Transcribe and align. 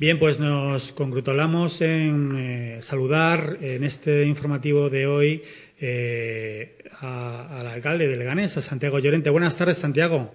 Bien, 0.00 0.18
pues 0.18 0.40
nos 0.40 0.92
congratulamos 0.92 1.82
en 1.82 2.34
eh, 2.36 2.82
saludar 2.82 3.58
en 3.60 3.84
este 3.84 4.24
informativo 4.24 4.88
de 4.88 5.06
hoy 5.06 5.44
eh, 5.78 6.78
al 7.00 7.66
alcalde 7.66 8.08
de 8.08 8.16
Leganés, 8.16 8.56
a 8.56 8.62
Santiago 8.62 8.98
Llorente. 8.98 9.30
Buenas 9.30 9.58
tardes, 9.58 9.78
Santiago. 9.78 10.32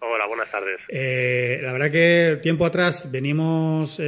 Hola, 0.00 0.26
buenas 0.26 0.50
tardes. 0.50 0.80
Eh, 0.88 1.58
la 1.60 1.72
verdad 1.72 1.90
que 1.90 2.38
tiempo 2.40 2.64
atrás 2.64 3.10
venimos 3.10 4.00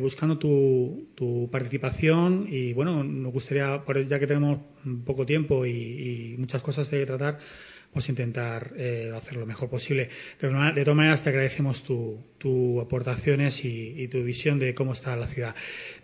buscando 0.00 0.38
tu, 0.38 1.48
participación 1.52 2.46
y 2.48 2.72
bueno, 2.72 3.04
nos 3.04 3.32
gustaría, 3.32 3.84
ya 4.06 4.18
que 4.18 4.26
tenemos 4.26 4.60
poco 5.04 5.26
tiempo 5.26 5.64
y, 5.66 5.70
y 5.70 6.36
muchas 6.38 6.62
cosas 6.62 6.90
de 6.90 7.04
tratar, 7.04 7.38
vamos 7.98 8.08
a 8.08 8.12
intentar 8.12 8.74
eh, 8.76 9.10
hacer 9.12 9.38
lo 9.38 9.44
mejor 9.44 9.68
posible. 9.68 10.08
De, 10.40 10.84
todas 10.84 10.96
maneras, 10.96 11.24
te 11.24 11.30
agradecemos 11.30 11.82
tus 11.82 12.14
tu 12.38 12.80
aportaciones 12.80 13.64
y, 13.64 14.06
tu 14.06 14.22
visión 14.22 14.60
de 14.60 14.72
cómo 14.72 14.92
está 14.92 15.16
la 15.16 15.26
ciudad. 15.26 15.52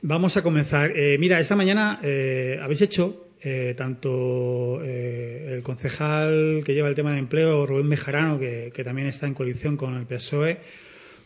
Vamos 0.02 0.36
a 0.36 0.42
comenzar. 0.42 0.90
Eh, 0.96 1.18
mira, 1.20 1.38
esta 1.38 1.54
mañana 1.54 2.00
eh, 2.02 2.58
habéis 2.60 2.80
hecho 2.80 3.20
tanto 3.76 4.82
el 4.82 5.62
concejal 5.62 6.62
que 6.64 6.72
lleva 6.72 6.88
el 6.88 6.94
tema 6.94 7.12
de 7.12 7.18
empleo, 7.18 7.66
Rubén 7.66 7.90
Bejarano, 7.90 8.40
que, 8.40 8.72
que, 8.74 8.82
también 8.82 9.06
está 9.06 9.26
en 9.26 9.34
coalición 9.34 9.76
con 9.76 9.94
el 9.96 10.06
PSOE, 10.06 10.56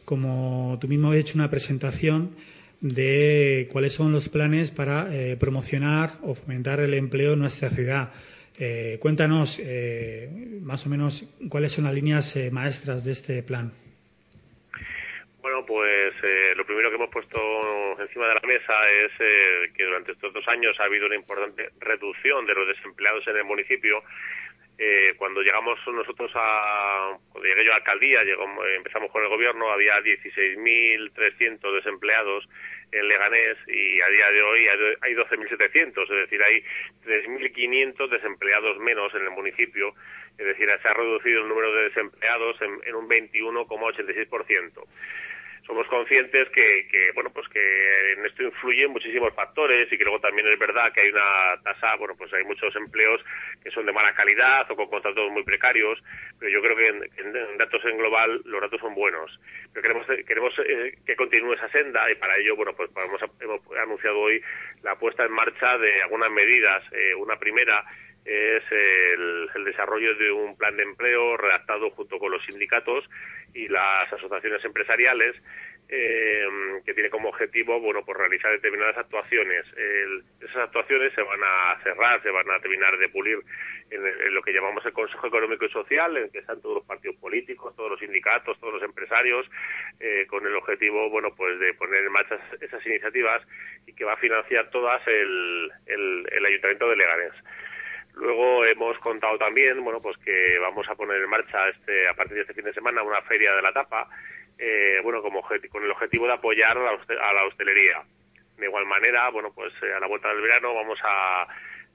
como 0.04 0.76
tú 0.80 0.88
mismo 0.88 1.06
habéis 1.06 1.26
hecho 1.26 1.38
una 1.38 1.48
presentación 1.48 2.32
de 2.80 3.68
cuáles 3.70 3.92
son 3.92 4.10
los 4.10 4.28
planes 4.28 4.72
para 4.72 5.08
promocionar 5.38 6.18
o 6.22 6.34
fomentar 6.34 6.80
el 6.80 6.92
empleo 6.92 7.34
en 7.34 7.38
nuestra 7.38 7.70
ciudad. 7.70 8.10
Eh, 8.60 8.98
cuéntanos 9.00 9.60
eh, 9.64 10.28
más 10.62 10.84
o 10.84 10.90
menos 10.90 11.22
cuáles 11.48 11.72
son 11.72 11.84
las 11.84 11.94
líneas 11.94 12.34
eh, 12.34 12.50
maestras 12.50 13.04
de 13.04 13.12
este 13.12 13.42
plan. 13.44 13.70
Bueno, 15.40 15.64
pues 15.64 16.14
lo 16.56 16.66
primero 16.66 16.90
que 16.90 16.96
hemos 16.96 17.10
puesto 17.10 17.38
encima 18.00 18.26
de 18.28 18.34
la 18.34 18.40
mesa 18.46 18.74
es 18.90 19.72
que 19.72 19.84
durante 19.84 20.12
estos 20.12 20.34
dos 20.34 20.46
años 20.48 20.78
ha 20.80 20.84
habido 20.84 21.06
una 21.06 21.14
importante 21.14 21.70
reducción 21.78 22.44
de 22.44 22.54
los 22.54 22.66
desempleados 22.68 23.26
en 23.28 23.36
el 23.36 23.44
municipio. 23.44 24.02
Cuando 25.16 25.42
llegamos 25.42 25.78
nosotros 25.88 26.30
a, 26.34 27.16
cuando 27.32 27.48
llegué 27.48 27.64
yo 27.64 27.72
a 27.72 27.74
la 27.74 27.78
alcaldía, 27.78 28.20
empezamos 28.76 29.10
con 29.10 29.22
el 29.22 29.28
gobierno, 29.28 29.70
había 29.70 29.98
16.300 29.98 31.74
desempleados 31.74 32.48
en 32.92 33.08
Leganés 33.08 33.58
y 33.66 34.00
a 34.00 34.08
día 34.08 34.30
de 34.30 34.42
hoy 34.42 34.68
hay 35.00 35.14
12.700, 35.14 36.02
es 36.02 36.08
decir, 36.08 36.42
hay 36.42 36.62
3.500 37.04 38.08
desempleados 38.08 38.78
menos 38.78 39.12
en 39.14 39.22
el 39.22 39.30
municipio, 39.30 39.94
es 40.38 40.46
decir, 40.46 40.68
se 40.80 40.88
ha 40.88 40.94
reducido 40.94 41.42
el 41.42 41.48
número 41.48 41.74
de 41.74 41.82
desempleados 41.84 42.60
en, 42.62 42.78
en 42.86 42.94
un 42.94 43.08
21,86% 43.08 44.84
somos 45.68 45.86
conscientes 45.88 46.48
que, 46.48 46.88
que, 46.90 47.12
bueno 47.12 47.30
pues 47.30 47.46
que 47.50 48.12
en 48.14 48.24
esto 48.24 48.42
influyen 48.42 48.90
muchísimos 48.90 49.34
factores 49.34 49.92
y 49.92 49.98
que 49.98 50.02
luego 50.02 50.18
también 50.18 50.48
es 50.48 50.58
verdad 50.58 50.90
que 50.94 51.02
hay 51.02 51.10
una 51.10 51.60
tasa 51.62 51.94
bueno 51.96 52.14
pues 52.16 52.32
hay 52.32 52.42
muchos 52.44 52.74
empleos 52.74 53.20
que 53.62 53.70
son 53.70 53.84
de 53.84 53.92
mala 53.92 54.14
calidad 54.14 54.68
o 54.70 54.74
con 54.74 54.88
contratos 54.88 55.30
muy 55.30 55.44
precarios 55.44 56.02
pero 56.38 56.50
yo 56.50 56.62
creo 56.62 56.74
que 56.74 56.88
en, 56.88 57.58
datos 57.58 57.84
en 57.84 57.98
global 57.98 58.40
los 58.46 58.60
datos 58.62 58.80
son 58.80 58.94
buenos. 58.94 59.38
Pero 59.74 59.82
queremos 59.82 60.06
queremos 60.26 60.54
eh, 60.64 60.96
que 61.04 61.16
continúe 61.16 61.52
esa 61.52 61.68
senda 61.68 62.10
y 62.10 62.14
para 62.14 62.38
ello 62.38 62.56
bueno 62.56 62.72
pues 62.74 62.90
hemos, 62.96 63.20
hemos 63.38 63.60
anunciado 63.76 64.18
hoy 64.18 64.40
la 64.82 64.96
puesta 64.96 65.26
en 65.26 65.32
marcha 65.32 65.76
de 65.76 66.02
algunas 66.02 66.30
medidas 66.30 66.82
eh, 66.92 67.14
una 67.14 67.36
primera 67.36 67.84
es 68.28 68.62
el, 68.70 69.64
desarrollo 69.64 70.14
de 70.14 70.30
un 70.30 70.56
plan 70.56 70.76
de 70.76 70.82
empleo 70.82 71.36
redactado 71.36 71.90
junto 71.90 72.18
con 72.18 72.30
los 72.30 72.44
sindicatos 72.44 73.08
y 73.54 73.68
las 73.68 74.12
asociaciones 74.12 74.64
empresariales 74.64 75.34
eh, 75.90 76.46
que 76.84 76.92
tiene 76.94 77.08
como 77.08 77.30
objetivo 77.30 77.80
bueno 77.80 78.04
pues 78.04 78.18
realizar 78.18 78.50
determinadas 78.52 78.96
actuaciones. 78.98 79.64
Esas 80.40 80.56
actuaciones 80.56 81.12
se 81.14 81.22
van 81.22 81.40
a 81.42 81.78
cerrar 81.82 82.22
se 82.22 82.30
van 82.30 82.50
a 82.50 82.60
terminar 82.60 82.98
de 82.98 83.08
pulir 83.08 83.38
en, 83.90 84.34
lo 84.34 84.42
que 84.42 84.52
llamamos 84.52 84.84
el 84.84 84.92
Consejo 84.92 85.26
Económico 85.26 85.64
y 85.64 85.70
Social 85.70 86.16
en 86.16 86.24
el 86.24 86.30
que 86.30 86.40
están 86.40 86.60
todos 86.60 86.76
los 86.76 86.84
partidos 86.84 87.16
políticos 87.16 87.74
todos 87.76 87.90
los 87.90 88.00
sindicatos 88.00 88.58
todos 88.60 88.74
los 88.74 88.82
empresarios 88.82 89.46
eh, 90.00 90.26
con 90.28 90.46
el 90.46 90.54
objetivo 90.56 91.08
bueno 91.08 91.34
pues 91.34 91.58
de 91.58 91.72
poner 91.74 92.04
en 92.04 92.12
marcha 92.12 92.38
esas 92.60 92.84
iniciativas 92.86 93.42
y 93.86 93.94
que 93.94 94.04
va 94.04 94.12
a 94.12 94.18
financiar 94.18 94.68
todas 94.70 95.00
el, 95.06 95.70
el, 95.86 96.28
el 96.30 96.46
Ayuntamiento 96.46 96.90
de 96.90 96.96
Leganés 96.96 97.32
Luego 98.18 98.64
hemos 98.64 98.98
contado 98.98 99.38
también, 99.38 99.82
bueno, 99.84 100.00
pues 100.00 100.16
que 100.18 100.58
vamos 100.58 100.88
a 100.88 100.96
poner 100.96 101.22
en 101.22 101.30
marcha 101.30 101.68
este, 101.68 102.08
a 102.08 102.14
partir 102.14 102.34
de 102.34 102.40
este 102.42 102.54
fin 102.54 102.64
de 102.64 102.72
semana 102.72 103.02
una 103.02 103.22
feria 103.22 103.54
de 103.54 103.62
la 103.62 103.72
tapa, 103.72 104.08
eh, 104.58 104.98
bueno, 105.04 105.22
como 105.22 105.40
con 105.42 105.84
el 105.84 105.90
objetivo 105.90 106.26
de 106.26 106.32
apoyar 106.32 106.76
a 106.76 107.32
la, 107.32 107.44
hostelería. 107.44 108.02
De 108.56 108.66
igual 108.66 108.86
manera, 108.86 109.30
bueno, 109.30 109.52
pues 109.54 109.72
eh, 109.82 109.92
a 109.92 110.00
la 110.00 110.08
vuelta 110.08 110.28
del 110.30 110.40
verano 110.40 110.74
vamos 110.74 110.98
a, 111.04 111.46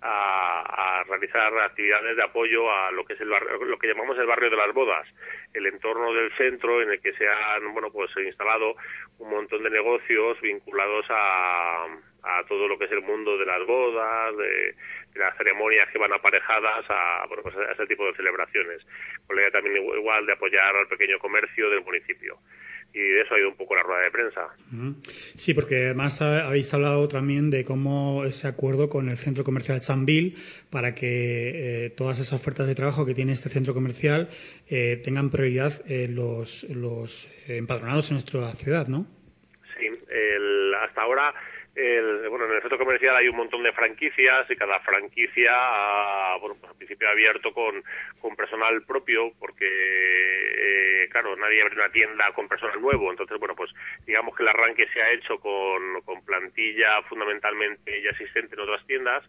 a, 0.01 1.03
realizar 1.09 1.53
actividades 1.59 2.16
de 2.16 2.23
apoyo 2.23 2.72
a 2.72 2.91
lo 2.91 3.03
que 3.03 3.13
es 3.13 3.22
el 3.22 3.28
lo 3.29 3.78
que 3.78 3.88
llamamos 3.88 4.17
el 4.17 4.25
barrio 4.25 4.50
de 4.50 4.55
las 4.55 4.73
bodas, 4.73 5.05
el 5.53 5.66
entorno 5.66 6.13
del 6.13 6.31
centro 6.38 6.81
en 6.81 6.91
el 6.91 7.01
que 7.01 7.11
se 7.13 7.28
han, 7.28 7.73
bueno, 7.73 7.91
pues 7.91 8.11
instalado 8.16 8.75
un 9.19 9.29
montón 9.29 9.61
de 9.61 9.69
negocios 9.69 10.40
vinculados 10.40 11.05
a, 11.09 11.88
a 12.23 12.44
todo 12.47 12.67
lo 12.67 12.78
que 12.78 12.85
es 12.85 12.91
el 12.91 13.01
mundo 13.01 13.38
de 13.38 13.45
las 13.45 13.66
bodas, 13.67 14.38
de, 14.38 14.75
las 15.16 15.35
ceremonias 15.38 15.89
que 15.91 16.00
van 16.00 16.13
aparejadas 16.13 16.85
a, 16.89 17.25
bueno, 17.28 17.44
pues 17.44 17.56
a 17.56 17.73
ese 17.73 17.85
tipo 17.85 18.06
de 18.06 18.16
celebraciones, 18.16 18.81
con 19.28 19.35
la 19.35 19.44
idea 19.44 19.51
también 19.51 19.75
igual 19.78 20.25
de 20.25 20.34
apoyar 20.34 20.75
al 20.75 20.88
pequeño 20.88 21.19
comercio 21.19 21.69
del 21.69 21.84
municipio. 21.84 22.38
Y 22.95 23.00
de 23.00 23.22
eso 23.22 23.34
ha 23.34 23.39
ido 23.39 23.50
un 23.50 23.56
poco 23.56 23.75
la 23.75 23.81
rueda 23.81 24.03
de 24.03 24.11
prensa. 24.11 24.41
Sí, 25.35 25.56
porque 25.56 25.85
además 25.85 26.22
habéis 26.22 26.72
hablado 26.75 27.07
también 27.07 27.50
de 27.50 27.66
cómo 27.66 28.23
ese 28.23 28.47
acuerdo 28.47 28.88
con 28.88 29.09
el 29.09 29.17
centro 29.17 29.44
comercial 29.44 29.81
Sanville 29.81 30.35
para 30.69 30.94
que 30.94 31.85
eh, 31.85 31.90
todas 31.90 32.19
esas 32.19 32.40
ofertas 32.40 32.67
de 32.67 32.75
trabajo 32.75 33.03
que 33.03 33.16
tiene 33.16 33.34
este 33.34 33.50
centro 33.50 33.73
comercial 33.73 34.29
eh, 34.69 35.01
tengan 35.03 35.31
prioridad 35.31 35.84
los, 36.09 36.66
los 36.66 37.31
empadronados 37.47 38.11
en 38.11 38.16
nuestra 38.16 38.51
ciudad, 38.51 38.88
¿no? 38.88 39.07
Sí, 39.75 39.88
el, 39.88 40.75
hasta 40.75 41.01
ahora 41.01 41.34
el, 41.75 42.29
bueno, 42.29 42.45
en 42.45 42.53
el 42.53 42.61
centro 42.61 42.78
comercial 42.78 43.16
hay 43.16 43.28
un 43.28 43.35
montón 43.35 43.63
de 43.63 43.73
franquicias 43.73 44.50
y 44.50 44.56
cada 44.56 44.79
franquicia, 44.81 45.51
ha, 45.53 46.38
bueno, 46.38 46.56
pues 46.59 46.72
al 46.72 46.78
principio 46.78 47.09
abierto 47.09 47.51
con, 47.53 47.84
con 48.22 48.35
personal 48.35 48.84
propio 48.84 49.31
porque, 49.39 49.66
eh, 49.66 51.09
claro, 51.09 51.35
nadie 51.35 51.61
abre 51.61 51.75
una 51.75 51.89
tienda 51.89 52.31
con 52.34 52.47
personal 52.47 52.79
nuevo. 52.79 53.09
Entonces, 53.09 53.39
bueno, 53.39 53.56
pues 53.56 53.72
digamos 54.06 54.35
que 54.35 54.44
el 54.44 54.50
arranque 54.50 54.88
se 54.94 55.01
ha 55.01 55.11
hecho 55.11 55.39
con, 55.39 56.01
con 56.01 56.23
plantilla 56.23 57.01
fundamentalmente 57.03 58.01
ya 58.01 58.11
existente 58.11 58.55
en 58.55 58.61
otras 58.61 58.85
tiendas 58.85 59.23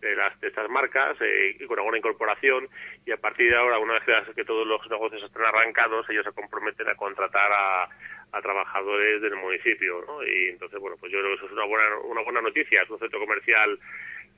de, 0.00 0.16
las, 0.16 0.38
de 0.40 0.48
estas 0.48 0.68
marcas 0.68 1.16
eh, 1.20 1.56
y 1.58 1.66
con 1.66 1.78
alguna 1.78 1.98
incorporación 1.98 2.68
y 3.06 3.12
a 3.12 3.16
partir 3.16 3.50
de 3.50 3.56
ahora, 3.56 3.78
una 3.78 3.94
vez 3.94 4.04
que 4.34 4.44
todos 4.44 4.66
los 4.66 4.80
negocios 4.90 5.22
estén 5.22 5.42
arrancados, 5.42 6.08
ellos 6.10 6.24
se 6.24 6.32
comprometen 6.32 6.88
a 6.88 6.94
contratar 6.94 7.52
a 7.52 7.88
a 8.32 8.40
trabajadores 8.40 9.20
del 9.20 9.36
municipio, 9.36 10.04
¿no? 10.06 10.26
Y 10.26 10.48
entonces, 10.48 10.80
bueno, 10.80 10.96
pues 10.98 11.12
yo 11.12 11.20
creo 11.20 11.30
que 11.32 11.36
eso 11.36 11.46
es 11.46 11.52
una 11.52 11.64
buena, 11.64 11.98
una 11.98 12.22
buena 12.22 12.40
noticia. 12.40 12.82
Es 12.82 12.90
un 12.90 12.98
centro 12.98 13.20
comercial 13.20 13.78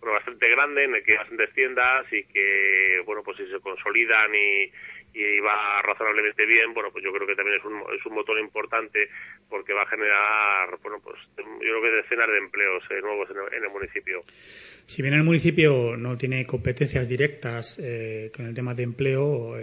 bueno, 0.00 0.14
bastante 0.14 0.48
grande 0.48 0.84
en 0.84 0.94
el 0.96 1.04
que 1.04 1.12
hay 1.12 1.18
bastantes 1.18 1.52
tiendas 1.54 2.12
y 2.12 2.24
que, 2.24 3.02
bueno, 3.06 3.22
pues 3.22 3.36
si 3.36 3.46
se 3.46 3.60
consolidan 3.60 4.34
y, 4.34 4.70
y 5.14 5.38
va 5.38 5.80
razonablemente 5.82 6.44
bien, 6.44 6.74
bueno, 6.74 6.90
pues 6.90 7.04
yo 7.04 7.12
creo 7.12 7.26
que 7.26 7.36
también 7.36 7.58
es 7.58 7.64
un, 7.64 7.82
es 7.96 8.04
un 8.04 8.14
motor 8.14 8.38
importante 8.40 9.08
porque 9.48 9.72
va 9.72 9.82
a 9.82 9.86
generar, 9.86 10.76
bueno, 10.82 10.98
pues 11.02 11.16
yo 11.36 11.44
creo 11.58 11.82
que 11.82 11.90
decenas 12.02 12.28
de 12.28 12.38
empleos 12.38 12.82
eh, 12.90 13.00
nuevos 13.00 13.28
en 13.30 13.62
el, 13.62 13.70
municipio. 13.70 14.24
Si 14.86 15.02
bien 15.02 15.14
el 15.14 15.22
municipio 15.22 15.96
no 15.96 16.18
tiene 16.18 16.44
competencias 16.46 17.08
directas 17.08 17.78
eh, 17.78 18.32
con 18.34 18.46
el 18.46 18.54
tema 18.54 18.74
de 18.74 18.82
empleo, 18.82 19.56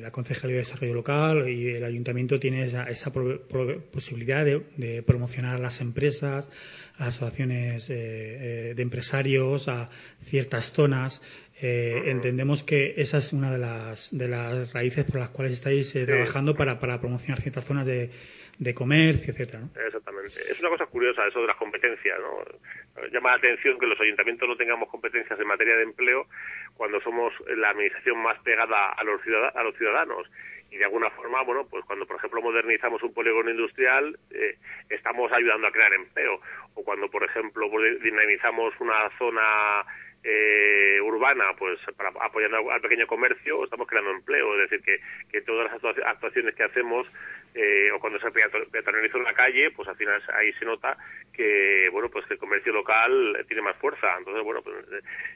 la 0.00 0.10
Concejalía 0.10 0.56
de 0.56 0.62
Desarrollo 0.62 0.94
Local 0.94 1.48
y 1.48 1.70
el 1.70 1.84
Ayuntamiento 1.84 2.40
tiene 2.40 2.64
esa, 2.64 3.12
posibilidad 3.12 4.44
de, 4.44 5.02
promocionar 5.02 5.56
a 5.56 5.58
las 5.58 5.80
empresas, 5.80 6.50
a 6.98 7.06
asociaciones 7.06 7.90
eh, 7.90 8.74
de 8.74 8.82
empresarios, 8.82 9.68
a 9.68 9.88
ciertas 10.22 10.72
zonas 10.72 11.22
eh, 11.62 12.02
entendemos 12.06 12.62
que 12.62 12.94
esa 12.96 13.18
es 13.18 13.32
una 13.32 13.50
de 13.50 13.58
las, 13.58 14.16
de 14.16 14.28
las 14.28 14.72
raíces 14.72 15.04
por 15.04 15.20
las 15.20 15.30
cuales 15.30 15.52
estáis 15.52 15.94
eh, 15.96 16.06
trabajando 16.06 16.54
para, 16.54 16.78
para 16.78 17.00
promocionar 17.00 17.40
ciertas 17.40 17.64
zonas 17.64 17.86
de, 17.86 18.10
de 18.58 18.74
comercio, 18.74 19.32
etcétera. 19.32 19.62
Exactamente. 19.86 20.40
Es 20.50 20.60
una 20.60 20.70
cosa 20.70 20.86
curiosa 20.86 21.26
eso 21.26 21.40
de 21.40 21.46
las 21.46 21.56
competencias, 21.56 22.18
¿no? 22.20 23.08
Llama 23.10 23.30
la 23.30 23.36
atención 23.36 23.78
que 23.78 23.86
los 23.86 24.00
ayuntamientos 24.00 24.48
no 24.48 24.56
tengamos 24.56 24.88
competencias 24.88 25.38
en 25.40 25.46
materia 25.46 25.76
de 25.76 25.84
empleo 25.84 26.26
cuando 26.74 27.00
somos 27.00 27.32
la 27.56 27.70
administración 27.70 28.18
más 28.18 28.38
pegada 28.40 28.90
a 28.90 29.04
los, 29.04 29.20
a 29.54 29.62
los 29.62 29.76
ciudadanos 29.76 30.26
y 30.70 30.76
de 30.76 30.84
alguna 30.84 31.10
forma, 31.10 31.42
bueno, 31.42 31.66
pues 31.68 31.84
cuando 31.84 32.06
por 32.06 32.16
ejemplo 32.16 32.42
modernizamos 32.42 33.02
un 33.02 33.12
polígono 33.12 33.50
industrial, 33.50 34.16
eh, 34.30 34.56
estamos 34.88 35.32
ayudando 35.32 35.66
a 35.66 35.72
crear 35.72 35.92
empleo. 35.92 36.40
O 36.74 36.84
cuando, 36.84 37.10
por 37.10 37.24
ejemplo, 37.24 37.68
dinamizamos 38.00 38.72
una 38.78 39.10
zona 39.18 39.84
eh, 40.22 41.00
urbana, 41.02 41.44
pues 41.58 41.78
para 41.96 42.10
apoyando 42.20 42.70
al 42.70 42.80
pequeño 42.80 43.06
comercio, 43.06 43.64
estamos 43.64 43.86
creando 43.86 44.10
empleo. 44.10 44.54
Es 44.54 44.70
decir, 44.70 44.84
que, 44.84 45.00
que 45.30 45.42
todas 45.42 45.70
las 45.70 45.96
actuaciones 46.04 46.54
que 46.54 46.64
hacemos 46.64 47.06
eh, 47.54 47.90
o 47.92 47.98
cuando 47.98 48.18
se 48.20 48.30
peatonaliza 48.30 49.18
una 49.18 49.34
calle, 49.34 49.70
pues 49.72 49.88
al 49.88 49.96
final 49.96 50.22
ahí 50.34 50.52
se 50.54 50.64
nota 50.64 50.96
que 51.32 51.88
bueno 51.90 52.08
pues 52.10 52.26
que 52.26 52.34
el 52.34 52.40
comercio 52.40 52.72
local 52.72 53.44
tiene 53.48 53.62
más 53.62 53.76
fuerza. 53.76 54.14
Entonces, 54.18 54.42
bueno, 54.44 54.62
pues, 54.62 54.76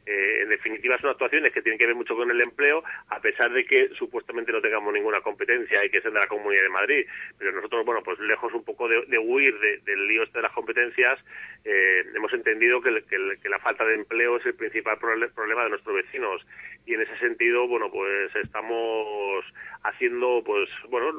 eh, 0.06 0.40
en 0.42 0.48
definitiva 0.48 0.98
son 0.98 1.10
actuaciones 1.10 1.52
que 1.52 1.62
tienen 1.62 1.78
que 1.78 1.86
ver 1.86 1.94
mucho 1.94 2.14
con 2.14 2.30
el 2.30 2.40
empleo, 2.40 2.82
a 3.08 3.20
pesar 3.20 3.52
de 3.52 3.64
que 3.64 3.88
supuestamente 3.98 4.52
no 4.52 4.60
tengamos 4.60 4.92
ninguna 4.92 5.20
competencia 5.20 5.84
y 5.84 5.90
que 5.90 6.00
sean 6.00 6.14
de 6.14 6.20
la 6.20 6.28
Comunidad 6.28 6.62
de 6.62 6.68
Madrid. 6.68 7.06
Pero 7.38 7.52
nosotros, 7.52 7.84
bueno, 7.84 8.02
pues 8.02 8.18
lejos 8.20 8.52
un 8.52 8.64
poco 8.64 8.88
de, 8.88 9.18
huir 9.18 9.58
del 9.84 10.06
lío 10.06 10.22
este 10.22 10.38
de 10.38 10.42
las 10.42 10.52
competencias, 10.52 11.18
eh, 11.64 12.04
hemos 12.14 12.32
entendido 12.32 12.80
que, 12.80 13.02
que, 13.08 13.48
la 13.48 13.58
falta 13.58 13.84
de 13.84 13.94
empleo 13.94 14.36
es 14.36 14.46
el 14.46 14.54
principal 14.54 14.98
problema 14.98 15.64
de 15.64 15.70
nuestros 15.70 15.94
vecinos 15.94 16.44
y 16.86 16.94
en 16.94 17.00
ese 17.00 17.16
sentido, 17.18 17.66
bueno, 17.66 17.90
pues 17.90 18.34
estamos 18.36 19.44
haciendo, 19.84 20.42
pues, 20.44 20.68
bueno, 20.88 21.12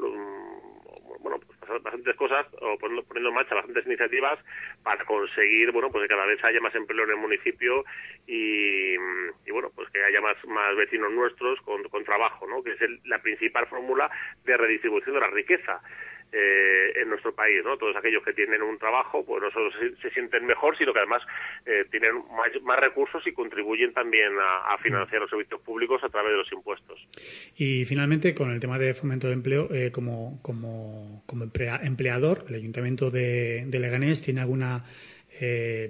bueno, 1.28 1.44
pues 1.44 1.82
bastantes 1.82 2.14
cosas 2.14 2.46
o 2.60 2.78
poniendo, 2.78 3.04
en 3.16 3.34
marcha 3.34 3.56
bastantes 3.56 3.84
iniciativas 3.86 4.38
para 4.84 5.04
conseguir, 5.04 5.72
bueno, 5.72 5.90
pues 5.90 6.02
que 6.02 6.08
cada 6.08 6.24
vez 6.24 6.42
haya 6.44 6.60
más 6.60 6.74
empleo 6.74 7.04
en 7.04 7.10
el 7.10 7.16
municipio 7.16 7.84
y, 8.28 8.94
y 8.94 9.50
bueno, 9.50 9.70
pues 9.74 9.90
que 9.90 10.04
haya 10.04 10.20
más, 10.20 10.36
más 10.46 10.76
vecinos 10.76 11.10
nuestros 11.10 11.60
con, 11.62 11.82
con 11.88 12.04
trabajo, 12.04 12.46
¿no? 12.46 12.62
Que 12.62 12.72
es 12.72 12.78
la 13.06 13.18
principal 13.18 13.66
fórmula 13.66 14.08
de 14.44 14.56
redistribución 14.56 15.14
de 15.14 15.20
la 15.20 15.30
riqueza. 15.30 15.80
Eh, 16.32 17.00
en 17.00 17.08
nuestro 17.08 17.32
país, 17.34 17.62
¿no? 17.64 17.78
Todos 17.78 17.94
aquellos 17.96 18.22
que 18.22 18.32
tienen 18.32 18.60
un 18.60 18.78
trabajo, 18.78 19.24
pues 19.24 19.40
no 19.40 19.50
solo 19.52 19.70
se, 20.02 20.10
sienten 20.10 20.44
mejor, 20.44 20.76
sino 20.76 20.92
que 20.92 20.98
además 20.98 21.22
eh, 21.64 21.84
tienen 21.90 22.16
más, 22.64 22.80
recursos 22.80 23.24
y 23.26 23.32
contribuyen 23.32 23.94
también 23.94 24.32
a, 24.40 24.76
financiar 24.78 25.22
los 25.22 25.30
servicios 25.30 25.60
públicos 25.62 26.02
a 26.02 26.08
través 26.08 26.32
de 26.32 26.38
los 26.38 26.52
impuestos. 26.52 26.98
Y 27.56 27.84
finalmente, 27.86 28.34
con 28.34 28.50
el 28.50 28.58
tema 28.58 28.78
de 28.78 28.92
fomento 28.92 29.28
de 29.28 29.34
empleo, 29.34 29.68
eh, 29.72 29.92
como, 29.92 30.40
como, 30.42 31.22
como 31.26 31.44
empleador, 31.44 32.44
el 32.48 32.56
Ayuntamiento 32.56 33.10
de, 33.10 33.66
Leganés 33.70 34.20
tiene 34.20 34.40
alguna 34.40 34.84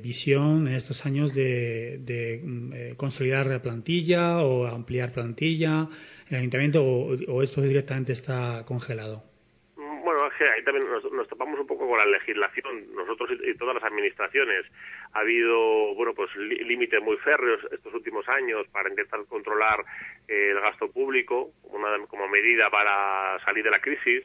visión 0.02 0.68
en 0.68 0.74
estos 0.74 1.06
años 1.06 1.32
de, 1.32 2.40
mm, 2.44 2.96
consolidar 2.96 3.46
la 3.46 3.62
plantilla 3.62 4.42
o 4.44 4.66
ampliar 4.66 5.12
plantilla 5.12 5.88
en 6.28 6.34
el 6.34 6.40
ayuntamiento 6.40 6.84
o 6.84 7.42
esto 7.42 7.62
directamente 7.62 8.12
está 8.12 8.64
congelado? 8.66 9.35
Ahí 10.44 10.62
también 10.64 10.86
nos, 10.90 11.28
topamos 11.28 11.58
un 11.58 11.66
poco 11.66 11.88
con 11.88 11.98
la 11.98 12.06
legislación, 12.06 12.94
nosotros 12.94 13.30
y, 13.42 13.54
todas 13.54 13.74
las 13.74 13.84
administraciones. 13.84 14.66
Ha 15.12 15.20
habido, 15.20 15.94
bueno, 15.94 16.14
pues 16.14 16.34
límites 16.36 17.00
muy 17.02 17.16
férreos 17.18 17.60
estos 17.72 17.92
últimos 17.94 18.28
años 18.28 18.66
para 18.68 18.88
intentar 18.88 19.24
controlar 19.26 19.84
eh, 20.28 20.50
el 20.50 20.60
gasto 20.60 20.90
público 20.90 21.50
como, 21.62 21.78
una, 21.78 22.06
como 22.06 22.28
medida 22.28 22.70
para 22.70 23.38
salir 23.44 23.64
de 23.64 23.70
la 23.70 23.80
crisis. 23.80 24.24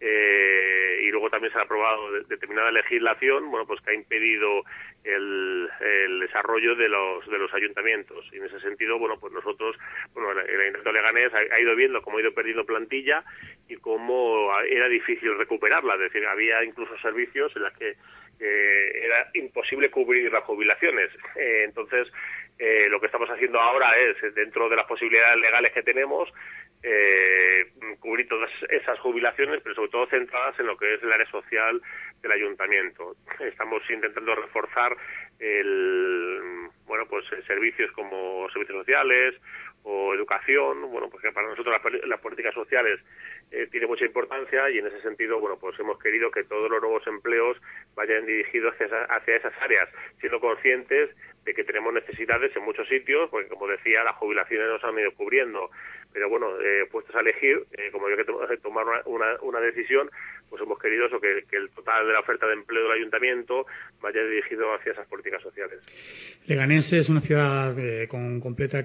Eh, 0.00 1.00
y 1.02 1.10
luego 1.10 1.28
también 1.28 1.52
se 1.52 1.58
ha 1.58 1.62
aprobado 1.62 2.12
determinada 2.28 2.70
legislación, 2.70 3.50
bueno, 3.50 3.66
pues 3.66 3.80
que 3.80 3.90
ha 3.90 3.94
impedido 3.94 4.62
el, 5.02 5.68
el, 5.80 6.20
desarrollo 6.20 6.76
de 6.76 6.88
los 6.88 7.28
de 7.28 7.38
los 7.38 7.52
ayuntamientos. 7.52 8.24
Y 8.32 8.36
en 8.36 8.44
ese 8.44 8.60
sentido, 8.60 8.98
bueno, 8.98 9.18
pues 9.18 9.32
nosotros, 9.32 9.76
bueno, 10.14 10.30
el, 10.32 10.38
Ayuntamiento 10.38 10.92
Leganés 10.92 11.32
ha, 11.34 11.60
ido 11.60 11.74
viendo 11.74 12.02
cómo 12.02 12.18
ha 12.18 12.20
ido 12.20 12.32
perdiendo 12.32 12.64
plantilla 12.64 13.24
y 13.68 13.76
cómo 13.76 14.50
era 14.60 14.88
difícil 14.88 15.36
recuperarla. 15.36 15.94
Es 15.94 16.00
decir, 16.00 16.26
había 16.26 16.62
incluso 16.62 16.96
servicios 16.98 17.54
en 17.56 17.62
los 17.62 17.72
que 17.72 17.96
era 18.40 19.30
imposible 19.34 19.90
cubrir 19.90 20.32
las 20.32 20.44
jubilaciones. 20.44 21.10
Eh, 21.34 21.64
entonces, 21.64 22.08
eh, 22.58 22.88
lo 22.88 23.00
que 23.00 23.06
estamos 23.06 23.28
haciendo 23.30 23.60
ahora 23.60 23.92
es, 23.98 24.34
dentro 24.34 24.68
de 24.68 24.76
las 24.76 24.86
posibilidades 24.86 25.38
legales 25.38 25.72
que 25.72 25.82
tenemos, 25.82 26.28
eh, 26.82 27.72
cubrir 28.00 28.28
todas 28.28 28.50
esas 28.70 28.98
jubilaciones, 29.00 29.60
pero 29.62 29.74
sobre 29.74 29.90
todo 29.90 30.06
centradas 30.06 30.58
en 30.60 30.66
lo 30.66 30.76
que 30.76 30.94
es 30.94 31.02
el 31.02 31.12
área 31.12 31.28
social 31.30 31.80
del 32.22 32.32
ayuntamiento. 32.32 33.16
Estamos 33.40 33.82
intentando 33.90 34.34
reforzar 34.34 34.96
el, 35.38 36.68
bueno, 36.86 37.06
pues 37.06 37.24
servicios 37.46 37.90
como 37.92 38.48
servicios 38.50 38.78
sociales 38.78 39.34
o 39.84 40.14
educación, 40.14 40.90
bueno, 40.90 41.08
porque 41.08 41.32
para 41.32 41.48
nosotros 41.48 41.74
las, 42.04 42.20
políticas 42.20 42.54
sociales 42.54 43.00
eh, 43.50 43.66
tiene 43.70 43.86
mucha 43.86 44.04
importancia 44.04 44.68
y 44.70 44.78
en 44.78 44.86
ese 44.86 45.00
sentido, 45.00 45.40
bueno, 45.40 45.56
pues 45.58 45.78
hemos 45.80 45.98
querido 45.98 46.30
que 46.30 46.44
todos 46.44 46.70
los 46.70 46.82
nuevos 46.82 47.06
empleos 47.06 47.56
vayan 47.94 48.26
dirigidos 48.26 48.74
hacia, 48.74 49.04
hacia 49.04 49.36
esas 49.36 49.54
áreas, 49.62 49.88
siendo 50.20 50.38
conscientes 50.38 51.10
de 51.44 51.54
que 51.54 51.64
tenemos 51.64 51.94
necesidades 51.94 52.54
en 52.54 52.62
muchos 52.62 52.86
sitios, 52.88 53.30
porque 53.30 53.48
como 53.48 53.66
decía, 53.66 54.04
las 54.04 54.16
jubilaciones 54.16 54.68
nos 54.68 54.84
han 54.84 54.98
ido 54.98 55.12
cubriendo. 55.12 55.70
Pero 56.12 56.28
bueno, 56.28 56.48
eh, 56.60 56.86
puestos 56.90 57.16
a 57.16 57.20
elegir, 57.20 57.64
eh, 57.72 57.88
como 57.90 58.06
había 58.06 58.18
que 58.18 58.56
tomar 58.62 58.84
una, 59.06 59.36
una, 59.40 59.60
decisión, 59.60 60.10
pues 60.50 60.60
hemos 60.60 60.78
querido 60.78 61.06
eso, 61.06 61.18
que, 61.18 61.44
el 61.50 61.70
total 61.70 62.06
de 62.06 62.12
la 62.12 62.20
oferta 62.20 62.46
de 62.46 62.52
empleo 62.52 62.82
del 62.82 62.98
ayuntamiento 62.98 63.66
vaya 64.02 64.22
dirigido 64.24 64.74
hacia 64.74 64.92
esas 64.92 65.06
políticas 65.06 65.40
sociales. 65.42 65.80
Leganés 66.46 66.92
es 66.92 67.08
una 67.08 67.20
ciudad 67.20 67.74
con 68.08 68.40
completa 68.40 68.84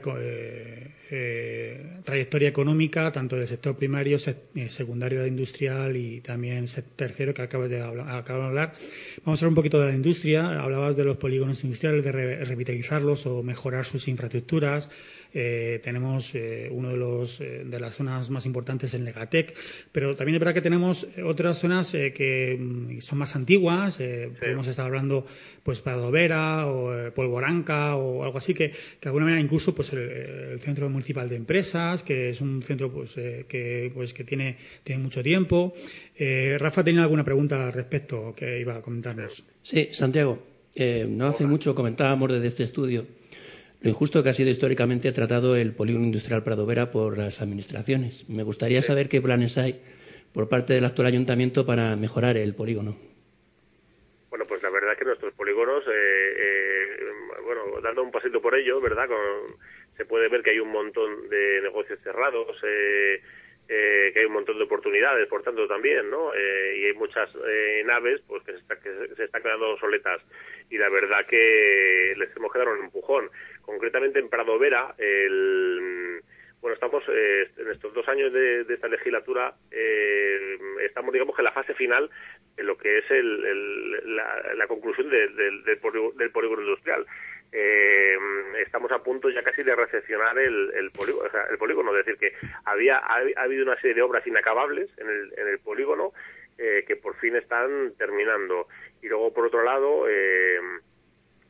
trayectoria 2.04 2.50
económica, 2.50 3.12
tanto 3.12 3.36
del 3.36 3.48
sector 3.48 3.76
primario, 3.76 4.18
secundario 4.20 5.26
industrial 5.28 5.96
y 5.96 6.22
también 6.22 6.66
tercero 6.96 7.34
que 7.34 7.42
acabas 7.42 7.70
de 7.70 7.82
hablar, 7.82 8.24
de 8.24 8.34
hablar. 8.34 8.74
Vamos 9.24 9.42
a 9.42 9.46
hablar 9.46 9.50
un 9.50 9.56
poquito 9.56 9.80
de 9.80 9.90
la 9.90 9.96
industria. 9.96 10.62
Hablabas 10.62 10.96
de 10.96 11.04
los 11.04 11.18
polígonos 11.18 11.64
industriales, 11.64 12.04
de 12.04 12.12
revitalizarlos 12.12 13.26
o 13.26 13.44
mejorar 13.44 13.86
sus 13.86 14.08
infraestructuras. 14.08 14.90
Eh, 15.34 15.80
tenemos 15.84 16.36
eh, 16.36 16.70
uno 16.72 16.90
de 16.90 16.98
los 16.98 17.42
eh, 17.42 17.64
de 17.66 17.80
las 17.80 17.96
zonas 17.96 18.30
más 18.30 18.46
importantes 18.46 18.94
en 18.94 19.04
Legatec, 19.04 19.56
pero 19.92 20.16
también 20.16 20.36
es 20.36 20.40
verdad 20.40 20.54
que 20.54 20.62
tenemos 20.62 21.08
otras 21.26 21.58
zonas 21.58 21.92
que 21.92 22.58
mm, 22.60 23.00
son 23.02 23.18
más 23.18 23.36
antiguas. 23.36 23.98
Podemos 24.40 24.68
estar 24.68 24.86
hablando, 24.86 25.26
pues, 25.64 25.82
Vera 25.84 26.68
o 26.68 27.12
Polvoranca 27.14 27.96
o 27.96 28.24
algo 28.24 28.38
así 28.38 28.54
que, 28.54 28.70
de 28.70 29.06
alguna 29.06 29.26
manera 29.26 29.42
incluso, 29.42 29.74
pues, 29.74 29.92
el, 29.94 30.60
centro 30.60 30.90
municipal 30.90 31.28
de 31.28 31.36
empresas, 31.36 32.04
que 32.04 32.30
es 32.30 32.42
un 32.42 32.62
centro, 32.62 32.92
pues, 32.92 33.14
que, 33.14 33.92
pues, 33.94 34.14
que 34.14 34.24
tiene, 34.24 34.58
tiene 34.84 35.02
mucho 35.02 35.24
tiempo. 35.24 35.74
Rafa 36.60 36.84
tenía 36.84 37.04
alguna 37.04 37.24
pregunta 37.24 37.66
al 37.66 37.74
respecto 37.74 38.34
que 38.36 38.60
iba 38.60 38.76
a 38.76 38.82
comentarnos. 38.82 39.44
Sí, 39.64 39.90
Santiago. 39.92 40.54
Eh, 40.76 41.06
no 41.08 41.28
hace 41.28 41.46
mucho 41.46 41.76
comentábamos 41.76 42.32
desde 42.32 42.48
este 42.48 42.64
estudio 42.64 43.06
lo 43.84 43.90
injusto 43.90 44.24
que 44.24 44.30
ha 44.30 44.34
sido 44.34 44.50
históricamente 44.50 45.12
tratado 45.12 45.58
el 45.58 45.76
polígono 45.76 46.06
industrial 46.06 46.42
Pradovera 46.42 46.90
por 46.90 47.18
las 47.18 47.42
administraciones. 47.42 48.28
Me 48.30 48.44
gustaría 48.44 48.82
saber 48.82 49.10
qué 49.10 49.22
planes 49.22 49.58
hay 49.58 49.82
por 50.34 50.48
parte 50.48 50.74
del 50.74 50.86
actual 50.86 51.08
ayuntamiento 51.08 51.66
para 51.66 51.98
mejorar 51.98 52.38
el 52.38 52.56
polígono. 52.56 52.96
Bueno, 54.30 54.46
pues 54.48 54.64
la 54.64 54.70
verdad 54.70 54.94
es 54.94 55.00
que 55.00 55.06
nuestros 55.06 55.34
polígonos, 55.34 55.84
eh, 55.88 56.34
eh, 56.40 56.98
bueno, 57.44 57.82
dando 57.82 58.04
un 58.04 58.12
pasito 58.12 58.42
por 58.42 58.56
ello, 58.56 58.80
¿verdad? 58.80 59.10
se 59.98 60.06
puede 60.06 60.30
ver 60.30 60.42
que 60.42 60.52
hay 60.52 60.60
un 60.60 60.72
montón 60.72 61.28
de 61.30 61.60
negocios 61.62 62.00
cerrados, 62.04 62.58
eh, 63.70 64.12
que 64.14 64.20
hay 64.20 64.26
un 64.26 64.34
montón 64.34 64.58
de 64.58 64.66
oportunidades, 64.66 65.28
por 65.28 65.42
tanto, 65.42 65.68
también, 65.68 66.10
¿no? 66.10 66.34
Eh, 66.34 66.78
y 66.80 66.86
hay 66.86 66.94
muchas 66.94 67.30
eh, 67.48 67.82
naves 67.86 68.22
pues 68.28 68.44
que 68.44 68.52
se, 68.52 68.58
está, 68.58 68.76
que 68.76 68.90
se 69.16 69.24
están 69.24 69.42
quedando 69.42 69.72
obsoletas 69.72 70.22
y 70.70 70.78
la 70.78 70.90
verdad 70.90 71.26
que 71.26 72.14
les 72.18 72.36
hemos 72.36 72.52
quedado 72.52 72.74
un 72.74 72.84
empujón. 72.86 73.30
Concretamente 73.64 74.20
en 74.20 74.30
Prado 74.30 74.60
Vera, 74.60 74.94
el, 74.98 76.22
bueno, 76.62 76.76
estamos 76.76 77.04
en 77.08 77.72
estos 77.72 77.94
dos 77.94 78.08
años 78.08 78.32
de, 78.32 78.62
esta 78.70 78.88
legislatura, 78.88 79.56
estamos, 80.82 81.12
digamos, 81.12 81.36
que 81.36 81.42
en 81.42 81.46
la 81.46 81.52
fase 81.52 81.74
final 81.74 82.10
en 82.56 82.66
lo 82.68 82.78
que 82.78 83.00
es 83.00 83.10
el, 83.10 84.16
la, 84.16 84.68
conclusión 84.68 85.10
del, 85.10 85.64
del 85.64 86.32
polígono 86.32 86.62
industrial 86.62 87.06
eh, 87.56 88.18
estamos 88.66 88.92
a 88.92 89.04
punto 89.04 89.30
ya 89.30 89.44
casi 89.44 89.62
de 89.62 89.76
recepcionar 89.76 90.38
el, 90.40 90.74
el, 90.74 90.90
polígono, 90.90 91.30
el 91.52 91.58
polígono, 91.60 91.96
es 91.96 92.04
decir, 92.04 92.20
que 92.20 92.36
había 92.66 92.98
ha, 92.98 93.22
habido 93.38 93.64
una 93.64 93.80
serie 93.80 93.94
de 93.94 94.02
obras 94.02 94.26
inacabables 94.26 94.90
en 94.98 95.08
el, 95.08 95.34
en 95.38 95.48
el 95.48 95.60
polígono 95.60 96.14
eh, 96.58 96.84
que 96.88 96.96
por 96.96 97.16
fin 97.18 97.36
están 97.36 97.94
terminando. 97.96 98.68
Y 99.04 99.08
luego, 99.08 99.32
por 99.34 99.46
otro 99.46 99.64
lado, 99.64 100.10
eh, 100.10 100.60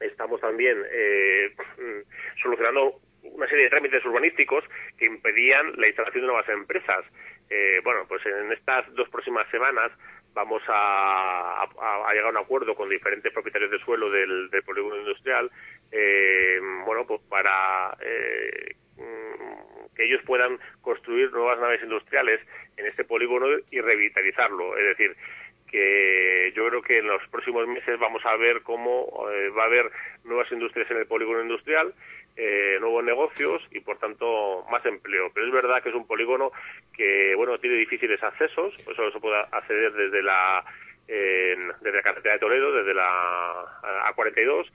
estamos 0.03 0.39
también 0.41 0.77
eh, 0.91 1.53
solucionando 2.41 2.99
una 3.23 3.47
serie 3.47 3.65
de 3.65 3.69
trámites 3.69 4.05
urbanísticos 4.05 4.63
que 4.97 5.05
impedían 5.05 5.73
la 5.77 5.87
instalación 5.87 6.23
de 6.23 6.27
nuevas 6.27 6.49
empresas. 6.49 7.05
Eh, 7.49 7.79
bueno, 7.83 8.05
pues 8.07 8.25
en 8.25 8.51
estas 8.51 8.93
dos 8.95 9.09
próximas 9.09 9.49
semanas 9.49 9.91
vamos 10.33 10.61
a, 10.67 11.65
llegar 12.13 12.27
a 12.27 12.29
un 12.29 12.37
acuerdo 12.37 12.75
con 12.75 12.89
diferentes 12.89 13.31
propietarios 13.31 13.71
de 13.71 13.79
suelo 13.79 14.09
del, 14.09 14.49
polígono 14.65 14.97
industrial, 14.97 15.49
eh, 15.91 16.59
bueno, 16.85 17.05
pues 17.05 17.21
para 17.29 17.95
eh, 18.01 18.75
que 19.95 20.05
ellos 20.05 20.21
puedan 20.25 20.57
construir 20.81 21.31
nuevas 21.31 21.59
naves 21.59 21.83
industriales 21.83 22.39
en 22.77 22.87
este 22.87 23.03
polígono 23.03 23.45
y 23.69 23.79
revitalizarlo. 23.79 24.75
Es 24.77 24.97
decir, 24.97 25.15
que 25.73 26.53
yo 26.55 26.67
creo 26.69 26.83
que 26.83 26.99
en 26.99 27.07
los 27.07 27.27
próximos 27.31 27.67
meses 27.67 27.99
vamos 27.99 28.23
a 28.25 28.37
ver 28.37 28.61
cómo 28.61 29.07
eh, 29.31 29.49
va 29.49 29.63
a 29.63 29.65
haber 29.65 29.91
nuevas 30.23 30.49
industrias 30.51 30.89
en 30.91 30.97
el 30.97 31.07
polígono 31.07 31.41
industrial, 31.41 31.95
eh, 32.37 32.77
nuevos 32.79 33.03
negocios 33.03 33.59
y 33.71 33.79
por 33.79 33.97
tanto 33.97 34.63
más 34.71 34.85
empleo. 34.85 35.31
Pero 35.33 35.47
es 35.47 35.51
verdad 35.51 35.81
que 35.81 35.89
es 35.89 35.95
un 35.95 36.05
polígono 36.05 36.51
que 36.95 37.33
bueno 37.35 37.57
tiene 37.57 37.77
difíciles 37.77 38.21
accesos, 38.21 38.77
pues 38.85 38.95
solo 38.95 39.11
se 39.11 39.19
puede 39.19 39.39
acceder 39.51 39.93
desde 39.93 40.21
la 40.21 40.63
desde 41.05 41.97
la 41.97 42.01
carretera 42.01 42.35
de 42.35 42.39
Toledo, 42.39 42.71
desde 42.71 42.93
la 42.93 43.65
A42 44.15 44.65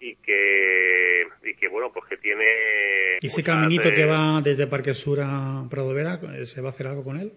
y 0.00 0.16
que 0.16 1.26
y 1.44 1.54
que 1.54 1.68
bueno 1.68 1.90
pues 1.92 2.04
que 2.10 2.16
tiene 2.18 2.44
y 3.20 3.26
ese 3.26 3.42
caminito 3.42 3.92
que 3.94 4.04
va 4.04 4.40
desde 4.42 4.66
Parque 4.66 4.92
Sur 4.92 5.20
a 5.22 5.64
Prado 5.70 5.94
Vera 5.94 6.18
se 6.44 6.60
va 6.60 6.68
a 6.68 6.70
hacer 6.70 6.88
algo 6.88 7.04
con 7.04 7.18
él 7.18 7.32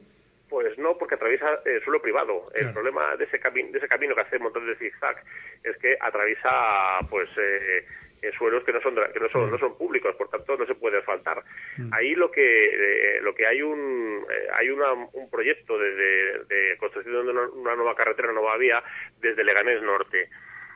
pues 0.51 0.77
no, 0.77 0.97
porque 0.97 1.15
atraviesa 1.15 1.61
el 1.63 1.81
suelo 1.81 2.01
privado. 2.01 2.51
El 2.53 2.73
problema 2.73 3.15
de 3.15 3.23
ese, 3.23 3.39
de 3.39 3.77
ese 3.77 3.87
camino 3.87 4.13
que 4.13 4.19
hace 4.19 4.35
un 4.35 4.43
montón 4.43 4.67
de 4.67 4.75
zigzag 4.75 5.23
es 5.63 5.77
que 5.77 5.95
atraviesa 5.97 6.99
pues 7.09 7.29
eh, 7.37 7.85
eh, 8.21 8.31
suelos 8.37 8.61
que 8.65 8.73
no 8.73 8.81
son 8.81 8.95
que 9.13 9.19
no 9.21 9.29
son, 9.29 9.49
no 9.49 9.57
son 9.57 9.77
públicos, 9.77 10.13
por 10.17 10.29
tanto 10.29 10.57
no 10.57 10.65
se 10.65 10.75
puede 10.75 10.97
asfaltar. 10.97 11.41
Mm. 11.77 11.93
Ahí 11.93 12.15
lo 12.15 12.29
que 12.29 12.43
eh, 12.43 13.21
lo 13.21 13.33
que 13.33 13.47
hay 13.47 13.61
un 13.61 14.25
hay 14.53 14.69
un 14.69 15.29
proyecto 15.31 15.79
de, 15.79 15.95
de, 15.95 16.77
construcción 16.77 17.25
de 17.25 17.31
una, 17.31 17.75
nueva 17.77 17.95
carretera, 17.95 18.29
una 18.29 18.41
nueva 18.41 18.57
vía 18.57 18.83
desde 19.21 19.45
Leganés 19.45 19.81
Norte 19.81 20.27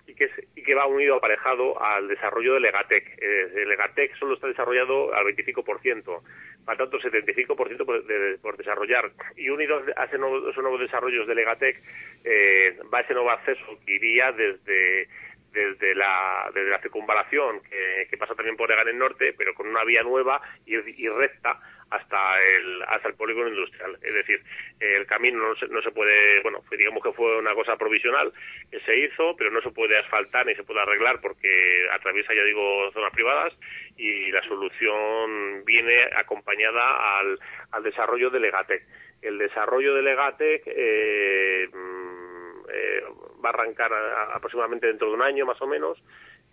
y 0.08 0.16
que, 0.16 0.32
y 0.56 0.64
que 0.64 0.74
va 0.74 0.88
unido 0.88 1.16
aparejado 1.16 1.84
al 1.84 2.08
desarrollo 2.08 2.54
de 2.54 2.62
Legatec. 2.62 3.22
el 3.22 3.68
Legatec 3.68 4.16
solo 4.16 4.36
está 4.36 4.48
desarrollado 4.48 5.14
al 5.14 5.26
25% 5.26 6.22
falta 6.66 6.84
otro 6.84 7.00
75% 7.00 7.86
por, 7.86 8.04
por 8.42 8.58
desarrollar. 8.58 9.12
Y 9.36 9.50
unido 9.50 9.82
a 9.96 10.06
esos 10.06 10.20
nuevos 10.20 10.80
desarrollos 10.80 11.28
de 11.28 11.36
Legatec, 11.36 11.82
eh, 12.24 12.78
va 12.94 13.02
ese 13.02 13.14
nuevo 13.14 13.32
acceso 13.32 13.80
que 13.86 13.94
iría 13.94 14.32
desde 14.32 15.08
desde 15.56 15.96
la, 15.96 16.52
desde 16.54 16.70
la 16.70 16.82
circunvalación 16.82 17.62
que, 17.62 18.18
pasa 18.18 18.36
también 18.36 18.58
por 18.58 18.70
Leganés 18.70 18.96
Norte, 18.96 19.34
pero 19.38 19.54
con 19.54 19.68
una 19.68 19.86
vía 19.86 20.04
nueva 20.04 20.42
y, 20.66 20.76
y 20.76 21.08
recta 21.08 21.60
hasta 21.90 22.42
el, 22.42 22.84
hasta 22.88 23.10
el 23.10 23.16
polígono 23.16 23.50
industrial. 23.50 23.98
Es 24.02 24.14
decir, 24.14 24.42
el 24.80 25.06
camino 25.06 25.40
no 25.40 25.56
se, 25.56 25.68
no 25.68 25.82
se 25.82 25.92
puede, 25.92 26.42
bueno, 26.42 26.64
digamos 26.72 27.04
que 27.04 27.14
fue 27.14 27.38
una 27.38 27.54
cosa 27.54 27.78
provisional 27.78 28.34
que 28.72 28.80
se 28.82 28.98
hizo, 28.98 29.36
pero 29.38 29.52
no 29.52 29.62
se 29.62 29.72
puede 29.72 29.98
asfaltar 29.98 30.46
ni 30.46 30.56
se 30.56 30.64
puede 30.64 30.82
arreglar 30.82 31.22
porque 31.22 31.88
atraviesa, 31.92 32.34
ya 32.34 32.44
digo, 32.44 32.92
zonas 32.92 33.14
privadas 33.14 33.54
y 33.98 34.32
la 34.32 34.42
solución 34.44 35.64
viene 35.66 36.04
acompañada 36.16 37.20
al, 37.20 37.40
al 37.72 37.84
desarrollo 37.84 38.30
de 38.30 38.40
Legatec. 38.40 38.84
El 39.22 39.38
desarrollo 39.38 39.94
de 39.96 40.02
Legatec 40.02 40.64
eh, 40.66 41.68
mm, 41.72 42.70
eh, 42.70 43.02
va 43.44 43.50
a 43.50 43.54
arrancar 43.54 43.92
aproximadamente 44.34 44.88
dentro 44.88 45.08
de 45.08 45.14
un 45.14 45.22
año 45.22 45.46
más 45.46 45.62
o 45.62 45.68
menos 45.68 45.98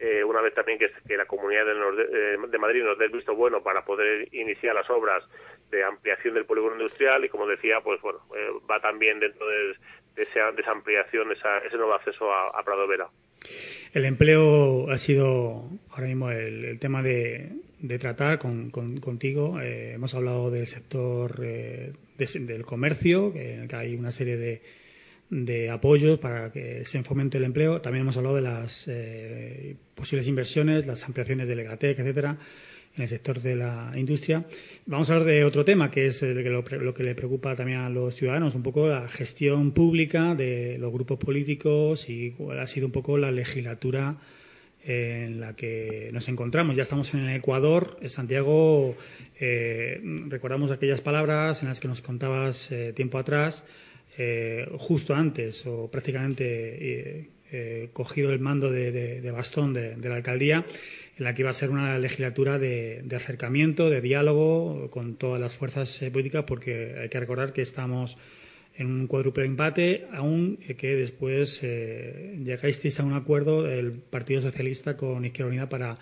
eh, 0.04 0.24
una 0.24 0.40
vez 0.40 0.52
también 0.52 0.80
que, 0.80 1.16
la 1.16 1.26
Comunidad 1.26 1.62
eh, 1.70 2.36
de, 2.48 2.58
Madrid 2.58 2.82
nos 2.82 2.98
dé 2.98 3.04
el 3.04 3.12
visto 3.12 3.36
bueno 3.36 3.62
para 3.62 3.84
poder 3.84 4.26
iniciar 4.34 4.74
las 4.74 4.90
obras 4.90 5.22
de 5.70 5.84
ampliación 5.84 6.34
del 6.34 6.44
polígono 6.44 6.74
industrial 6.74 7.24
y 7.24 7.28
como 7.28 7.46
decía, 7.46 7.80
pues 7.84 8.00
bueno, 8.00 8.18
eh, 8.36 8.48
va 8.68 8.80
también 8.80 9.20
dentro 9.20 9.46
de, 9.46 9.76
esa, 10.16 10.48
ampliación 10.72 11.30
ese 11.30 11.76
nuevo 11.76 11.94
acceso 11.94 12.34
a, 12.34 12.60
Prado 12.64 12.88
Vera. 12.88 13.06
El 13.94 14.04
empleo 14.04 14.90
ha 14.90 14.98
sido 14.98 15.68
ahora 15.92 16.08
mismo 16.08 16.32
el, 16.32 16.80
tema 16.80 17.00
de, 17.04 17.52
tratar 18.00 18.40
con, 18.40 18.70
contigo. 18.70 19.60
hemos 19.60 20.16
hablado 20.16 20.50
del 20.50 20.66
sector 20.66 21.36
del 21.38 22.64
comercio, 22.64 23.32
que 23.32 23.68
hay 23.72 23.94
una 23.94 24.10
serie 24.10 24.36
de 24.36 24.62
de 25.32 25.70
apoyo 25.70 26.20
para 26.20 26.52
que 26.52 26.84
se 26.84 27.02
fomente 27.02 27.38
el 27.38 27.44
empleo. 27.44 27.80
También 27.80 28.02
hemos 28.02 28.18
hablado 28.18 28.36
de 28.36 28.42
las 28.42 28.86
eh, 28.86 29.74
posibles 29.94 30.28
inversiones, 30.28 30.86
las 30.86 31.04
ampliaciones 31.04 31.48
de 31.48 31.56
Legatec, 31.56 31.98
etcétera, 31.98 32.36
en 32.94 33.02
el 33.02 33.08
sector 33.08 33.40
de 33.40 33.56
la 33.56 33.94
industria. 33.96 34.44
Vamos 34.84 35.08
a 35.08 35.14
hablar 35.14 35.28
de 35.28 35.44
otro 35.44 35.64
tema, 35.64 35.90
que 35.90 36.04
es 36.04 36.22
el 36.22 36.42
que 36.42 36.50
lo, 36.50 36.62
que 36.92 37.02
le 37.02 37.14
preocupa 37.14 37.56
también 37.56 37.78
a 37.78 37.88
los 37.88 38.14
ciudadanos, 38.14 38.54
un 38.54 38.62
poco 38.62 38.88
la 38.88 39.08
gestión 39.08 39.72
pública 39.72 40.34
de 40.34 40.76
los 40.78 40.92
grupos 40.92 41.18
políticos 41.18 42.10
y 42.10 42.32
cuál 42.32 42.60
ha 42.60 42.66
sido 42.66 42.84
un 42.84 42.92
poco 42.92 43.16
la 43.16 43.30
legislatura 43.30 44.18
en 44.84 45.40
la 45.40 45.56
que 45.56 46.10
nos 46.12 46.28
encontramos. 46.28 46.76
Ya 46.76 46.82
estamos 46.82 47.14
en 47.14 47.20
el 47.20 47.36
Ecuador. 47.36 47.96
Santiago, 48.06 48.96
eh, 49.40 49.98
recordamos 50.28 50.70
aquellas 50.70 51.00
palabras 51.00 51.62
en 51.62 51.68
las 51.68 51.80
que 51.80 51.88
nos 51.88 52.02
contabas 52.02 52.70
eh, 52.70 52.92
tiempo 52.92 53.16
atrás 53.16 53.64
eh, 54.18 54.68
justo 54.78 55.14
antes 55.14 55.66
o 55.66 55.90
prácticamente 55.90 56.44
eh, 56.44 57.28
eh, 57.50 57.88
cogido 57.94 58.30
el 58.32 58.40
mando 58.40 58.70
de, 58.70 59.30
bastón 59.30 59.72
de, 59.72 59.96
la 59.96 60.16
alcaldía, 60.16 60.66
en 61.16 61.24
la 61.24 61.34
que 61.34 61.42
iba 61.42 61.50
a 61.50 61.54
ser 61.54 61.70
una 61.70 61.98
legislatura 61.98 62.58
de, 62.58 63.04
acercamiento, 63.14 63.88
de 63.88 64.02
diálogo 64.02 64.90
con 64.90 65.16
todas 65.16 65.40
las 65.40 65.54
fuerzas 65.54 65.98
políticas, 66.12 66.44
porque 66.44 66.96
hay 67.00 67.08
que 67.08 67.20
recordar 67.20 67.54
que 67.54 67.62
estamos 67.62 68.18
en 68.74 68.86
un 68.86 69.06
cuádruple 69.06 69.44
empate, 69.44 70.06
aún 70.12 70.56
que 70.56 70.96
después 70.96 71.62
llegáis 71.62 73.00
a 73.00 73.04
un 73.04 73.12
acuerdo 73.12 73.70
el 73.70 73.92
Partido 73.92 74.40
Socialista 74.40 74.96
con 74.96 75.24
Izquierda 75.24 75.50
Unida 75.50 75.68
para 75.68 75.98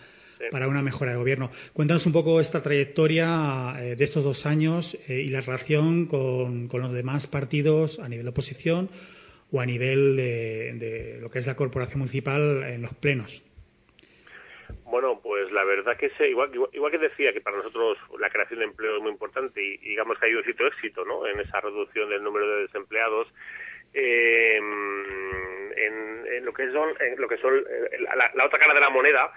para 0.50 0.68
una 0.68 0.82
mejora 0.82 1.12
de 1.12 1.18
gobierno. 1.18 1.50
Cuéntanos 1.72 2.06
un 2.06 2.12
poco 2.12 2.40
esta 2.40 2.62
trayectoria 2.62 3.74
eh, 3.78 3.96
de 3.96 4.04
estos 4.04 4.24
dos 4.24 4.46
años 4.46 4.94
eh, 5.08 5.20
y 5.20 5.28
la 5.28 5.40
relación 5.40 6.06
con, 6.06 6.68
los 6.72 6.92
demás 6.92 7.26
partidos 7.26 7.98
a 7.98 8.08
nivel 8.08 8.24
de 8.24 8.30
oposición 8.30 8.88
o 9.52 9.60
a 9.60 9.66
nivel 9.66 10.16
de, 10.16 11.18
lo 11.20 11.30
que 11.30 11.40
es 11.40 11.46
la 11.46 11.56
corporación 11.56 11.98
municipal 12.00 12.62
en 12.62 12.82
los 12.82 12.94
plenos. 12.94 13.44
Bueno, 14.84 15.20
pues 15.22 15.50
la 15.52 15.64
verdad 15.64 15.96
que 15.96 16.10
sé, 16.10 16.30
igual, 16.30 16.50
igual, 16.72 16.90
que 16.90 16.98
decía 16.98 17.32
que 17.32 17.40
para 17.40 17.56
nosotros 17.58 17.98
la 18.18 18.28
creación 18.30 18.60
de 18.60 18.66
empleo 18.66 18.96
es 18.96 19.02
muy 19.02 19.12
importante 19.12 19.62
y, 19.62 19.76
digamos 19.78 20.18
que 20.18 20.24
ha 20.24 20.28
habido 20.28 20.42
cierto 20.42 20.66
éxito 20.66 21.04
¿no? 21.04 21.26
en 21.26 21.38
esa 21.40 21.60
reducción 21.60 22.08
del 22.08 22.22
número 22.22 22.48
de 22.48 22.62
desempleados, 22.62 23.28
eh, 23.92 24.56
en, 25.76 26.44
lo 26.44 26.52
que 26.52 26.70
son, 26.72 26.88
en 27.00 27.20
lo 27.20 27.28
que 27.28 27.36
son 27.38 27.52
la, 28.34 28.46
otra 28.46 28.58
cara 28.58 28.74
de 28.74 28.80
la 28.80 28.90
moneda 28.90 29.32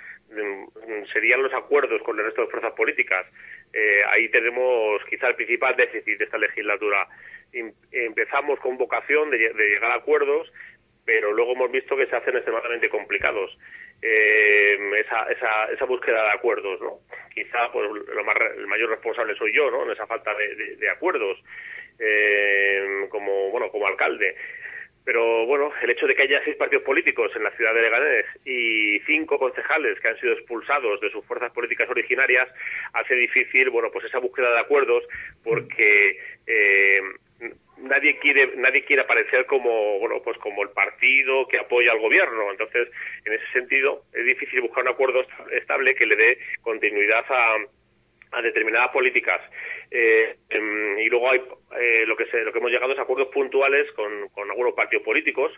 serían 1.11 1.43
los 1.43 1.53
acuerdos 1.53 2.01
con 2.03 2.17
el 2.17 2.25
resto 2.25 2.41
de 2.41 2.47
fuerzas 2.47 2.73
políticas. 2.73 3.25
Eh, 3.73 4.01
ahí 4.07 4.29
tenemos 4.29 5.03
quizá 5.09 5.27
el 5.27 5.35
principal 5.35 5.75
déficit 5.75 6.17
de 6.17 6.25
esta 6.25 6.37
legislatura. 6.37 7.07
empezamos 7.91 8.59
con 8.59 8.77
vocación 8.77 9.29
de, 9.29 9.37
llegar 9.37 9.91
a 9.91 9.95
acuerdos, 9.95 10.51
pero 11.05 11.31
luego 11.33 11.53
hemos 11.53 11.71
visto 11.71 11.97
que 11.97 12.07
se 12.07 12.15
hacen 12.15 12.35
extremadamente 12.35 12.89
complicados. 12.89 13.57
Eh, 14.01 14.77
esa, 14.99 15.31
esa, 15.31 15.71
esa, 15.71 15.85
búsqueda 15.85 16.23
de 16.23 16.31
acuerdos, 16.31 16.81
¿no? 16.81 16.99
Quizá 17.33 17.71
pues, 17.71 17.89
lo 17.89 18.23
más, 18.25 18.35
el 18.57 18.67
mayor 18.67 18.89
responsable 18.89 19.35
soy 19.35 19.53
yo, 19.53 19.71
¿no? 19.71 19.83
En 19.85 19.91
esa 19.91 20.05
falta 20.05 20.33
de, 20.35 20.89
acuerdos, 20.89 21.41
eh, 21.99 23.07
como, 23.09 23.49
bueno, 23.51 23.69
como 23.71 23.87
alcalde. 23.87 24.35
Pero 25.05 25.45
bueno, 25.45 25.71
el 25.81 25.89
hecho 25.89 26.07
de 26.07 26.15
que 26.15 26.23
haya 26.23 26.43
seis 26.43 26.55
partidos 26.55 26.83
políticos 26.83 27.31
en 27.35 27.43
la 27.43 27.51
ciudad 27.51 27.73
de 27.73 27.81
Leganés 27.81 28.25
y 28.45 28.99
cinco 29.05 29.37
concejales 29.37 29.99
que 29.99 30.07
han 30.07 30.19
sido 30.19 30.33
expulsados 30.33 31.01
de 31.01 31.11
sus 31.11 31.25
fuerzas 31.25 31.51
políticas 31.51 31.89
originarias 31.89 32.47
hace 32.93 33.15
difícil, 33.15 33.69
bueno, 33.69 33.89
pues 33.91 34.05
esa 34.05 34.19
búsqueda 34.19 34.51
de 34.53 34.59
acuerdos 34.59 35.03
porque 35.43 36.17
eh, 36.47 37.01
nadie 37.79 38.17
quiere 38.19 38.55
nadie 38.55 38.85
quiere 38.85 39.01
aparecer 39.01 39.45
como 39.45 39.99
bueno 39.99 40.21
pues 40.23 40.37
como 40.37 40.63
el 40.63 40.69
partido 40.69 41.47
que 41.47 41.59
apoya 41.59 41.91
al 41.91 41.99
gobierno. 41.99 42.51
Entonces 42.51 42.89
en 43.25 43.33
ese 43.33 43.45
sentido 43.51 44.03
es 44.13 44.25
difícil 44.25 44.61
buscar 44.61 44.83
un 44.83 44.89
acuerdo 44.89 45.25
estable 45.51 45.95
que 45.95 46.05
le 46.05 46.15
dé 46.15 46.37
continuidad 46.61 47.25
a 47.29 47.57
a 48.33 48.41
determinadas 48.41 48.91
políticas 48.91 49.41
eh, 49.91 50.35
em, 50.49 50.99
y 50.99 51.09
luego 51.09 51.29
hay 51.29 51.41
eh, 51.79 52.03
lo 52.05 52.15
que 52.15 52.25
se, 52.25 52.41
lo 52.41 52.51
que 52.51 52.59
hemos 52.59 52.71
llegado 52.71 52.93
es 52.93 52.99
acuerdos 52.99 53.29
puntuales 53.29 53.91
con, 53.93 54.29
con 54.29 54.49
algunos 54.49 54.73
partidos 54.73 55.03
políticos 55.03 55.51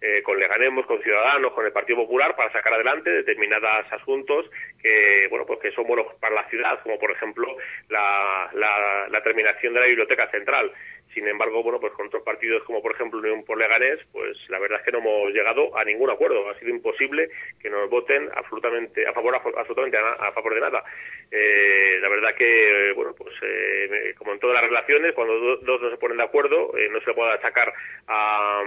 eh, 0.00 0.22
con 0.22 0.38
Leganemos, 0.38 0.86
con 0.86 1.02
Ciudadanos, 1.02 1.52
con 1.52 1.64
el 1.64 1.72
Partido 1.72 1.98
Popular 1.98 2.36
para 2.36 2.52
sacar 2.52 2.74
adelante 2.74 3.10
determinados 3.10 3.90
asuntos 3.92 4.50
que, 4.82 5.26
bueno, 5.30 5.46
pues 5.46 5.60
que 5.60 5.72
son 5.72 5.86
buenos 5.86 6.06
para 6.20 6.34
la 6.34 6.48
ciudad, 6.48 6.80
como 6.82 6.98
por 6.98 7.10
ejemplo 7.10 7.56
la, 7.88 8.50
la 8.52 9.22
terminación 9.22 9.74
de 9.74 9.80
la 9.80 9.86
Biblioteca 9.86 10.28
Central. 10.30 10.72
Sin 11.16 11.26
embargo, 11.26 11.62
bueno, 11.62 11.80
pues 11.80 11.94
con 11.94 12.08
otros 12.08 12.22
partidos 12.22 12.62
como 12.64 12.82
por 12.82 12.92
ejemplo 12.92 13.18
Unión 13.18 13.42
por 13.42 13.56
Leganés, 13.56 13.98
pues 14.12 14.36
la 14.50 14.58
verdad 14.58 14.80
es 14.80 14.84
que 14.84 14.92
no 14.92 14.98
hemos 14.98 15.32
llegado 15.32 15.74
a 15.74 15.82
ningún 15.82 16.10
acuerdo. 16.10 16.50
Ha 16.50 16.58
sido 16.58 16.68
imposible 16.68 17.30
que 17.58 17.70
nos 17.70 17.88
voten 17.88 18.28
absolutamente 18.34 19.06
a 19.06 19.14
favor, 19.14 19.34
absolutamente 19.34 19.96
a, 19.96 20.30
favor 20.32 20.54
de 20.54 20.60
nada. 20.60 20.84
Eh, 21.30 21.96
la 22.02 22.10
verdad 22.10 22.34
que, 22.36 22.92
bueno, 22.94 23.14
pues 23.16 23.34
eh, 23.40 24.12
como 24.18 24.34
en 24.34 24.40
todas 24.40 24.60
las 24.60 24.64
relaciones, 24.64 25.14
cuando 25.14 25.56
dos 25.56 25.80
no 25.80 25.88
se 25.88 25.96
ponen 25.96 26.18
de 26.18 26.24
acuerdo, 26.24 26.76
eh, 26.76 26.90
no 26.90 27.00
se 27.00 27.14
puede 27.14 27.32
achacar 27.32 27.72
a, 28.08 28.62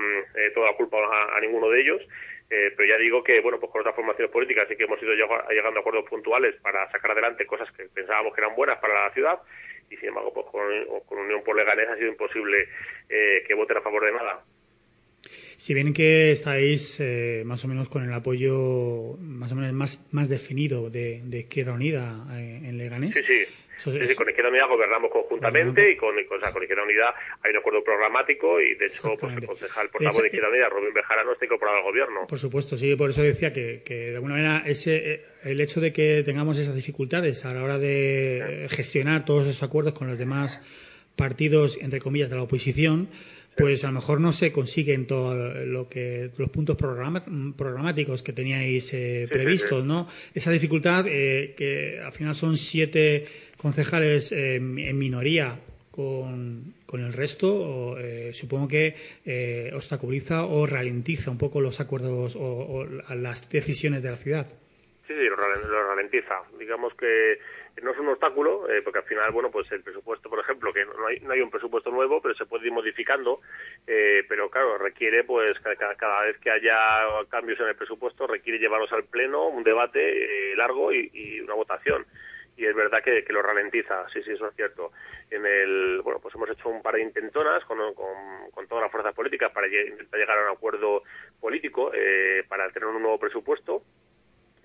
toda 0.55 0.71
la 0.71 0.75
culpa 0.75 0.97
a, 1.31 1.39
ninguno 1.41 1.69
de 1.69 1.81
ellos. 1.81 2.01
pero 2.49 2.83
ya 2.83 2.97
digo 2.97 3.23
que, 3.23 3.41
bueno, 3.41 3.59
pues 3.59 3.71
con 3.71 3.81
otras 3.81 3.95
formaciones 3.95 4.31
políticas 4.31 4.67
sí 4.67 4.75
que 4.75 4.85
hemos 4.85 4.99
ido 5.03 5.13
llegando 5.13 5.77
a 5.77 5.81
acuerdos 5.81 6.09
puntuales 6.09 6.55
para 6.63 6.89
sacar 6.89 7.11
adelante 7.11 7.45
cosas 7.45 7.71
que 7.73 7.85
pensábamos 7.93 8.33
que 8.33 8.41
eran 8.41 8.55
buenas 8.55 8.79
para 8.79 9.03
la 9.03 9.13
ciudad 9.13 9.39
y 9.89 9.97
sin 9.97 10.09
embargo 10.09 10.33
pues 10.33 10.45
con, 10.47 11.19
Unión 11.19 11.43
por 11.43 11.55
Leganés 11.55 11.89
ha 11.89 11.95
sido 11.95 12.09
imposible 12.09 12.67
eh, 13.09 13.43
que 13.47 13.53
voten 13.53 13.77
a 13.77 13.81
favor 13.81 14.05
de 14.05 14.11
nada. 14.11 14.43
Si 15.57 15.73
bien 15.73 15.91
que 15.91 16.31
estáis 16.31 16.99
eh, 17.01 17.43
más 17.45 17.65
o 17.65 17.67
menos 17.67 17.89
con 17.89 18.03
el 18.03 18.13
apoyo 18.13 19.17
más 19.19 19.51
o 19.51 19.55
menos 19.55 19.73
más, 19.73 20.07
más 20.11 20.29
definido 20.29 20.89
de, 20.89 21.21
de 21.25 21.39
Izquierda 21.39 21.73
Unida 21.73 22.25
eh, 22.31 22.61
en 22.63 22.77
Leganés. 22.77 23.15
Sí, 23.15 23.23
sí 23.23 23.45
con 23.83 24.29
Izquierda 24.29 24.49
Unida 24.49 24.67
gobernamos 24.67 25.11
conjuntamente 25.11 25.91
y 25.91 25.97
con, 25.97 26.17
Izquierda 26.19 26.83
Unida 26.83 27.13
hay 27.41 27.51
un 27.51 27.57
acuerdo 27.57 27.83
programático 27.83 28.59
y 28.59 28.75
de 28.75 28.85
hecho 28.87 29.13
pues, 29.19 29.35
el 29.35 29.45
concejal 29.45 29.89
portavoz 29.89 30.21
de, 30.21 30.27
Izquierda 30.27 30.49
Unida, 30.49 30.69
Robin 30.69 30.93
Bejarano, 30.93 31.33
está 31.33 31.45
incorporado 31.45 31.77
al 31.77 31.83
gobierno. 31.83 32.27
Por 32.27 32.39
supuesto, 32.39 32.77
sí, 32.77 32.95
por 32.95 33.09
eso 33.09 33.21
decía 33.21 33.53
que, 33.53 33.81
que 33.83 34.11
de 34.11 34.15
alguna 34.15 34.35
manera 34.35 34.63
ese, 34.65 35.13
eh, 35.13 35.25
el 35.43 35.61
hecho 35.61 35.81
de 35.81 35.93
que 35.93 36.23
tengamos 36.25 36.57
esas 36.57 36.75
dificultades 36.75 37.45
a 37.45 37.53
la 37.53 37.63
hora 37.63 37.77
de 37.77 38.67
gestionar 38.69 39.25
todos 39.25 39.47
esos 39.47 39.63
acuerdos 39.63 39.93
con 39.93 40.07
los 40.07 40.17
demás 40.17 40.61
partidos, 41.15 41.77
entre 41.81 41.99
comillas, 41.99 42.29
de 42.29 42.37
la 42.37 42.43
oposición, 42.43 43.09
pues 43.59 43.83
a 43.83 43.87
lo 43.87 43.93
mejor 43.93 44.21
no 44.21 44.31
se 44.31 44.51
consiguen 44.51 45.05
todo 45.05 45.35
lo 45.65 45.89
que 45.89 46.31
los 46.37 46.49
puntos 46.49 46.77
programáticos 46.77 48.23
que 48.23 48.31
teníais 48.31 48.93
eh, 48.93 49.27
previstos, 49.29 49.83
¿no? 49.83 50.07
Esa 50.33 50.51
dificultad 50.51 51.05
eh, 51.07 51.53
que 51.57 51.99
al 52.03 52.13
final 52.13 52.33
son 52.33 52.55
siete 52.55 53.27
concejales 53.57 54.31
eh, 54.31 54.55
en 54.55 54.97
minoría 54.97 55.59
con, 55.91 56.73
con 56.85 57.01
el 57.03 57.11
resto, 57.11 57.97
eh, 57.99 58.31
supongo 58.33 58.67
que 58.67 58.95
eh, 59.25 59.71
obstaculiza 59.75 60.45
o 60.45 60.65
ralentiza 60.65 61.29
un 61.29 61.37
poco 61.37 61.59
los 61.59 61.81
acuerdos 61.81 62.37
o, 62.39 62.85
las 63.13 63.49
decisiones 63.49 64.01
de 64.01 64.09
la 64.09 64.15
ciudad. 64.15 64.47
Sí, 65.07 65.13
sí, 65.13 65.25
lo 65.25 65.35
ralentiza. 65.35 66.35
Digamos 66.57 66.93
que 66.93 67.39
no 67.81 67.91
es 67.91 67.99
un 67.99 68.09
obstáculo, 68.09 68.67
porque 68.83 68.99
al 68.99 69.05
final, 69.05 69.31
bueno, 69.31 69.51
pues 69.51 69.71
el 69.71 69.81
presupuesto, 69.81 70.29
por 70.29 70.39
ejemplo, 70.39 70.73
que 70.73 70.85
no 70.85 71.07
hay, 71.07 71.19
no 71.19 71.33
hay 71.33 71.41
un 71.41 71.49
presupuesto 71.49 71.91
nuevo, 71.91 72.21
pero 72.21 72.35
se 72.35 72.45
puede 72.45 72.67
ir 72.67 72.71
modificando, 72.71 73.41
pero 73.85 74.49
claro, 74.49 74.77
requiere, 74.77 75.23
pues, 75.23 75.57
cada, 75.59 76.21
vez 76.21 76.37
que 76.39 76.51
haya 76.51 76.77
cambios 77.29 77.59
en 77.59 77.67
el 77.67 77.75
presupuesto, 77.75 78.27
requiere 78.27 78.59
llevarlos 78.59 78.91
al 78.91 79.05
Pleno, 79.05 79.47
un 79.47 79.63
debate 79.63 80.55
largo 80.55 80.91
y, 80.91 81.39
una 81.41 81.53
votación 81.53 82.05
y 82.57 82.65
es 82.65 82.75
verdad 82.75 83.01
que, 83.01 83.23
lo 83.29 83.41
ralentiza, 83.41 84.05
sí, 84.09 84.21
sí, 84.21 84.31
eso 84.31 84.49
es 84.49 84.55
cierto. 84.55 84.91
En 85.31 85.45
el, 85.45 86.01
bueno, 86.03 86.19
pues 86.19 86.35
hemos 86.35 86.49
hecho 86.49 86.67
un 86.67 86.81
par 86.81 86.95
de 86.95 87.03
intentonas 87.03 87.63
con, 87.63 87.77
con, 87.93 88.67
todas 88.67 88.83
las 88.83 88.91
fuerzas 88.91 89.15
políticas 89.15 89.49
para 89.53 89.67
llegar 89.67 90.37
a 90.37 90.43
un 90.43 90.57
acuerdo 90.57 91.03
político 91.39 91.91
eh, 91.93 92.43
para 92.49 92.69
tener 92.71 92.89
un 92.89 93.01
nuevo 93.01 93.17
presupuesto 93.17 93.81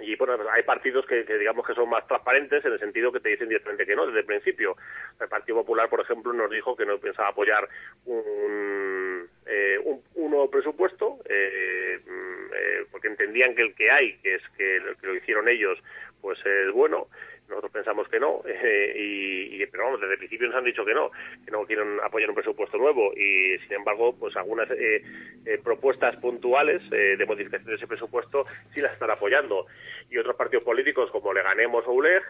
y 0.01 0.17
bueno, 0.17 0.37
hay 0.51 0.63
partidos 0.63 1.07
que, 1.07 1.25
digamos 1.25 1.67
que 1.67 1.75
son 1.75 1.89
más 1.89 2.07
transparentes 2.07 2.65
en 2.65 2.73
el 2.73 2.79
sentido 2.79 3.13
que 3.13 3.21
te 3.21 3.31
dicen 3.31 3.49
directamente 3.49 3.87
que 3.87 3.97
no 3.97 4.07
desde 4.07 4.21
el 4.21 4.27
principio. 4.27 4.77
El 5.21 5.29
Partido 5.29 5.59
Popular, 5.59 5.89
por 5.89 6.01
ejemplo, 6.01 6.33
nos 6.33 6.51
dijo 6.51 6.77
que 6.77 6.87
no 6.87 6.99
pensaba 6.99 7.29
apoyar 7.29 7.69
un, 8.07 9.29
eh, 9.47 9.79
un, 9.85 10.31
nuevo 10.31 10.51
presupuesto 10.51 11.19
eh, 11.29 12.01
mm, 12.05 12.53
eh, 12.55 12.87
porque 12.91 13.09
entendían 13.09 13.55
que 13.55 13.63
el 13.63 13.75
que 13.75 13.91
hay, 13.91 14.17
que 14.19 14.35
es 14.35 14.43
que 14.57 14.81
lo 15.03 15.15
hicieron 15.15 15.49
ellos, 15.49 15.79
pues 16.21 16.39
es 16.45 16.73
bueno 16.73 17.09
nosotros 17.49 17.73
pensamos 17.73 18.09
que 18.09 18.19
no, 18.19 18.43
eh, 18.47 18.93
y, 18.97 19.67
pero 19.67 19.85
vamos, 19.85 20.01
desde 20.01 20.15
el 20.15 20.19
principio 20.19 20.47
nos 20.49 20.57
han 20.57 20.65
dicho 20.65 20.85
que 20.85 20.95
no, 20.95 21.11
que 21.45 21.51
no 21.51 21.65
quieren 21.65 21.99
apoyar 22.03 22.29
un 22.29 22.35
presupuesto 22.35 22.79
nuevo 22.79 23.13
y 23.15 23.59
sin 23.61 23.75
embargo, 23.75 24.15
pues 24.19 24.37
algunas 24.37 24.71
eh, 24.71 25.03
eh, 25.47 25.61
propuestas 25.63 26.17
puntuales 26.17 26.83
de 26.91 27.25
modificación 27.27 27.71
de 27.71 27.75
ese 27.77 27.87
presupuesto 27.87 28.47
sí 28.75 28.81
las 28.81 28.93
están 28.93 29.11
apoyando. 29.11 29.67
Y 30.11 30.19
otros 30.19 30.37
partidos 30.37 30.65
políticos 30.65 31.11
como 31.11 31.33
Leganemos 31.33 31.85
o 31.87 31.93
ULEG 31.93 32.23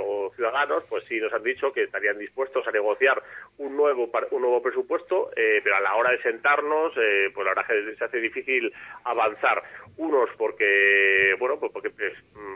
o 0.00 0.32
Ciudadanos, 0.34 0.84
pues 0.88 1.04
sí 1.08 1.20
nos 1.20 1.32
han 1.32 1.42
dicho 1.42 1.72
que 1.72 1.84
estarían 1.84 2.18
dispuestos 2.18 2.66
a 2.66 2.72
negociar 2.72 3.22
un 3.58 3.76
nuevo 3.76 4.10
un 4.30 4.42
nuevo 4.42 4.62
presupuesto, 4.62 5.30
pero 5.34 5.76
a 5.76 5.80
la 5.80 5.94
hora 5.94 6.10
de 6.10 6.22
sentarnos, 6.22 6.92
pues 6.92 7.46
la 7.46 7.54
verdad 7.54 7.66
se 7.96 8.04
hace 8.04 8.20
difícil 8.20 8.72
avanzar. 9.04 9.62
Unos 9.96 10.30
porque, 10.38 11.34
bueno, 11.38 11.58
pues 11.60 11.70
porque 11.72 11.90
pues, 11.90 12.12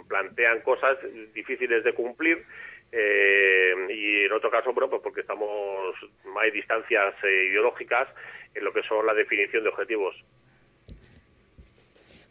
plantean 0.08 0.60
cosas 0.62 0.96
difíciles 1.34 1.84
de 1.84 1.92
cumplir 1.92 2.44
eh, 2.92 3.74
y 3.90 4.24
en 4.24 4.32
otro 4.32 4.50
caso, 4.50 4.72
bueno, 4.72 4.88
pues 4.88 5.02
porque 5.02 5.20
estamos, 5.20 5.94
hay 6.40 6.50
distancias 6.50 7.14
eh, 7.24 7.48
ideológicas 7.50 8.08
en 8.54 8.64
lo 8.64 8.72
que 8.72 8.82
son 8.82 9.04
la 9.04 9.14
definición 9.14 9.64
de 9.64 9.68
objetivos. 9.68 10.14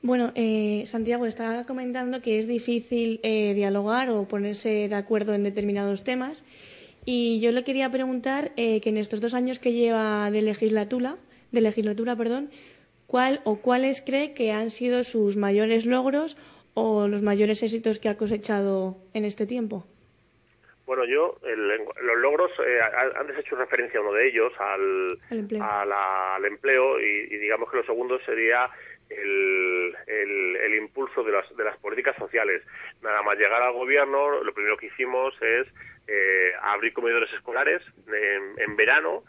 Bueno, 0.02 0.32
eh, 0.36 0.84
Santiago 0.86 1.26
estaba 1.26 1.66
comentando 1.66 2.22
que 2.22 2.38
es 2.38 2.48
difícil 2.48 3.20
dialogar 3.24 4.10
o 4.10 4.28
ponerse 4.28 4.88
de 4.88 4.96
acuerdo 4.96 5.34
en 5.34 5.44
determinados 5.44 6.04
temas. 6.04 6.44
Y 7.06 7.40
yo 7.40 7.52
le 7.52 7.64
quería 7.64 7.90
preguntar 7.90 8.54
que 8.56 8.82
en 8.84 8.98
estos 8.98 9.20
dos 9.20 9.34
años 9.34 9.58
que 9.58 9.74
lleva 9.74 10.30
de 10.30 10.44
legislatura, 10.44 11.18
de 11.52 11.62
legislatura, 11.62 12.16
perdón, 12.16 12.52
¿cuál 13.08 13.42
o 13.44 13.62
cuáles 13.62 14.02
cree 14.02 14.34
que 14.34 14.52
han 14.52 14.70
sido 14.70 15.04
sus 15.04 15.38
mayores 15.38 15.86
logros 15.86 16.38
o 16.74 17.08
los 17.08 17.22
mayores 17.22 17.64
éxitos 17.64 18.00
que 18.00 18.10
ha 18.10 18.18
cosechado 18.18 18.98
en 19.14 19.26
este 19.26 19.46
tiempo? 19.46 19.86
Bueno, 20.86 21.04
yo, 21.06 21.40
los 21.42 22.18
logros, 22.18 22.52
eh, 22.60 22.80
antes 23.20 23.38
he 23.38 23.40
hecho 23.40 23.56
referencia 23.56 24.00
a 24.00 24.04
uno 24.04 24.14
de 24.14 24.28
ellos, 24.28 24.54
al, 24.60 25.20
empleo, 26.46 27.00
y, 27.00 27.38
digamos 27.38 27.72
que 27.72 27.78
lo 27.78 27.86
segundo 27.86 28.20
sería 28.20 28.70
el, 29.10 29.96
el, 30.06 30.76
impulso 30.76 31.24
de 31.24 31.32
las, 31.32 31.58
de 31.58 31.64
las 31.64 31.78
políticas 31.78 32.16
sociales. 32.18 32.62
Nada 33.02 33.24
más 33.24 33.36
llegar 33.36 33.64
al 33.64 33.74
gobierno, 33.74 34.44
lo 34.44 34.54
primero 34.54 34.78
que 34.78 34.88
hicimos 34.88 35.34
es 35.42 35.68
eh, 36.08 36.52
abrir 36.62 36.94
comedores 36.94 37.34
escolares 37.34 37.82
en, 38.08 38.62
en 38.62 38.76
verano, 38.76 39.24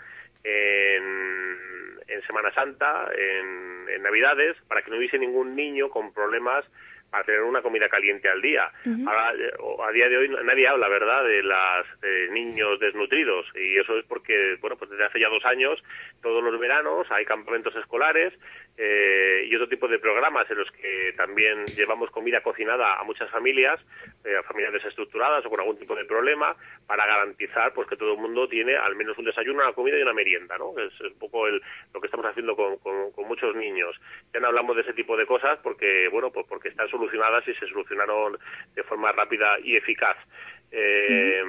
en, 0.44 1.75
en, 2.08 2.22
Semana 2.22 2.52
Santa, 2.52 3.08
en, 3.16 3.88
en 3.88 4.02
Navidades, 4.02 4.56
para 4.68 4.82
que 4.82 4.90
no 4.90 4.96
hubiese 4.96 5.18
ningún 5.18 5.54
niño 5.54 5.90
con 5.90 6.12
problemas 6.12 6.64
a 7.12 7.22
tener 7.24 7.42
una 7.42 7.62
comida 7.62 7.88
caliente 7.88 8.28
al 8.28 8.42
día. 8.42 8.70
Ahora, 9.06 9.32
eh, 9.34 9.50
a 9.86 9.92
día 9.92 10.08
de 10.08 10.16
hoy 10.16 10.28
nadie 10.44 10.68
habla, 10.68 10.88
¿verdad?, 10.88 11.24
de 11.24 11.42
los 11.42 11.86
niños 12.30 12.78
desnutridos 12.80 13.46
y 13.54 13.78
eso 13.78 13.98
es 13.98 14.04
porque, 14.06 14.56
bueno, 14.60 14.76
pues 14.76 14.90
desde 14.90 15.04
hace 15.04 15.20
ya 15.20 15.28
dos 15.28 15.44
años, 15.44 15.82
todos 16.22 16.42
los 16.42 16.58
veranos 16.58 17.10
hay 17.10 17.24
campamentos 17.24 17.74
escolares 17.76 18.32
eh, 18.78 19.46
y 19.48 19.54
otro 19.54 19.68
tipo 19.68 19.88
de 19.88 19.98
programas 19.98 20.50
en 20.50 20.58
los 20.58 20.70
que 20.70 21.14
también 21.16 21.64
llevamos 21.76 22.10
comida 22.10 22.42
cocinada 22.42 22.96
a 23.00 23.04
muchas 23.04 23.30
familias, 23.30 23.80
eh, 24.24 24.36
a 24.36 24.42
familias 24.42 24.74
desestructuradas 24.74 25.46
o 25.46 25.50
con 25.50 25.60
algún 25.60 25.78
tipo 25.78 25.94
de 25.94 26.04
problema, 26.04 26.54
para 26.86 27.06
garantizar 27.06 27.72
pues 27.72 27.88
que 27.88 27.96
todo 27.96 28.12
el 28.12 28.18
mundo 28.18 28.46
tiene 28.48 28.76
al 28.76 28.94
menos 28.94 29.16
un 29.16 29.24
desayuno, 29.24 29.62
una 29.62 29.72
comida 29.72 29.98
y 29.98 30.02
una 30.02 30.12
merienda, 30.12 30.58
¿no? 30.58 30.74
Es, 30.78 31.00
un 31.00 31.18
poco 31.18 31.46
el, 31.46 31.62
lo 31.94 32.00
que 32.00 32.06
estamos 32.06 32.26
haciendo 32.26 32.54
con, 32.54 32.76
con, 32.78 33.26
muchos 33.26 33.56
niños. 33.56 33.96
Ya 34.32 34.40
no 34.40 34.48
hablamos 34.48 34.76
de 34.76 34.82
ese 34.82 34.92
tipo 34.92 35.16
de 35.16 35.26
cosas 35.26 35.58
porque, 35.62 36.08
bueno, 36.08 36.30
pues 36.30 36.46
porque 36.46 36.68
están 36.68 36.88
solucionadas 36.88 37.46
y 37.48 37.54
se 37.54 37.66
solucionaron 37.66 38.38
de 38.74 38.82
forma 38.84 39.10
rápida 39.12 39.58
y 39.60 39.76
eficaz. 39.76 40.16
Eh, 40.78 41.42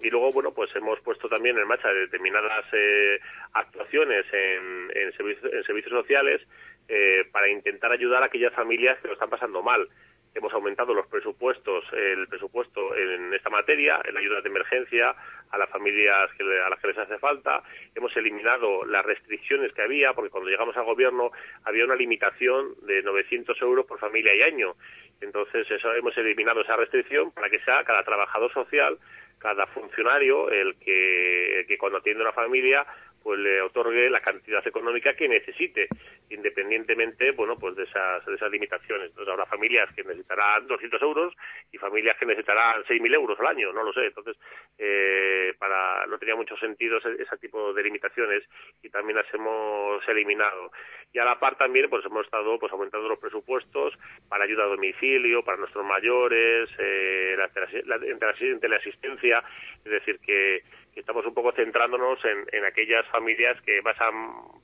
y 0.00 0.10
luego, 0.10 0.32
bueno, 0.32 0.52
pues 0.52 0.70
hemos 0.76 1.00
puesto 1.00 1.28
también 1.28 1.58
en 1.58 1.66
marcha 1.66 1.88
determinadas 1.88 2.64
eh, 2.72 3.18
actuaciones 3.52 4.24
en, 4.32 4.90
en, 4.94 5.12
servicios, 5.16 5.52
en 5.52 5.64
servicios 5.64 5.92
sociales 5.92 6.40
eh, 6.88 7.24
para 7.32 7.48
intentar 7.48 7.90
ayudar 7.90 8.22
a 8.22 8.26
aquellas 8.26 8.54
familias 8.54 8.98
que 9.00 9.08
lo 9.08 9.14
están 9.14 9.28
pasando 9.28 9.60
mal. 9.60 9.88
Hemos 10.32 10.52
aumentado 10.54 10.94
los 10.94 11.08
presupuestos, 11.08 11.84
el 11.92 12.28
presupuesto 12.28 12.94
en 12.94 13.34
esta 13.34 13.50
materia, 13.50 14.00
en 14.04 14.14
la 14.14 14.20
ayuda 14.20 14.40
de 14.40 14.48
emergencia 14.48 15.16
a 15.50 15.58
las 15.58 15.68
familias 15.68 16.30
que, 16.38 16.44
a 16.44 16.70
las 16.70 16.78
que 16.78 16.86
les 16.86 16.98
hace 16.98 17.18
falta. 17.18 17.64
Hemos 17.96 18.16
eliminado 18.16 18.84
las 18.84 19.04
restricciones 19.04 19.72
que 19.72 19.82
había, 19.82 20.12
porque 20.12 20.30
cuando 20.30 20.48
llegamos 20.48 20.76
al 20.76 20.84
gobierno 20.84 21.32
había 21.64 21.84
una 21.84 21.96
limitación 21.96 22.76
de 22.82 23.02
900 23.02 23.60
euros 23.62 23.86
por 23.86 23.98
familia 23.98 24.32
y 24.32 24.42
año. 24.42 24.76
Entonces, 25.20 25.70
eso, 25.70 25.92
hemos 25.94 26.16
eliminado 26.16 26.62
esa 26.62 26.76
restricción 26.76 27.30
para 27.32 27.50
que 27.50 27.60
sea 27.60 27.84
cada 27.84 28.02
trabajador 28.02 28.52
social 28.52 28.98
cada 29.40 29.66
funcionario 29.68 30.50
el 30.50 30.76
que, 30.76 31.64
que 31.66 31.78
cuando 31.78 31.98
atiende 31.98 32.22
una 32.22 32.32
familia 32.32 32.86
pues 33.22 33.38
le 33.38 33.60
otorgue 33.60 34.08
la 34.10 34.20
cantidad 34.20 34.66
económica 34.66 35.14
que 35.14 35.28
necesite, 35.28 35.88
independientemente, 36.30 37.32
bueno, 37.32 37.58
pues 37.58 37.76
de 37.76 37.84
esas, 37.84 38.24
de 38.26 38.34
esas 38.34 38.50
limitaciones. 38.50 39.10
Entonces 39.10 39.32
habrá 39.32 39.46
familias 39.46 39.92
que 39.94 40.02
necesitarán 40.02 40.66
200 40.66 41.02
euros 41.02 41.34
y 41.72 41.78
familias 41.78 42.16
que 42.18 42.26
necesitarán 42.26 42.82
6.000 42.84 43.14
euros 43.14 43.38
al 43.40 43.46
año, 43.48 43.72
no 43.72 43.82
lo 43.82 43.92
sé. 43.92 44.06
Entonces, 44.06 44.36
eh, 44.78 45.54
para 45.58 46.06
no 46.06 46.18
tenía 46.18 46.36
mucho 46.36 46.56
sentido 46.56 46.98
ese, 46.98 47.22
ese, 47.22 47.36
tipo 47.38 47.72
de 47.72 47.82
limitaciones 47.82 48.44
y 48.82 48.90
también 48.90 49.16
las 49.16 49.32
hemos 49.34 50.06
eliminado. 50.08 50.72
Y 51.12 51.18
a 51.18 51.24
la 51.24 51.38
par 51.38 51.56
también, 51.56 51.90
pues 51.90 52.04
hemos 52.04 52.24
estado 52.24 52.58
pues 52.58 52.72
aumentando 52.72 53.08
los 53.08 53.18
presupuestos 53.18 53.94
para 54.28 54.44
ayuda 54.44 54.64
a 54.64 54.68
domicilio, 54.68 55.44
para 55.44 55.58
nuestros 55.58 55.84
mayores, 55.84 56.68
eh, 56.78 57.34
la, 57.36 57.50
la, 57.84 57.98
la, 57.98 58.68
la 58.68 58.76
asistencia, 58.76 59.42
es 59.84 59.90
decir, 59.90 60.18
que 60.20 60.62
estamos 60.96 61.24
un 61.26 61.34
poco 61.34 61.52
centrándonos 61.52 62.18
en, 62.24 62.64
aquellas 62.64 63.06
familias 63.08 63.60
que 63.62 63.80
más 63.82 64.00
han, 64.00 64.14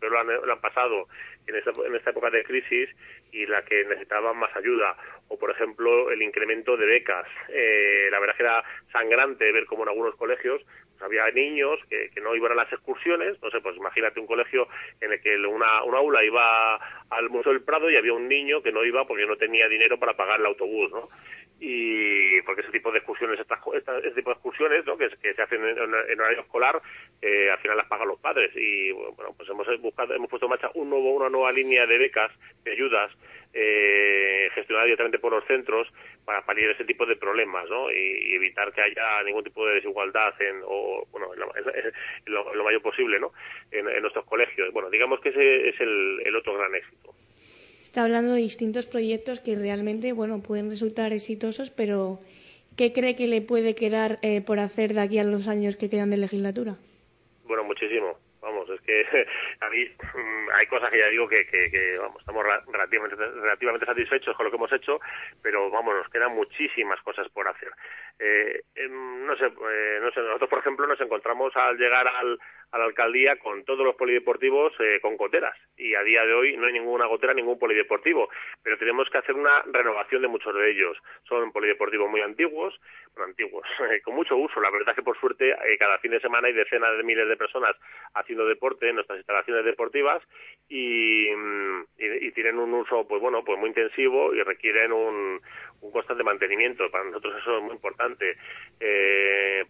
lo 0.01 0.53
han, 0.53 0.61
pasado 0.61 1.09
en 1.47 1.57
esta, 1.57 1.71
en 1.71 1.95
esta 1.95 2.11
época 2.11 2.31
de 2.31 2.45
crisis 2.45 2.91
y 3.33 3.47
la 3.47 3.62
que 3.65 3.85
necesitaban 3.85 4.37
más 4.37 4.55
ayuda. 4.57 4.97
O, 5.29 5.39
por 5.39 5.51
ejemplo, 5.51 6.11
el 6.11 6.23
incremento 6.23 6.77
de 6.77 6.87
becas. 6.87 7.27
Eh, 7.49 8.09
la 8.11 8.21
verdad 8.21 8.37
que 8.37 8.43
era 8.43 8.65
sangrante 8.93 9.53
ver 9.53 9.67
cómo 9.67 9.83
en 9.83 9.91
algunos 9.91 10.15
colegios 10.17 10.62
había 11.01 11.27
niños 11.31 11.79
que, 11.89 12.11
no 12.21 12.35
iban 12.35 12.53
a 12.53 12.57
las 12.57 12.73
excursiones. 12.73 13.41
No 13.43 13.51
sé, 13.51 13.61
pues 13.61 13.77
imagínate 13.77 14.21
un 14.21 14.27
colegio 14.27 14.69
en 15.01 15.13
el 15.13 15.21
que 15.21 15.37
una, 15.39 15.83
una 15.85 15.99
aula 15.99 16.25
iba 16.25 16.77
al 17.11 17.31
Museo 17.31 17.53
del 17.53 17.63
Prado 17.63 17.91
y 17.91 17.97
había 17.97 18.13
un 18.13 18.29
niño 18.29 18.63
que 18.63 18.73
no 18.73 18.85
iba 18.85 19.07
porque 19.07 19.27
no 19.27 19.37
tenía 19.37 19.69
dinero 19.69 19.99
para 19.99 20.17
pagar 20.17 20.41
el 20.41 20.47
autobús, 20.47 20.91
¿no? 20.91 21.09
y 21.59 22.43
porque 22.43 22.61
ese 22.61 22.71
tipo 22.71 22.93
de 22.93 22.99
excursiones 22.99 23.41
estas, 23.41 23.59
ese 24.05 24.15
tipo 24.15 24.31
de 24.31 24.35
excursiones 24.35 24.85
¿no? 24.85 24.97
que, 24.99 25.09
se 25.09 25.43
hacen 25.43 25.65
en, 25.65 26.21
horario 26.21 26.41
escolar 26.41 26.83
eh, 27.23 27.51
al 27.51 27.59
final 27.59 27.79
las 27.79 27.87
pagan 27.87 28.09
los 28.09 28.21
padres 28.21 28.51
y 28.55 28.93
bueno 28.93 29.35
pues 29.37 29.49
hemos 29.49 29.67
buscado 29.81 30.15
hemos 30.15 30.29
puesto 30.29 30.47
en 30.47 30.51
marcha 30.51 30.71
un 30.75 30.91
nuevo 30.91 31.15
una 31.15 31.31
nueva 31.31 31.53
línea 31.53 31.87
de 31.87 31.97
becas 31.97 32.31
de 32.63 32.73
ayudas 32.73 33.11
eh, 33.59 34.51
gestionada 34.55 34.85
directamente 34.85 35.19
por 35.19 35.33
los 35.33 35.45
centros 35.47 35.88
para 36.27 36.45
paliar 36.45 36.71
ese 36.71 36.85
tipo 36.85 37.07
de 37.07 37.16
problemas 37.16 37.69
¿no? 37.71 37.90
y, 37.90 38.35
evitar 38.35 38.71
que 38.73 38.83
haya 38.83 39.23
ningún 39.25 39.45
tipo 39.45 39.66
de 39.66 39.77
desigualdad 39.77 40.35
en, 40.42 40.61
o, 40.64 41.07
bueno, 41.11 41.29
en 41.35 41.42
lo, 42.27 42.64
mayor 42.64 42.83
posible 42.83 43.19
¿no? 43.19 43.33
en, 43.71 43.85
nuestros 44.03 44.27
colegios. 44.27 44.73
Bueno, 44.73 44.90
digamos 44.90 45.21
que 45.21 45.31
ese 45.31 45.71
es 45.71 45.81
el, 45.81 46.21
el 46.25 46.37
otro 46.37 46.55
gran 46.55 46.75
éxito 46.75 47.14
está 47.83 48.05
hablando 48.05 48.33
de 48.33 48.40
distintos 48.40 48.85
proyectos 48.85 49.40
que 49.40 49.57
realmente, 49.57 50.12
bueno, 50.12 50.42
pueden 50.42 50.69
resultar 50.69 51.14
exitosos, 51.14 51.71
pero 51.71 52.19
¿qué 52.77 52.92
cree 52.92 53.16
que 53.16 53.27
le 53.27 53.40
puede 53.40 53.75
quedar 53.75 54.19
eh, 54.21 54.42
por 54.42 54.61
hacer 54.61 54.92
de 54.92 55.01
aquí 55.01 55.19
a 55.19 55.25
los 55.25 55.49
años 55.49 55.77
que 55.77 55.88
quedan 55.88 56.11
de 56.11 56.19
legislatura? 56.19 56.77
Bueno, 57.47 57.64
muchísimo. 57.64 58.19
Vamos, 58.47 58.71
es 58.71 58.81
que 58.83 59.03
a 59.61 59.69
mí 59.71 59.85
mm, 60.15 60.51
hay 60.55 60.67
cosas 60.69 60.89
que 60.91 60.99
ya 60.99 61.09
digo 61.09 61.27
que, 61.27 61.45
que, 61.47 61.99
vamos, 61.99 62.21
estamos 62.21 62.47
relativamente, 62.69 63.17
relativamente 63.17 63.87
satisfechos 63.87 64.37
con 64.37 64.45
lo 64.45 64.51
que 64.53 64.57
hemos 64.57 64.73
hecho, 64.73 65.01
pero 65.43 65.69
vamos, 65.69 65.97
nos 65.97 66.09
quedan 66.11 66.33
muchísimas 66.33 67.01
cosas 67.03 67.29
por 67.31 67.49
hacer. 67.49 67.73
Eh, 68.21 68.63
em, 68.77 69.27
no 69.27 69.37
sé, 69.37 69.47
eh, 69.47 69.99
no 70.01 70.13
sé, 70.13 70.21
nosotros 70.21 70.49
por 70.49 70.61
ejemplo 70.61 70.87
nos 70.87 71.01
encontramos 71.01 71.57
al 71.57 71.77
llegar 71.77 72.07
al, 72.07 72.39
a 72.72 72.79
la 72.79 72.85
alcaldía 72.85 73.37
con 73.37 73.64
todos 73.64 73.85
los 73.85 73.96
polideportivos 73.96 74.72
eh, 74.81 74.98
con 75.00 75.16
goteras 75.16 75.57
y 75.76 75.94
a 75.94 76.02
día 76.02 76.24
de 76.24 76.33
hoy 76.33 76.57
no 76.57 76.66
hay 76.66 76.72
ninguna 76.72 77.07
gotera, 77.07 77.35
ningún 77.35 77.59
polideportivo, 77.59 78.29
pero 78.62 78.79
tenemos 78.79 79.09
que 79.11 79.18
hacer 79.18 79.35
una 79.35 79.62
renovación 79.72 80.22
de 80.22 80.29
muchos 80.29 80.55
de 80.55 80.70
ellos. 80.70 80.96
Son 81.29 81.52
polideportivos 81.52 82.11
muy 82.11 82.20
antiguos, 82.20 82.79
bueno, 83.14 83.31
antiguos, 83.31 83.66
con 84.05 84.14
mucho 84.14 84.37
uso. 84.37 84.61
La 84.61 84.70
verdad 84.70 84.90
es 84.90 84.96
que 84.96 85.02
por 85.02 85.18
suerte 85.18 85.50
eh, 85.50 85.79
cada 85.79 85.98
fin 85.98 86.11
de 86.11 86.20
semana 86.20 86.48
hay 86.48 86.55
decenas 86.55 86.96
de 86.96 87.02
miles 87.02 87.29
de 87.29 87.37
personas 87.37 87.76
haciendo 88.14 88.46
deporte 88.46 88.88
en 88.88 88.96
nuestras 88.96 89.18
instalaciones 89.18 89.64
deportivas 89.64 90.22
y, 90.68 91.29
mm, 91.35 91.83
y 91.98 92.33
tienen 92.33 92.59
un 92.59 92.74
uso 92.74 93.07
pues 93.07 93.20
bueno 93.20 93.44
pues 93.44 93.59
muy 93.59 93.68
intensivo 93.68 94.35
y 94.35 94.42
requieren 94.42 94.92
un, 94.92 95.40
un 95.81 95.91
constante 95.91 96.23
mantenimiento. 96.23 96.91
Para 96.91 97.05
nosotros 97.05 97.35
eso 97.41 97.59
es 97.59 97.62
muy 97.62 97.73
importante. 97.73 98.37
Eh, 98.81 99.65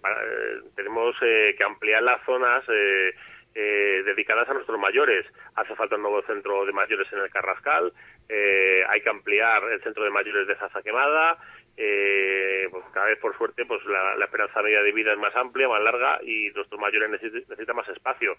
tenemos 0.75 1.15
eh, 1.23 1.55
que 1.57 1.65
ampliar 1.65 2.03
las 2.03 2.25
zonas 2.25 2.65
eh, 2.69 4.03
dedicadas 4.05 4.49
a 4.49 4.55
nuestros 4.55 4.79
mayores. 4.79 5.27
Hace 5.55 5.75
falta 5.75 5.97
un 5.97 6.03
nuevo 6.03 6.23
centro 6.23 6.65
de 6.67 6.73
mayores 6.73 7.11
en 7.13 7.21
el 7.21 7.31
Carrascal. 7.31 7.93
hay 8.29 9.01
que 9.01 9.09
ampliar 9.09 9.63
el 9.73 9.83
centro 9.83 10.05
de 10.05 10.11
mayores 10.11 10.47
de 10.47 10.57
Zaza 10.57 10.83
Quemada. 10.83 11.39
Eh, 11.79 12.69
pues 12.71 12.85
cada 12.95 13.07
vez 13.07 13.19
por 13.19 13.37
suerte 13.37 13.67
pues 13.67 13.85
la, 13.85 14.25
esperanza 14.25 14.63
media 14.63 14.81
de 14.81 14.93
vida 14.93 15.13
es 15.13 15.19
más 15.19 15.37
amplia, 15.37 15.69
más 15.69 15.83
larga 15.83 16.19
y 16.23 16.49
nuestros 16.55 16.81
mayores 16.81 17.11
necesitan 17.11 17.77
más 17.77 17.87
espacio 17.89 18.35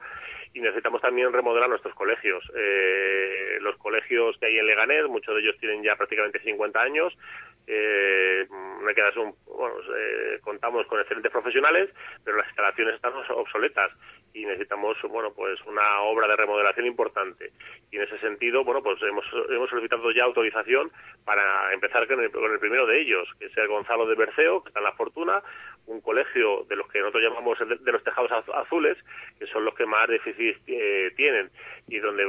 y 0.56 0.60
necesitamos 0.60 1.01
también 1.01 1.32
remodelar 1.32 1.69
nuestros 1.69 1.93
colegios. 1.93 2.43
Eh, 2.56 3.60
los 3.62 3.77
colegios 3.77 4.36
que 4.39 4.47
hay 4.47 4.58
en 4.58 4.65
Leganés, 4.65 5.06
muchos 5.08 5.36
de 5.36 5.41
ellos 5.41 5.58
tienen 5.60 5.84
ya 5.84 5.95
prácticamente 5.95 6.39
50 6.39 6.82
años, 6.82 7.15
eh, 7.67 8.47
no 8.49 8.88
hay 8.88 8.95
que 8.95 9.01
darse 9.01 9.19
un, 9.19 9.36
bueno, 9.45 9.75
eh, 9.95 10.39
contamos 10.41 10.88
con 10.88 10.99
excelentes 10.99 11.32
profesionales, 11.32 11.89
pero 12.23 12.38
las 12.38 12.47
instalaciones 12.47 12.95
están 12.95 13.13
obsoletas 13.32 13.91
y 14.34 14.45
necesitamos 14.45 14.97
bueno 15.10 15.34
pues 15.34 15.60
una 15.65 16.01
obra 16.01 16.27
de 16.27 16.38
remodelación 16.38 16.86
importante. 16.86 17.51
Y 17.91 17.97
en 17.97 18.03
ese 18.03 18.17
sentido 18.19 18.63
bueno 18.63 18.82
pues 18.82 19.01
hemos, 19.03 19.25
hemos 19.49 19.69
solicitado 19.69 20.12
ya 20.12 20.23
autorización 20.23 20.91
para 21.25 21.73
empezar 21.73 22.08
con 22.08 22.21
el, 22.21 22.32
con 22.32 22.51
el 22.51 22.60
primero 22.60 22.88
de 22.88 23.01
ellos 23.01 23.27
que 23.39 23.47
es 23.47 23.58
el 23.58 23.67
Gonzalo 23.67 24.08
de 24.08 24.15
Berceo 24.15 24.63
que 24.63 24.69
está 24.69 24.80
en 24.80 24.86
La 24.86 24.93
Fortuna 24.93 25.43
un 25.88 26.02
colegio 26.02 26.63
de 26.69 26.76
los 26.76 26.88
que 26.89 27.00
nosotros 27.00 27.23
llamamos 27.23 27.58
de, 27.60 27.91
los 27.91 28.04
tejados 28.04 28.32
azules 28.54 28.97
que 29.39 29.47
son 29.47 29.65
los 29.65 29.73
que 29.73 29.86
más 29.86 30.08
déficit 30.08 30.58
eh, 30.67 31.12
tienen 31.15 31.50
y 31.88 32.00
donde 32.00 32.23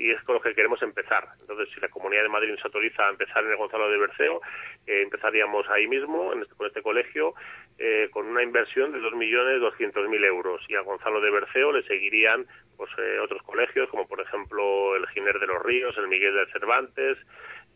y 0.00 0.10
es 0.10 0.22
con 0.22 0.34
los 0.34 0.42
que 0.42 0.54
queremos 0.54 0.80
empezar. 0.82 1.28
Entonces 1.40 1.68
si 1.74 1.80
la 1.80 1.88
Comunidad 1.88 2.22
de 2.22 2.28
Madrid 2.28 2.50
nos 2.52 2.64
autoriza 2.64 3.06
a 3.06 3.10
empezar 3.10 3.44
en 3.44 3.50
el 3.50 3.56
Gonzalo 3.56 3.90
de 3.90 3.98
Berceo 3.98 4.40
eh, 4.86 5.02
empezaríamos 5.02 5.68
ahí 5.68 5.86
mismo 5.86 6.32
en 6.32 6.42
este, 6.42 6.54
con 6.54 6.66
este 6.66 6.82
colegio 6.82 7.34
eh, 7.78 8.08
con 8.12 8.26
una 8.26 8.42
inversión 8.42 8.92
de 8.92 8.98
2.200.000 9.00 10.24
euros. 10.26 10.62
Y 10.68 10.74
a 10.74 10.82
Gonzalo 10.82 11.20
de 11.20 11.30
Berceo 11.30 11.72
le 11.72 11.82
seguirían 11.84 12.46
pues 12.76 12.90
eh, 12.98 13.18
otros 13.18 13.42
colegios 13.42 13.88
como 13.90 14.06
por 14.06 14.20
ejemplo 14.20 14.96
el 14.96 15.06
Giner 15.08 15.38
de 15.38 15.46
los 15.46 15.62
Ríos, 15.62 15.96
el 15.98 16.08
Miguel 16.08 16.34
de 16.34 16.52
Cervantes, 16.52 17.18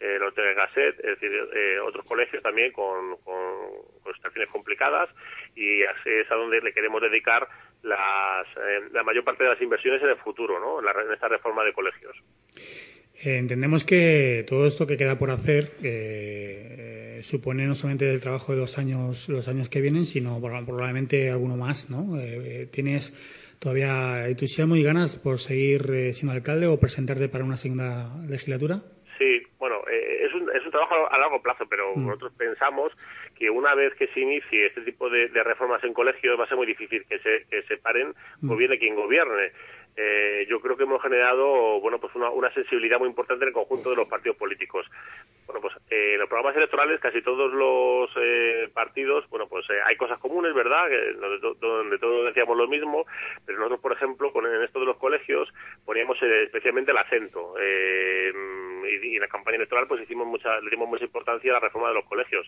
el 0.01 0.23
Hotel 0.23 0.55
Gasset, 0.55 0.99
es 1.01 1.21
decir, 1.21 1.31
eh, 1.33 1.79
otros 1.81 2.05
colegios 2.07 2.43
también 2.43 2.73
con, 2.73 3.17
con, 3.25 3.35
situaciones 4.15 4.51
complicadas 4.51 5.09
y 5.57 5.83
es 5.83 6.31
a 6.31 6.35
donde 6.35 6.61
le 6.61 6.73
queremos 6.73 7.01
dedicar 7.03 7.49
las, 7.83 8.47
la 8.93 9.03
mayor 9.03 9.25
parte 9.25 9.45
de 9.45 9.51
las 9.51 9.61
inversiones 9.61 10.03
en 10.03 10.11
el 10.11 10.17
futuro, 10.17 10.61
¿no? 10.61 10.79
en, 10.79 10.85
la, 10.85 10.93
en 10.93 11.13
esta 11.13 11.29
reforma 11.29 11.65
de 11.65 11.73
colegios. 11.73 12.17
entendemos 13.23 13.85
que 13.85 14.45
todo 14.49 14.67
esto 14.67 14.87
que 14.87 14.97
queda 14.97 15.19
por 15.19 15.31
hacer 15.31 15.73
eh, 15.83 17.21
supone 17.25 17.67
no 17.67 17.75
solamente 17.75 18.11
el 18.13 18.21
trabajo 18.21 18.53
de 18.53 18.59
dos 18.59 18.79
años, 18.79 19.29
los 19.29 19.49
años 19.49 19.69
que 19.69 19.81
vienen, 19.81 20.05
sino 20.05 20.41
probablemente 20.41 21.31
alguno 21.31 21.57
más, 21.57 21.91
¿no? 21.91 22.21
Eh, 22.21 22.69
¿Tienes 22.71 23.13
todavía 23.59 24.29
entusiasmo 24.29 24.77
y 24.77 24.83
ganas 24.83 25.17
por 25.17 25.41
seguir 25.41 25.91
eh, 25.91 26.13
siendo 26.13 26.33
alcalde 26.33 26.67
o 26.67 26.79
presentarte 26.79 27.29
para 27.29 27.45
una 27.45 27.57
segunda 27.57 28.15
legislatura? 28.29 28.83
Sí, 29.19 29.43
bueno, 29.59 29.83
es, 29.89 30.35
un, 30.35 30.51
es 30.55 30.64
un 30.64 30.64
trabajo 30.75 31.13
a 31.13 31.19
largo 31.19 31.41
plazo, 31.41 31.67
pero 31.69 31.95
mm. 31.95 32.07
nosotros 32.07 32.33
pensamos 32.37 32.93
que 33.37 33.51
una 33.51 33.75
vez 33.75 33.95
que 33.95 34.09
se 34.09 34.21
inicie 34.21 34.67
este 34.67 34.83
tipo 34.83 35.09
de, 35.09 35.29
reformas 35.45 35.83
en 35.85 35.95
colegios 35.95 36.39
va 36.39 36.45
a 36.45 36.49
ser 36.49 36.57
muy 36.57 36.67
difícil 36.67 37.05
que 37.09 37.19
se, 37.19 37.45
que 37.51 37.63
se 37.63 37.77
paren, 37.79 38.15
mm. 38.41 38.49
gobierne 38.49 38.79
quien 38.79 38.95
gobierne 38.95 39.53
eh, 39.97 40.47
yo 40.49 40.61
creo 40.61 40.77
que 40.77 40.83
hemos 40.83 41.01
generado 41.01 41.81
bueno 41.81 42.01
pues 42.01 42.15
una, 42.17 42.31
una, 42.31 42.53
sensibilidad 42.53 42.99
muy 42.99 43.09
importante 43.09 43.45
en 43.45 43.49
el 43.49 43.55
conjunto 43.55 43.91
de 43.91 43.97
los 43.97 44.09
partidos 44.09 44.37
políticos 44.37 44.87
bueno 45.47 45.61
pues 45.61 45.75
eh, 45.91 46.15
en 46.15 46.21
los 46.21 46.29
programas 46.29 46.57
electorales 46.57 47.01
casi 47.01 47.23
todos 47.23 47.53
los 47.53 48.11
eh, 48.17 48.69
partidos 48.75 49.29
bueno 49.31 49.47
pues 49.47 49.65
eh, 49.71 49.79
hay 49.87 49.97
cosas 49.97 50.19
comunes 50.19 50.53
verdad 50.53 50.89
donde, 51.61 51.99
todos 51.99 52.27
decíamos 52.27 52.57
lo 52.57 52.67
mismo 52.67 53.07
pero 53.47 53.59
nosotros 53.59 53.81
por 53.81 53.93
ejemplo 53.93 54.33
con 54.33 54.47
en 54.47 54.63
esto 54.63 54.81
de 54.81 54.87
los 54.87 54.97
colegios 54.97 55.49
poníamos 55.85 56.21
especialmente 56.23 56.91
el 56.91 56.99
acento. 56.99 57.55
Y, 58.85 59.15
en 59.15 59.21
la 59.21 59.29
campaña 59.29 59.57
electoral 59.57 59.87
pues 59.87 60.03
hicimos 60.03 60.27
mucha 60.27 60.61
le 60.61 60.71
dimos 60.71 60.89
mucha 60.89 61.05
importancia 61.05 61.51
a 61.51 61.55
la 61.55 61.61
reforma 61.61 61.89
de 61.89 61.95
los 61.95 62.05
colegios. 62.05 62.47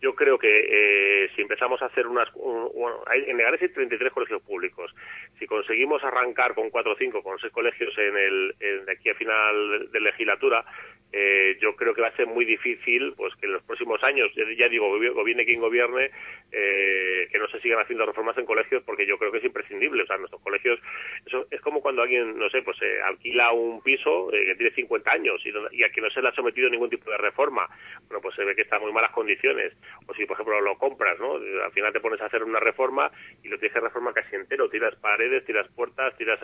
Yo 0.00 0.14
creo 0.14 0.38
que 0.38 1.28
si 1.34 1.42
empezamos 1.42 1.82
a 1.82 1.86
hacer 1.86 2.06
unas 2.06 2.30
bueno 2.32 3.02
hay, 3.06 3.24
en 3.28 3.36
Leganés 3.36 3.62
hay 3.62 3.68
33 3.68 4.12
colegios 4.12 4.42
públicos. 4.42 4.94
Si 5.38 5.46
conseguimos 5.46 6.02
arrancar 6.04 6.54
con 6.54 6.70
cuatro 6.70 6.92
o 6.92 6.96
cinco, 6.96 7.22
con 7.22 7.38
seis 7.38 7.52
colegios 7.52 7.96
en 7.98 8.16
el, 8.16 8.54
de 8.58 8.92
aquí 8.92 9.10
a 9.10 9.14
final 9.14 9.90
de 9.90 10.00
legislatura, 10.00 10.64
eh, 11.12 11.58
yo 11.60 11.76
creo 11.76 11.94
que 11.94 12.00
va 12.00 12.08
a 12.08 12.16
ser 12.16 12.26
muy 12.26 12.44
difícil 12.44 13.12
pues 13.16 13.34
que 13.36 13.46
en 13.46 13.52
los 13.52 13.62
próximos 13.62 14.02
años, 14.02 14.30
ya 14.56 14.68
digo, 14.68 14.88
gobierne 14.88 15.44
quien 15.44 15.60
gobierne, 15.60 16.10
eh, 16.50 17.28
que 17.30 17.38
no 17.38 17.48
se 17.48 17.60
sigan 17.60 17.80
haciendo 17.80 18.06
reformas 18.06 18.36
en 18.38 18.46
colegios 18.46 18.82
porque 18.84 19.06
yo 19.06 19.18
creo 19.18 19.30
que 19.30 19.38
es 19.38 19.44
imprescindible. 19.44 20.02
O 20.02 20.06
sea, 20.06 20.16
nuestros 20.16 20.42
colegios, 20.42 20.80
eso 21.26 21.46
es 21.50 21.60
como 21.60 21.80
cuando 21.80 22.02
alguien, 22.02 22.38
no 22.38 22.48
sé, 22.50 22.62
pues 22.62 22.76
eh, 22.82 23.00
alquila 23.02 23.52
un 23.52 23.82
piso 23.82 24.32
eh, 24.32 24.44
que 24.46 24.54
tiene 24.56 24.74
50 24.74 25.10
años 25.10 25.40
y, 25.44 25.50
y, 25.76 25.84
a 25.84 25.90
que 25.90 26.00
no 26.00 26.10
se 26.10 26.22
le 26.22 26.28
ha 26.28 26.34
sometido 26.34 26.70
ningún 26.70 26.90
tipo 26.90 27.10
de 27.10 27.18
reforma. 27.18 27.68
Bueno, 28.08 28.20
pues 28.22 28.34
se 28.34 28.44
ve 28.44 28.54
que 28.54 28.62
está 28.62 28.76
en 28.76 28.82
muy 28.82 28.92
malas 28.92 29.12
condiciones. 29.12 29.74
O 30.06 30.14
si, 30.14 30.24
por 30.26 30.34
ejemplo, 30.34 30.60
lo 30.60 30.76
compras, 30.78 31.18
¿no? 31.18 31.34
Al 31.34 31.72
final 31.72 31.92
te 31.92 32.00
pones 32.00 32.20
a 32.20 32.26
hacer 32.26 32.42
una 32.42 32.60
reforma 32.60 33.10
y 33.42 33.48
lo 33.48 33.58
tienes 33.58 33.74
que 33.74 33.80
reforma 33.80 34.12
casi 34.12 34.36
entero. 34.36 34.68
Tiras 34.68 34.94
paredes, 34.96 35.44
tiras 35.44 35.68
puertas, 35.74 36.16
tiras, 36.16 36.40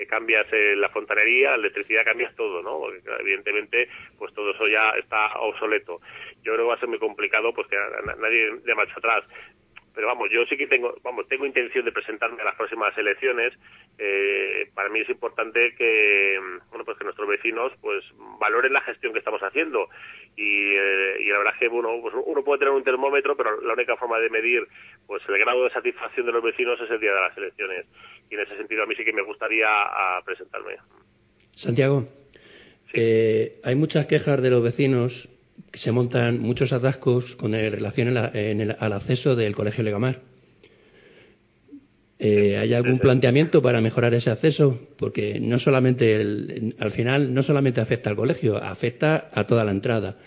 eh, 0.00 0.06
cambias 0.06 0.46
la 0.76 0.88
fontanería, 0.88 1.50
la 1.50 1.56
electricidad, 1.56 2.04
cambias 2.04 2.34
todo, 2.34 2.62
¿no? 2.62 2.78
Porque 2.78 3.02
evidentemente 3.20 3.88
pues 4.18 4.32
todo 4.34 4.50
eso 4.52 4.66
ya 4.68 4.90
está 4.98 5.38
obsoleto. 5.40 6.00
Yo 6.42 6.54
creo 6.54 6.64
que 6.64 6.70
va 6.70 6.74
a 6.74 6.80
ser 6.80 6.88
muy 6.88 6.98
complicado 6.98 7.52
pues 7.52 7.66
que 7.68 7.76
nadie 8.18 8.56
de 8.64 8.74
marcha 8.74 8.94
atrás 8.96 9.24
pero 10.00 10.14
vamos, 10.14 10.30
yo 10.32 10.46
sí 10.46 10.56
que 10.56 10.66
tengo, 10.66 10.94
vamos, 11.04 11.28
tengo 11.28 11.44
intención 11.44 11.84
de 11.84 11.92
presentarme 11.92 12.40
a 12.40 12.46
las 12.46 12.54
próximas 12.54 12.96
elecciones. 12.96 13.52
Eh, 13.98 14.70
para 14.72 14.88
mí 14.88 15.00
es 15.00 15.10
importante 15.10 15.74
que, 15.76 16.40
bueno, 16.70 16.86
pues 16.86 16.96
que 16.96 17.04
nuestros 17.04 17.28
vecinos, 17.28 17.70
pues, 17.82 18.02
valoren 18.40 18.72
la 18.72 18.80
gestión 18.80 19.12
que 19.12 19.18
estamos 19.18 19.42
haciendo. 19.42 19.90
Y, 20.36 20.72
eh, 20.74 21.16
y 21.20 21.26
la 21.28 21.36
verdad 21.36 21.52
es 21.52 21.60
que, 21.60 21.68
bueno, 21.68 21.90
pues 22.00 22.14
uno 22.24 22.42
puede 22.42 22.60
tener 22.60 22.72
un 22.72 22.82
termómetro, 22.82 23.36
pero 23.36 23.60
la 23.60 23.74
única 23.74 23.94
forma 23.98 24.18
de 24.20 24.30
medir, 24.30 24.66
pues, 25.06 25.22
el 25.28 25.36
grado 25.36 25.64
de 25.64 25.70
satisfacción 25.70 26.24
de 26.24 26.32
los 26.32 26.42
vecinos 26.42 26.80
es 26.80 26.90
el 26.90 26.98
día 26.98 27.12
de 27.12 27.20
las 27.20 27.36
elecciones. 27.36 27.84
Y 28.30 28.36
en 28.36 28.40
ese 28.40 28.56
sentido 28.56 28.84
a 28.84 28.86
mí 28.86 28.94
sí 28.94 29.04
que 29.04 29.12
me 29.12 29.20
gustaría 29.20 29.68
presentarme. 30.24 30.76
Santiago, 31.52 32.08
eh, 32.94 33.60
hay 33.64 33.74
muchas 33.74 34.06
quejas 34.06 34.40
de 34.40 34.48
los 34.48 34.64
vecinos 34.64 35.28
se 35.72 35.92
montan 35.92 36.40
muchos 36.40 36.72
atascos 36.72 37.36
con 37.36 37.52
relación 37.52 38.16
al 38.16 38.92
acceso 38.92 39.36
del 39.36 39.54
Colegio 39.54 39.84
Legamar. 39.84 40.20
Eh, 42.22 42.58
¿Hay 42.58 42.74
algún 42.74 42.98
planteamiento 42.98 43.62
para 43.62 43.80
mejorar 43.80 44.12
ese 44.12 44.30
acceso? 44.30 44.78
Porque 44.98 45.40
no 45.40 45.58
solamente 45.58 46.16
al 46.78 46.90
final 46.90 47.32
no 47.32 47.42
solamente 47.42 47.80
afecta 47.80 48.10
al 48.10 48.16
colegio, 48.16 48.58
afecta 48.58 49.30
a 49.32 49.46
toda 49.46 49.64
la 49.64 49.70
entrada 49.70 50.18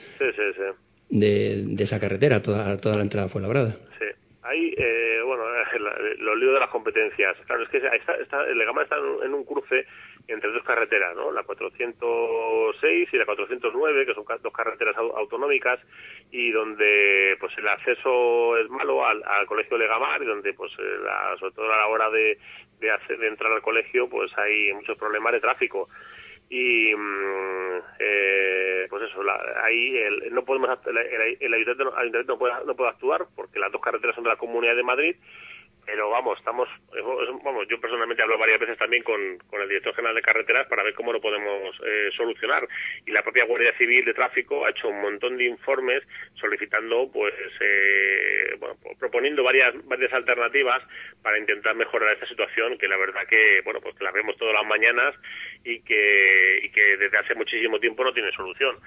De, 1.07 1.75
esa 1.77 1.99
carretera, 1.99 2.41
toda, 2.41 2.77
toda 2.77 2.95
la 2.95 3.03
entrada 3.03 3.27
fue 3.27 3.43
labrada. 3.43 3.77
Sí. 3.99 4.05
Hay, 4.41 4.73
eh, 4.75 5.19
bueno, 5.23 5.43
los 6.17 6.37
líos 6.39 6.55
de 6.55 6.59
las 6.59 6.69
competencias. 6.71 7.37
Claro, 7.45 7.61
es 7.61 7.69
que 7.69 7.77
está, 7.77 8.43
el 8.47 8.57
Legamar 8.57 8.85
está 8.85 8.95
en 9.23 9.31
un 9.31 9.43
cruce 9.43 9.85
entre 10.27 10.51
dos 10.51 10.63
carreteras, 10.63 11.15
¿no? 11.15 11.31
La 11.31 11.43
406 11.43 13.09
y 13.11 13.17
la 13.17 13.25
409, 13.25 14.05
que 14.05 14.13
son 14.13 14.25
dos 14.41 14.53
carreteras 14.53 14.95
autonómicas 14.97 15.79
y 16.31 16.51
donde 16.51 17.35
pues 17.39 17.57
el 17.57 17.67
acceso 17.67 18.57
es 18.57 18.69
malo 18.69 19.05
al, 19.05 19.21
colegio 19.47 19.77
de 19.77 19.87
Gamar 19.87 20.21
y 20.23 20.25
donde 20.25 20.53
pues 20.53 20.71
eh, 20.79 21.37
sobre 21.39 21.53
todo 21.53 21.71
a 21.71 21.77
la 21.77 21.87
hora 21.87 22.09
de, 22.09 22.37
de, 22.79 23.27
entrar 23.27 23.51
al 23.51 23.61
colegio 23.61 24.09
pues 24.09 24.31
hay 24.37 24.71
muchos 24.73 24.97
problemas 24.97 25.33
de 25.33 25.41
tráfico 25.41 25.89
y 26.49 26.93
mm, 26.95 27.77
eh, 27.99 28.87
pues 28.89 29.03
eso 29.03 29.21
ahí 29.61 29.95
no 30.31 30.43
podemos 30.43 30.69
el, 30.85 30.97
el, 31.39 31.53
ayuntamiento, 31.53 32.23
no 32.27 32.37
puede, 32.37 32.53
no 32.65 32.75
puede 32.75 32.89
actuar 32.91 33.25
porque 33.35 33.59
las 33.59 33.71
dos 33.71 33.81
carreteras 33.81 34.15
son 34.15 34.23
de 34.23 34.29
la 34.29 34.37
Comunidad 34.37 34.75
de 34.75 34.83
Madrid 34.83 35.15
pero 35.85 36.09
vamos, 36.09 36.37
estamos, 36.39 36.67
vamos, 37.43 37.67
yo 37.67 37.79
personalmente 37.79 38.23
hablo 38.23 38.37
varias 38.37 38.59
veces 38.59 38.77
también 38.77 39.03
con, 39.03 39.21
el 39.21 39.67
director 39.67 39.95
general 39.95 40.15
de 40.15 40.21
carreteras 40.21 40.67
para 40.67 40.83
ver 40.83 40.93
cómo 40.93 41.13
lo 41.13 41.21
podemos 41.21 41.75
eh, 41.85 42.09
solucionar. 42.15 42.67
Y 43.05 43.11
la 43.11 43.21
propia 43.21 43.45
Guardia 43.45 43.75
Civil 43.77 44.05
de 44.05 44.13
Tráfico 44.13 44.65
ha 44.65 44.69
hecho 44.69 44.89
un 44.89 45.01
montón 45.01 45.37
de 45.37 45.45
informes 45.45 46.03
solicitando, 46.35 47.09
pues, 47.11 47.33
eh, 47.59 48.55
bueno, 48.59 48.75
proponiendo 48.99 49.43
varias, 49.43 49.73
varias 49.85 50.13
alternativas 50.13 50.83
para 51.21 51.37
intentar 51.37 51.75
mejorar 51.75 52.13
esta 52.13 52.27
situación 52.27 52.77
que 52.77 52.87
la 52.87 52.97
verdad 52.97 53.27
que, 53.27 53.61
bueno, 53.63 53.79
pues 53.81 53.99
la 54.01 54.11
vemos 54.11 54.37
todas 54.37 54.53
las 54.53 54.65
mañanas 54.65 55.15
y 55.63 55.81
que, 55.81 56.61
y 56.63 56.69
que 56.69 56.97
desde 56.97 57.17
hace 57.17 57.35
muchísimo 57.35 57.79
tiempo 57.79 58.03
no 58.03 58.13
tiene 58.13 58.31
solución. 58.31 58.77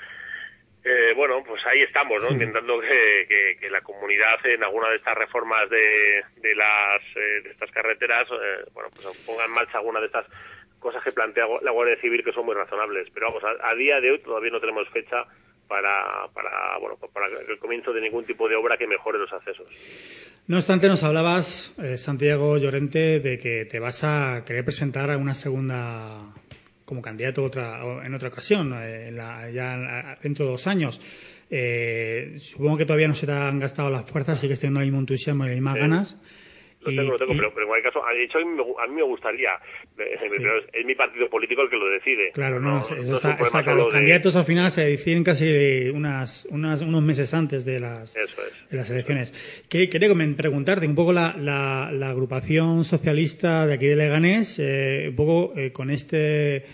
Eh, 0.88 1.14
bueno, 1.16 1.42
pues 1.44 1.60
ahí 1.66 1.82
estamos, 1.82 2.22
¿no? 2.22 2.30
Intentando 2.30 2.78
que, 2.78 3.68
la 3.68 3.80
comunidad 3.80 4.38
en 4.44 4.62
alguna 4.62 4.88
de 4.90 4.96
estas 4.96 5.18
reformas 5.18 5.68
de, 5.68 6.22
de 6.36 6.54
las 6.54 7.02
eh, 7.16 7.42
de 7.42 7.50
estas 7.50 7.72
carreteras, 7.72 8.28
eh, 8.30 8.70
bueno, 8.72 8.90
pues 8.94 9.04
ponga 9.26 9.46
en 9.46 9.50
marcha 9.50 9.78
alguna 9.78 9.98
de 9.98 10.06
estas 10.06 10.26
cosas 10.78 11.02
que 11.02 11.10
plantea 11.10 11.44
la 11.62 11.72
Guardia 11.72 12.00
Civil 12.00 12.22
que 12.22 12.32
son 12.32 12.46
muy 12.46 12.54
razonables. 12.54 13.08
Pero 13.12 13.32
vamos, 13.32 13.42
a, 13.42 13.74
día 13.74 14.00
de 14.00 14.12
hoy 14.12 14.20
todavía 14.20 14.52
no 14.52 14.60
tenemos 14.60 14.88
fecha 14.90 15.24
para, 15.66 16.28
para, 16.32 16.78
bueno, 16.78 16.96
para 17.12 17.26
el 17.26 17.58
comienzo 17.58 17.92
de 17.92 18.02
ningún 18.02 18.24
tipo 18.24 18.48
de 18.48 18.54
obra 18.54 18.76
que 18.76 18.86
mejore 18.86 19.18
los 19.18 19.32
accesos. 19.32 19.66
No 20.46 20.58
obstante, 20.58 20.86
nos 20.86 21.02
hablabas, 21.02 21.74
Santiago 21.96 22.58
Llorente, 22.58 23.18
de 23.18 23.40
que 23.40 23.64
te 23.64 23.80
vas 23.80 24.04
a 24.04 24.44
querer 24.46 24.64
presentar 24.64 25.10
a 25.10 25.16
una 25.16 25.34
segunda 25.34 26.32
como 26.86 27.02
candidato 27.02 27.44
otra, 27.44 27.82
en 28.04 28.14
otra 28.14 28.28
ocasión, 28.28 28.72
eh, 28.80 29.12
ya 29.52 30.16
dentro 30.22 30.46
de 30.46 30.50
dos 30.52 30.66
años. 30.66 31.00
Eh, 31.50 32.34
supongo 32.38 32.78
que 32.78 32.86
todavía 32.86 33.08
no 33.08 33.14
se 33.14 33.26
te 33.26 33.32
han 33.32 33.58
gastado 33.58 33.90
las 33.90 34.10
fuerzas, 34.10 34.40
sigues 34.40 34.60
teniendo 34.60 34.80
el 34.80 34.86
mismo 34.86 35.00
entusiasmo 35.00 35.46
y 35.46 35.60
más 35.60 35.74
ganas. 35.76 36.20
Lo 36.80 36.90
tengo, 36.90 37.12
lo 37.12 37.18
tengo, 37.18 37.32
pero, 37.34 37.48
en 37.48 37.66
cualquier 37.66 37.92
caso, 37.92 38.06
de 38.08 38.24
hecho, 38.24 38.38
a 38.38 38.86
mí 38.86 38.94
me, 38.94 39.02
gustaría, 39.02 39.50
eh, 39.98 40.68
es, 40.72 40.86
mi 40.86 40.94
partido 40.94 41.28
político 41.28 41.62
el 41.62 41.70
que 41.70 41.76
lo 41.76 41.88
decide. 41.88 42.30
Claro, 42.32 42.60
no, 42.60 42.80
eso 42.82 43.16
está, 43.16 43.36
Los 43.74 43.92
candidatos 43.92 44.36
al 44.36 44.44
final 44.44 44.70
se 44.70 44.84
deciden 44.84 45.24
casi 45.24 45.88
unas, 45.88 46.46
unas, 46.50 46.82
unos 46.82 47.02
meses 47.02 47.32
antes 47.34 47.64
de 47.64 47.80
las, 47.80 48.14
de 48.14 48.76
las 48.76 48.90
elecciones. 48.90 49.34
Que, 49.68 49.88
quería 49.88 50.12
preguntarte 50.36 50.86
un 50.86 50.94
poco 50.94 51.12
la, 51.12 51.36
la, 51.38 52.10
agrupación 52.10 52.84
socialista 52.84 53.66
de 53.66 53.74
aquí 53.74 53.86
de 53.86 53.96
Leganés, 53.96 54.58
eh, 54.58 55.06
un 55.08 55.16
poco 55.16 55.52
eh, 55.56 55.72
con 55.72 55.90
este, 55.90 56.64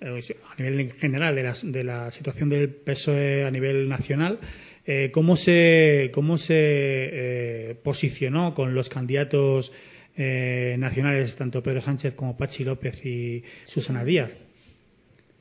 a 0.00 0.62
nivel 0.62 0.92
general 0.92 1.34
de 1.34 1.42
la, 1.42 1.54
de 1.62 1.84
la 1.84 2.10
situación 2.10 2.48
del 2.48 2.70
PSOE 2.70 3.44
a 3.44 3.50
nivel 3.50 3.88
nacional, 3.88 4.38
eh, 4.86 5.10
¿cómo 5.12 5.36
se, 5.36 6.10
cómo 6.12 6.38
se 6.38 6.54
eh, 6.56 7.76
posicionó 7.82 8.54
con 8.54 8.74
los 8.74 8.88
candidatos 8.88 9.72
eh, 10.16 10.76
nacionales, 10.78 11.36
tanto 11.36 11.62
Pedro 11.62 11.80
Sánchez 11.80 12.14
como 12.14 12.36
Pachi 12.36 12.64
López 12.64 13.04
y 13.04 13.44
Susana 13.66 14.04
Díaz? 14.04 14.36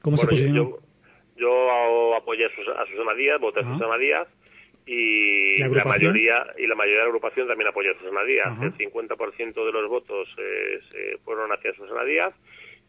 ¿Cómo 0.01 0.17
se 0.17 0.27
posicionó? 0.27 0.77
Yo, 1.36 2.15
apoyé 2.15 2.45
a 2.45 2.49
Susana 2.49 3.13
Díaz, 3.15 3.39
voté 3.39 3.62
a 3.62 3.63
Susana 3.63 3.97
Díaz 3.97 4.27
y 4.86 5.60
¿La, 5.60 5.84
mayoría 5.84 6.47
y 6.58 6.65
la 6.67 6.75
mayoría 6.75 6.99
de 6.99 7.03
la 7.03 7.10
agrupación 7.10 7.47
también 7.47 7.69
apoyó 7.69 7.91
a 7.91 7.99
Susana 7.99 8.23
Díaz. 8.23 8.53
El 8.62 8.73
50% 8.73 9.65
de 9.65 9.71
los 9.71 9.89
votos 9.89 10.27
se 10.36 11.17
fueron 11.23 11.51
hacia 11.51 11.73
Susana 11.73 12.03
Díaz 12.03 12.34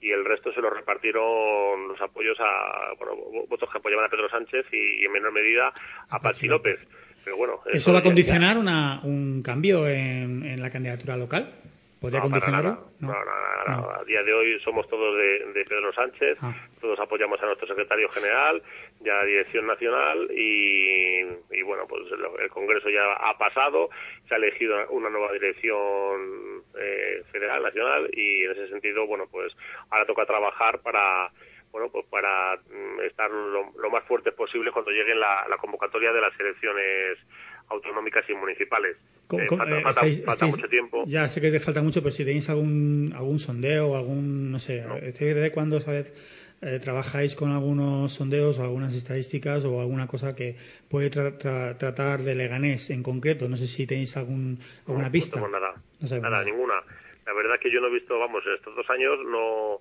y 0.00 0.10
el 0.10 0.24
resto 0.24 0.52
se 0.52 0.60
lo 0.60 0.70
repartieron 0.70 1.88
los 1.88 2.00
apoyos 2.00 2.38
a 2.40 2.94
bueno, 2.98 3.46
votos 3.48 3.68
que 3.70 3.78
apoyaban 3.78 4.06
a 4.06 4.08
Pedro 4.08 4.30
Sánchez 4.30 4.66
y, 4.72 5.04
en 5.04 5.12
menor 5.12 5.32
medida 5.32 5.72
a 6.08 6.18
Pachi 6.20 6.48
López. 6.48 6.86
Pero 7.22 7.36
bueno, 7.36 7.60
¿Eso 7.70 7.92
va 7.92 7.98
a 7.98 8.02
condicionar 8.02 8.56
una, 8.56 9.00
un 9.04 9.42
cambio 9.42 9.86
en, 9.86 10.42
en 10.44 10.62
la 10.62 10.70
candidatura 10.70 11.18
local? 11.18 11.59
¿Podría 12.00 12.22
condicionarlo? 12.22 12.92
No, 13.00 13.12
no, 13.12 13.90
A 13.90 14.04
día 14.04 14.22
de 14.22 14.32
hoy 14.32 14.58
somos 14.60 14.88
todos 14.88 15.16
de, 15.16 15.64
Pedro 15.68 15.92
Sánchez, 15.92 16.38
ah. 16.40 16.54
todos 16.80 16.98
apoyamos 16.98 17.40
a 17.42 17.46
nuestro 17.46 17.68
secretario 17.68 18.08
general, 18.08 18.62
ya 19.00 19.16
la 19.16 19.24
dirección 19.26 19.66
nacional 19.66 20.30
y, 20.30 21.22
bueno, 21.62 21.86
pues 21.86 22.04
el, 22.10 22.48
Congreso 22.48 22.88
ya 22.88 23.12
ha 23.12 23.36
pasado, 23.36 23.90
se 24.26 24.34
ha 24.34 24.38
elegido 24.38 24.76
una 24.88 25.10
nueva 25.10 25.30
dirección 25.32 26.62
eh, 26.78 27.22
federal, 27.30 27.62
nacional 27.62 28.08
y 28.14 28.44
en 28.44 28.52
ese 28.52 28.68
sentido, 28.68 29.06
bueno, 29.06 29.26
pues 29.30 29.54
ahora 29.90 30.06
toca 30.06 30.24
trabajar 30.24 30.80
para 30.80 31.30
bueno, 31.70 31.88
pues 31.90 32.04
para 32.06 32.56
mm, 32.56 33.00
estar 33.02 33.30
lo, 33.30 33.90
más 33.90 34.04
fuertes 34.04 34.34
posible 34.34 34.72
cuando 34.72 34.90
llegue 34.90 35.14
la, 35.14 35.46
la 35.48 35.56
convocatoria 35.58 36.12
de 36.12 36.20
las 36.20 36.40
elecciones 36.40 37.18
autonómicas 37.68 38.28
y 38.28 38.34
municipales. 38.34 38.96
Falta, 39.38 40.46
mucho 40.46 40.68
tiempo. 40.68 41.04
Ya 41.06 41.26
sé 41.28 41.40
que 41.40 41.50
te 41.50 41.60
falta 41.60 41.82
mucho, 41.82 42.02
pero 42.02 42.12
si 42.12 42.24
tenéis 42.24 42.48
algún 42.50 43.12
algún 43.16 43.38
sondeo, 43.38 43.96
algún, 43.96 44.50
no 44.52 44.58
sé, 44.58 44.84
¿desde 45.02 45.52
cuándo 45.52 45.80
sabes, 45.80 46.12
eh, 46.62 46.78
trabajáis 46.82 47.34
con 47.36 47.52
algunos 47.52 48.12
sondeos 48.12 48.58
o 48.58 48.62
algunas 48.62 48.94
estadísticas 48.94 49.64
o 49.64 49.80
alguna 49.80 50.06
cosa 50.06 50.34
que 50.34 50.56
puede 50.88 51.10
tratar 51.10 52.20
de 52.20 52.34
Leganés 52.34 52.90
en 52.90 53.02
concreto? 53.02 53.48
No 53.48 53.56
sé 53.56 53.66
si 53.66 53.86
tenéis 53.86 54.16
algún, 54.16 54.58
alguna 54.86 55.10
pista. 55.10 55.40
No 55.40 55.48
nada, 55.48 55.74
nada, 56.00 56.44
ninguna. 56.44 56.74
La 57.26 57.32
verdad 57.32 57.60
que 57.60 57.70
yo 57.70 57.80
no 57.80 57.88
he 57.88 57.92
visto, 57.92 58.18
vamos, 58.18 58.42
estos 58.46 58.74
dos 58.74 58.88
años 58.90 59.18
no 59.26 59.80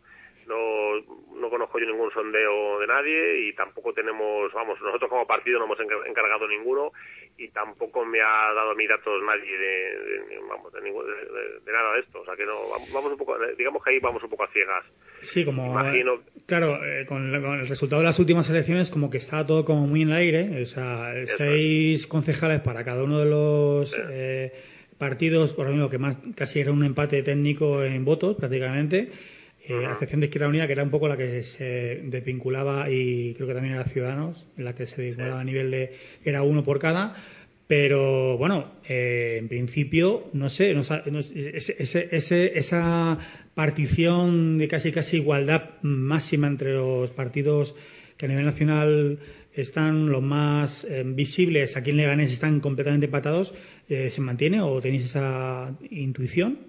no, 0.50 1.00
no 1.40 1.50
conozco 1.50 1.80
yo 1.80 1.86
ningún 1.86 2.12
sondeo 2.12 2.80
de 2.80 2.88
nadie 2.88 3.48
y 3.48 3.54
tampoco 3.54 3.94
tenemos, 3.94 4.52
vamos, 4.52 4.82
nosotros 4.82 5.10
como 5.10 5.28
partido 5.28 5.60
no 5.60 5.66
hemos 5.66 5.80
encargado 5.80 6.48
ninguno 6.48 6.92
y 7.40 7.48
tampoco 7.50 8.06
me 8.06 8.20
ha 8.20 8.54
dado 8.54 8.76
mí 8.76 8.86
datos 8.86 9.14
nadie 9.26 9.58
de, 9.58 10.40
vamos, 10.50 10.72
de, 10.74 10.82
de, 10.82 11.72
nada 11.72 11.94
de 11.94 12.02
esto. 12.02 12.20
O 12.20 12.26
sea 12.26 12.36
que 12.36 12.46
no, 12.46 12.70
vamos 12.94 13.12
un 13.12 13.18
poco, 13.18 13.38
digamos 13.58 13.82
que 13.84 13.92
ahí 13.92 14.00
vamos 14.00 14.22
un 14.22 14.30
poco 14.30 14.44
a 14.44 14.52
ciegas. 14.52 14.86
Sí, 15.22 15.46
como, 15.46 15.72
Imagino... 15.72 16.20
claro, 16.46 16.84
eh, 16.84 17.06
con, 17.06 17.34
el 17.34 17.68
resultado 17.68 18.02
de 18.02 18.08
las 18.08 18.20
últimas 18.20 18.50
elecciones 18.50 18.90
como 18.90 19.10
que 19.10 19.18
estaba 19.18 19.48
todo 19.48 19.64
como 19.64 19.88
muy 19.88 20.02
en 20.02 20.10
el 20.10 20.16
aire, 20.16 20.62
o 20.62 20.66
sea, 20.66 21.14
seis 21.26 22.08
concejales 22.08 22.60
para 22.60 22.84
cada 22.84 23.04
uno 23.04 23.20
de 23.20 23.26
los... 23.26 23.98
Eh, 24.12 24.52
partidos, 25.00 25.54
por 25.54 25.66
lo 25.66 25.72
mismo 25.72 25.90
que 25.90 25.98
más 25.98 26.20
casi 26.36 26.60
era 26.60 26.74
un 26.74 26.84
empate 26.84 27.24
técnico 27.24 27.82
en 27.84 28.04
votos 28.04 28.36
prácticamente, 28.36 29.10
eh, 29.70 29.86
a 29.86 29.94
excepción 29.94 30.20
de 30.20 30.26
Izquierda 30.26 30.50
Unida, 30.50 30.68
que 30.68 30.74
era 30.74 30.84
un 30.84 30.90
poco 30.90 31.08
la 31.08 31.16
que 31.16 31.44
se 31.44 32.02
desvinculaba 32.04 32.90
y 32.90 33.36
creo 33.36 33.48
que 33.48 33.54
también 33.54 33.76
era 33.76 33.86
Ciudadanos, 33.86 34.48
en 34.58 34.66
la 34.66 34.76
que 34.76 34.86
se 34.86 35.02
desvinculaba 35.02 35.40
a 35.40 35.44
nivel 35.44 35.72
de, 35.72 35.96
era 36.26 36.42
uno 36.42 36.64
por 36.64 36.80
cada. 36.80 37.16
Pero 37.68 38.36
bueno, 38.38 38.72
eh, 38.88 39.38
en 39.38 39.48
principio, 39.48 40.32
no 40.34 40.50
sé, 40.50 40.76
esa 42.56 43.20
partición 43.54 44.58
de 44.58 44.68
casi 44.68 44.92
casi 44.92 45.18
igualdad 45.18 45.80
máxima 45.84 46.48
entre 46.48 46.74
los 46.74 47.12
partidos 47.12 47.76
que 48.18 48.26
a 48.26 48.30
nivel 48.30 48.46
nacional 48.46 49.20
están 49.54 50.10
los 50.10 50.24
más 50.24 50.84
eh, 50.86 51.04
visibles, 51.06 51.78
aquí 51.78 51.92
en 51.92 51.98
Leganés 51.98 52.32
están 52.32 52.60
completamente 52.60 53.06
empatados, 53.06 53.54
eh, 53.88 54.10
¿se 54.10 54.22
mantiene 54.22 54.62
o 54.62 54.82
tenéis 54.82 55.06
esa 55.06 55.78
intuición? 55.92 56.69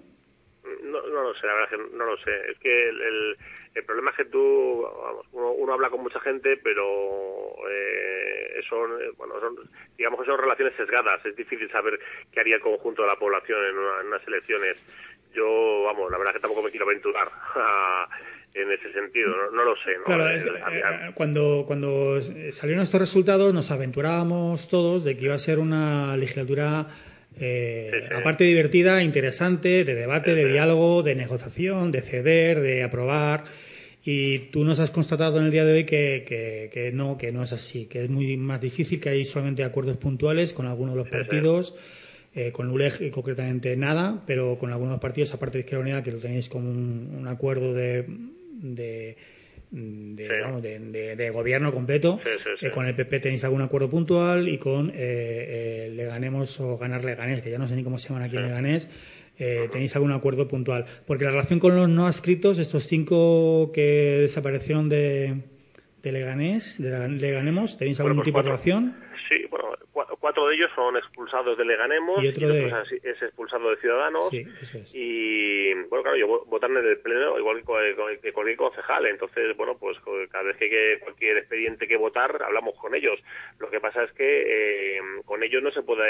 No, 1.31 1.33
no 1.33 1.33
lo 1.33 1.39
sé, 1.39 1.47
la 1.47 1.53
verdad 1.53 1.69
es 1.71 1.77
que 1.77 1.97
no 1.97 2.05
lo 2.05 2.17
sé. 2.17 2.51
Es 2.51 2.59
que 2.59 2.89
el, 2.89 3.37
el, 3.75 3.83
problema 3.85 4.11
es 4.11 4.17
que 4.17 4.25
tú, 4.25 4.83
vamos, 4.83 5.25
uno, 5.31 5.73
habla 5.73 5.89
con 5.89 6.01
mucha 6.01 6.19
gente, 6.19 6.57
pero 6.57 7.55
eh, 7.69 8.61
son, 8.69 8.91
bueno, 9.17 9.39
son, 9.39 9.55
digamos 9.97 10.19
que 10.19 10.25
son 10.25 10.39
relaciones 10.39 10.75
sesgadas. 10.75 11.25
Es 11.25 11.35
difícil 11.35 11.69
saber 11.71 11.99
qué 12.31 12.39
haría 12.39 12.55
el 12.55 12.61
conjunto 12.61 13.01
de 13.01 13.07
la 13.07 13.15
población 13.15 13.59
en, 13.63 13.75
en 14.01 14.07
unas 14.07 14.27
elecciones. 14.27 14.77
Yo, 15.33 15.83
vamos, 15.85 16.11
la 16.11 16.17
verdad 16.17 16.35
es 16.35 16.39
que 16.39 16.41
tampoco 16.41 16.63
me 16.63 16.71
quiero 16.71 16.85
aventurar 16.85 17.31
a 17.55 18.07
en 18.53 18.71
ese 18.71 18.91
sentido, 18.91 19.33
no, 19.51 19.63
lo 19.63 19.75
sé. 19.77 19.91
Claro, 20.05 20.29
eh, 20.29 20.43
eh, 20.45 21.11
cuando, 21.13 21.63
cuando 21.65 22.21
salieron 22.51 22.83
estos 22.83 22.99
resultados 22.99 23.53
nos 23.53 23.71
aventurábamos 23.71 24.67
todos 24.67 25.05
de 25.05 25.15
que 25.15 25.25
iba 25.25 25.35
a 25.35 25.39
ser 25.39 25.59
una 25.59 26.17
legislatura 26.17 26.87
eh, 27.39 28.09
aparte 28.15 28.43
divertida, 28.43 29.03
interesante, 29.03 29.83
de 29.83 29.95
debate, 29.95 30.35
de 30.35 30.51
diálogo, 30.51 31.03
de 31.03 31.15
negociación, 31.15 31.91
de 31.91 32.01
ceder, 32.01 32.61
de 32.61 32.83
aprobar. 32.83 33.43
Y 34.03 34.49
tú 34.49 34.63
nos 34.63 34.79
has 34.79 34.89
constatado 34.89 35.39
en 35.39 35.45
el 35.45 35.51
día 35.51 35.63
de 35.63 35.73
hoy 35.73 35.83
que, 35.83 36.69
que, 36.71 36.91
no, 36.91 37.17
que 37.17 37.31
no 37.31 37.43
es 37.43 37.53
así, 37.53 37.85
que 37.85 38.03
es 38.03 38.09
muy 38.09 38.35
más 38.37 38.59
difícil, 38.59 38.99
que 38.99 39.09
hay 39.09 39.25
solamente 39.25 39.63
acuerdos 39.63 39.97
puntuales 39.97 40.53
con 40.53 40.65
algunos 40.65 40.95
de 40.95 41.01
los 41.01 41.09
partidos. 41.09 41.75
con 42.53 42.71
ULEG 42.71 43.11
concretamente 43.11 43.75
nada, 43.75 44.23
pero 44.25 44.57
con 44.57 44.71
algunos 44.71 44.99
partidos, 44.99 45.33
aparte 45.33 45.57
de 45.57 45.63
Izquierda 45.63 45.83
Unida, 45.83 46.03
que 46.03 46.11
lo 46.11 46.17
tenéis 46.17 46.49
como 46.49 46.69
un 46.69 47.27
acuerdo 47.27 47.73
de 47.73 48.05
de, 48.61 49.17
de, 49.71 51.15
de, 51.15 51.29
gobierno 51.29 51.71
completo. 51.71 52.19
Eh, 52.61 52.71
con 52.71 52.85
el 52.85 52.95
PP 52.95 53.19
tenéis 53.19 53.43
algún 53.43 53.61
acuerdo 53.61 53.89
puntual 53.89 54.49
y 54.49 54.57
con 54.57 54.89
eh, 54.89 54.93
eh, 54.97 55.91
Leganemos 55.95 56.59
o 56.59 56.77
Ganar 56.77 57.03
Leganés, 57.05 57.41
que 57.41 57.49
ya 57.49 57.57
no 57.57 57.67
sé 57.67 57.75
ni 57.75 57.83
cómo 57.83 57.97
se 57.97 58.09
llaman 58.09 58.23
aquí 58.23 58.37
en 58.37 58.43
Leganés, 58.43 58.89
eh, 59.39 59.69
tenéis 59.71 59.95
algún 59.95 60.11
acuerdo 60.11 60.47
puntual. 60.47 60.85
Porque 61.07 61.23
la 61.23 61.31
relación 61.31 61.59
con 61.59 61.75
los 61.75 61.89
no 61.89 62.05
adscritos, 62.05 62.59
estos 62.59 62.87
cinco 62.87 63.71
que 63.73 64.19
desaparecieron 64.21 64.89
de, 64.89 65.37
de 66.03 66.11
Leganés, 66.11 66.81
de 66.81 67.07
Leganemos, 67.09 67.77
¿tenéis 67.77 67.99
algún 68.01 68.17
pues 68.17 68.25
tipo 68.25 68.39
de 68.39 68.43
relación? 68.43 68.95
Sí, 69.29 69.40
cuatro 70.21 70.47
de 70.47 70.55
ellos 70.55 70.71
son 70.75 70.95
expulsados 70.95 71.57
de 71.57 71.65
Leganemos 71.65 72.23
y 72.23 72.29
otro, 72.29 72.47
es 72.53 73.21
expulsado 73.21 73.71
de 73.71 73.77
Ciudadanos. 73.77 74.29
Y 74.93 75.73
bueno, 75.89 76.03
claro, 76.03 76.15
yo 76.15 76.45
votar 76.45 76.69
en 76.69 76.77
el 76.77 76.99
pleno 76.99 77.37
igual 77.37 77.63
que, 78.21 78.31
cualquier 78.31 78.57
concejal. 78.57 79.07
Entonces, 79.07 79.57
bueno, 79.57 79.77
pues 79.77 79.97
cada 80.29 80.43
vez 80.43 80.57
que 80.57 80.65
hay 80.65 80.99
cualquier 80.99 81.37
expediente 81.37 81.87
que 81.87 81.97
votar, 81.97 82.41
hablamos 82.43 82.77
con 82.77 82.95
ellos. 82.95 83.19
Lo 83.59 83.69
que 83.69 83.79
pasa 83.79 84.03
es 84.03 84.11
que 84.13 84.97
eh, 84.97 85.01
con 85.25 85.43
ellos 85.43 85.63
no 85.63 85.71
se 85.71 85.81
puede 85.81 86.03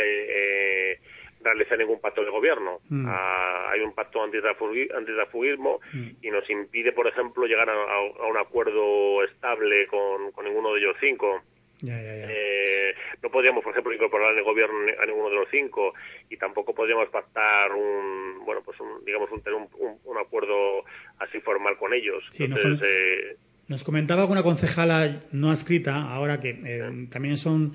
eh, 0.93 0.99
realizar 1.41 1.77
ningún 1.77 2.01
pacto 2.01 2.23
de 2.23 2.29
gobierno. 2.29 2.79
Mm. 2.89 3.05
Ah, 3.07 3.69
hay 3.71 3.79
un 3.79 3.93
pacto 3.93 4.21
antitrafugismo 4.21 5.79
mm. 5.93 6.09
y 6.21 6.31
nos 6.31 6.47
impide, 6.49 6.91
por 6.91 7.07
ejemplo, 7.07 7.45
llegar 7.45 7.69
a, 7.69 8.27
un 8.27 8.37
acuerdo 8.37 9.23
estable 9.23 9.87
con, 9.87 10.31
con 10.33 10.45
ninguno 10.45 10.73
de 10.73 10.79
ellos 10.81 10.97
cinco. 10.99 11.41
Eh, 11.87 12.93
no 13.23 13.29
podríamos, 13.29 13.63
por 13.63 13.71
ejemplo, 13.71 13.93
incorporar 13.93 14.33
en 14.33 14.39
el 14.39 14.43
gobierno 14.43 14.77
a 15.01 15.05
ninguno 15.05 15.29
de 15.29 15.35
los 15.35 15.47
cinco 15.49 15.93
y 16.29 16.37
tampoco 16.37 16.73
podríamos 16.73 17.09
pactar 17.09 17.71
un, 17.71 18.45
bueno, 18.45 18.61
pues 18.63 18.77
digamos, 19.05 19.29
un, 19.31 19.41
un, 19.79 19.97
un, 20.03 20.17
acuerdo 20.17 20.83
así 21.19 21.39
formal 21.39 21.77
con 21.77 21.93
ellos. 21.93 22.23
Eh, 22.37 23.35
nos, 23.67 23.83
comentaba 23.83 24.25
una 24.25 24.43
concejala 24.43 25.21
no 25.31 25.49
adscrita, 25.49 26.11
ahora 26.11 26.39
que 26.39 26.59
eh, 26.65 27.07
también 27.09 27.37
son 27.37 27.73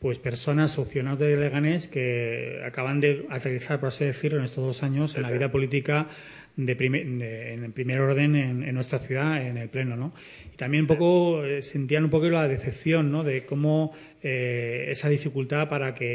pues 0.00 0.18
personas 0.18 0.78
o 0.78 0.84
de 0.84 1.36
Leganés 1.36 1.88
que 1.88 2.60
acaban 2.64 3.00
de 3.00 3.26
aterrizar, 3.30 3.80
por 3.80 3.88
así 3.88 4.04
decirlo, 4.04 4.38
en 4.38 4.44
estos 4.44 4.64
dos 4.64 4.82
años 4.82 5.16
en 5.16 5.22
la 5.22 5.30
vida 5.30 5.50
política 5.50 6.08
de, 6.56 7.52
en 7.52 7.72
primer 7.72 8.00
orden 8.00 8.34
en, 8.34 8.74
nuestra 8.74 8.98
ciudad, 8.98 9.46
en 9.46 9.58
el 9.58 9.68
Pleno, 9.68 9.96
¿no? 9.96 10.12
Y 10.52 10.56
también 10.56 10.82
un 10.82 10.86
poco 10.86 11.44
eh, 11.44 11.60
sentían 11.60 12.04
un 12.04 12.10
poco 12.10 12.28
la 12.30 12.48
decepción, 12.48 13.12
¿no? 13.12 13.24
De 13.24 13.44
cómo 13.44 13.92
eh, 14.22 14.86
esa 14.88 15.08
dificultad 15.08 15.68
para 15.68 15.94
que 15.94 16.08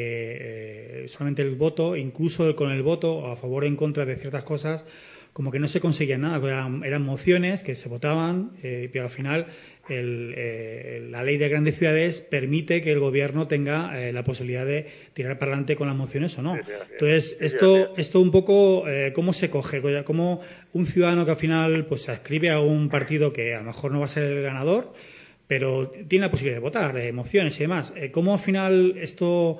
eh, 1.04 1.08
solamente 1.08 1.44
el 1.44 1.56
voto, 1.56 1.96
incluso 1.96 2.56
con 2.56 2.72
el 2.72 2.82
voto 2.82 3.28
a 3.28 3.36
favor 3.36 3.64
o 3.64 3.68
en 3.68 3.76
contra 3.76 4.06
de 4.06 4.16
ciertas 4.16 4.44
cosas, 4.44 4.86
como 5.32 5.52
que 5.52 5.60
no 5.60 5.68
se 5.68 5.80
conseguía 5.80 6.18
nada, 6.18 6.46
eran, 6.46 6.84
eran 6.84 7.04
mociones 7.04 7.64
que 7.64 7.76
se 7.76 7.88
votaban, 7.88 8.52
pero 8.62 9.06
al 9.06 9.10
final 9.10 9.48
eh, 9.94 11.08
la 11.10 11.24
ley 11.24 11.38
de 11.38 11.50
grandes 11.50 11.78
ciudades 11.78 12.22
permite 12.22 12.82
que 12.82 12.92
el 12.92 13.00
gobierno 13.00 13.48
tenga 13.48 14.00
eh, 14.00 14.14
la 14.14 14.24
posibilidad 14.24 14.66
de 14.66 14.88
tirar 15.14 15.38
para 15.38 15.52
adelante 15.52 15.76
con 15.76 15.88
las 15.88 15.96
mociones 15.96 16.38
o 16.38 16.42
no. 16.42 16.56
Entonces, 16.56 17.38
esto, 17.42 17.94
esto 17.98 18.20
un 18.20 18.32
poco, 18.32 18.88
eh, 18.88 19.12
¿cómo 19.14 19.34
se 19.34 19.50
coge? 19.50 19.82
¿Cómo 20.04 20.42
un 20.74 20.88
ciudadano 20.88 21.26
que 21.26 21.32
al 21.32 21.38
final 21.38 21.86
pues, 21.86 22.04
se 22.04 22.12
ascribe 22.12 22.50
a 22.50 22.60
un 22.60 22.90
partido 22.90 23.34
que 23.34 23.54
a 23.54 23.60
lo 23.60 23.66
mejor 23.66 23.92
no 23.92 24.00
va 24.00 24.06
a 24.06 24.10
ser 24.10 24.24
el 24.24 24.42
ganador, 24.42 24.94
pero 25.48 25.92
tiene 26.08 26.26
la 26.26 26.32
posibilidad 26.32 26.58
de 26.58 26.64
votar, 26.64 26.94
de 26.94 27.12
mociones 27.12 27.58
y 27.58 27.64
demás, 27.64 27.94
¿cómo 28.12 28.34
al 28.34 28.40
final 28.40 28.96
esto... 28.98 29.58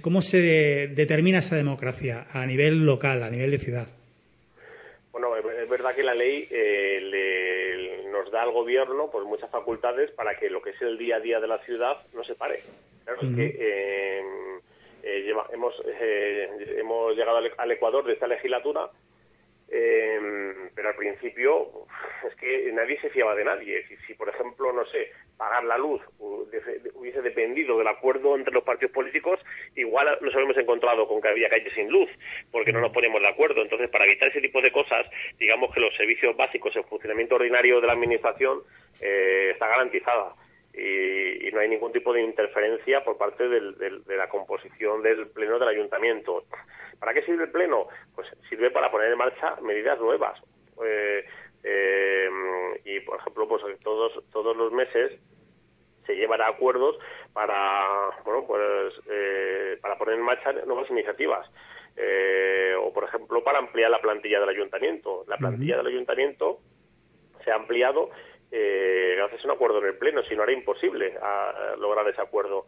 ¿Cómo 0.00 0.22
se 0.22 0.88
determina 0.94 1.40
esta 1.40 1.54
democracia 1.54 2.28
a 2.32 2.46
nivel 2.46 2.86
local, 2.86 3.22
a 3.22 3.28
nivel 3.28 3.50
de 3.50 3.58
ciudad? 3.58 3.88
Bueno, 5.12 5.36
es 5.36 5.68
verdad 5.68 5.94
que 5.94 6.02
la 6.02 6.14
ley 6.14 6.48
le, 6.50 7.73
nos 8.24 8.32
da 8.32 8.42
al 8.42 8.52
gobierno 8.52 9.10
pues 9.10 9.24
muchas 9.26 9.50
facultades 9.50 10.10
para 10.12 10.36
que 10.38 10.48
lo 10.48 10.62
que 10.62 10.70
es 10.70 10.82
el 10.82 10.96
día 10.96 11.16
a 11.16 11.20
día 11.20 11.40
de 11.40 11.46
la 11.46 11.58
ciudad 11.58 11.98
no 12.14 12.24
se 12.24 12.34
pare. 12.34 12.62
Claro, 13.04 13.20
es 13.20 13.36
que 13.36 14.18
em, 14.18 14.60
eh, 15.02 15.34
hemos, 15.52 15.74
eh, 15.84 16.76
hemos 16.78 17.14
llegado 17.14 17.38
al, 17.58 17.70
Ecuador 17.70 18.04
de 18.04 18.14
esta 18.14 18.26
legislatura, 18.26 18.88
em, 19.74 20.70
pero 20.74 20.90
al 20.90 20.94
principio 20.94 21.86
es 22.28 22.34
que 22.36 22.70
nadie 22.72 23.00
se 23.00 23.10
fiaba 23.10 23.34
de 23.34 23.44
nadie. 23.44 23.86
Si, 23.88 23.96
si 24.06 24.14
por 24.14 24.28
ejemplo, 24.28 24.72
no 24.72 24.86
sé, 24.86 25.10
pagar 25.36 25.64
la 25.64 25.76
luz 25.78 26.00
hubiese 26.18 27.22
dependido 27.22 27.76
del 27.78 27.88
acuerdo 27.88 28.36
entre 28.36 28.54
los 28.54 28.64
partidos 28.64 28.92
políticos, 28.92 29.40
igual 29.74 30.18
nos 30.20 30.34
habíamos 30.34 30.56
encontrado 30.56 31.08
con 31.08 31.20
que 31.20 31.28
había 31.28 31.48
calles 31.48 31.72
sin 31.74 31.90
luz, 31.90 32.08
porque 32.50 32.72
no 32.72 32.80
nos 32.80 32.92
ponemos 32.92 33.20
de 33.20 33.28
acuerdo. 33.28 33.62
Entonces, 33.62 33.90
para 33.90 34.04
evitar 34.04 34.28
ese 34.28 34.40
tipo 34.40 34.60
de 34.60 34.72
cosas, 34.72 35.06
digamos 35.38 35.72
que 35.74 35.80
los 35.80 35.94
servicios 35.96 36.36
básicos, 36.36 36.74
el 36.76 36.84
funcionamiento 36.84 37.34
ordinario 37.34 37.80
de 37.80 37.86
la 37.86 37.94
Administración 37.94 38.60
eh, 39.00 39.50
está 39.52 39.68
garantizada. 39.68 40.34
Y, 40.72 41.50
no 41.52 41.60
hay 41.60 41.68
ningún 41.68 41.92
tipo 41.92 42.12
de 42.12 42.20
interferencia 42.20 43.04
por 43.04 43.16
parte 43.16 43.48
de 43.48 44.16
la 44.16 44.28
composición 44.28 45.02
del 45.02 45.28
Pleno 45.28 45.58
del 45.58 45.68
Ayuntamiento. 45.68 46.46
¿Para 46.98 47.14
qué 47.14 47.22
sirve 47.22 47.44
el 47.44 47.50
Pleno? 47.50 47.88
Pues 48.14 48.28
sirve 48.48 48.70
para 48.70 48.90
poner 48.90 49.12
en 49.12 49.18
marcha 49.18 49.56
medidas 49.62 49.98
nuevas. 50.00 50.40
Eh, 50.84 51.24
eh, 51.62 52.28
y, 52.84 53.00
por 53.00 53.18
ejemplo, 53.18 53.48
pues 53.48 53.62
todos, 53.82 54.12
todos 54.32 54.56
los 54.56 54.72
meses 54.72 55.12
se 56.06 56.14
llevará 56.14 56.48
acuerdos 56.48 56.98
para, 57.32 58.10
bueno, 58.24 58.44
pues, 58.46 58.94
eh, 59.10 59.78
para 59.80 59.96
poner 59.96 60.16
en 60.16 60.22
marcha 60.22 60.52
nuevas 60.66 60.90
iniciativas. 60.90 61.48
Eh, 61.96 62.74
o, 62.78 62.92
por 62.92 63.04
ejemplo, 63.04 63.42
para 63.44 63.58
ampliar 63.58 63.90
la 63.90 64.00
plantilla 64.00 64.40
del 64.40 64.48
ayuntamiento. 64.48 65.24
La 65.28 65.36
plantilla 65.36 65.76
del 65.76 65.86
ayuntamiento 65.86 66.58
se 67.44 67.50
ha 67.50 67.54
ampliado 67.54 68.10
eh, 68.50 69.14
gracias 69.16 69.42
a 69.42 69.48
un 69.48 69.50
acuerdo 69.54 69.78
en 69.78 69.86
el 69.86 69.98
Pleno, 69.98 70.22
si 70.22 70.36
no 70.36 70.44
era 70.44 70.52
imposible 70.52 71.16
a, 71.20 71.74
lograr 71.78 72.06
ese 72.08 72.20
acuerdo 72.20 72.66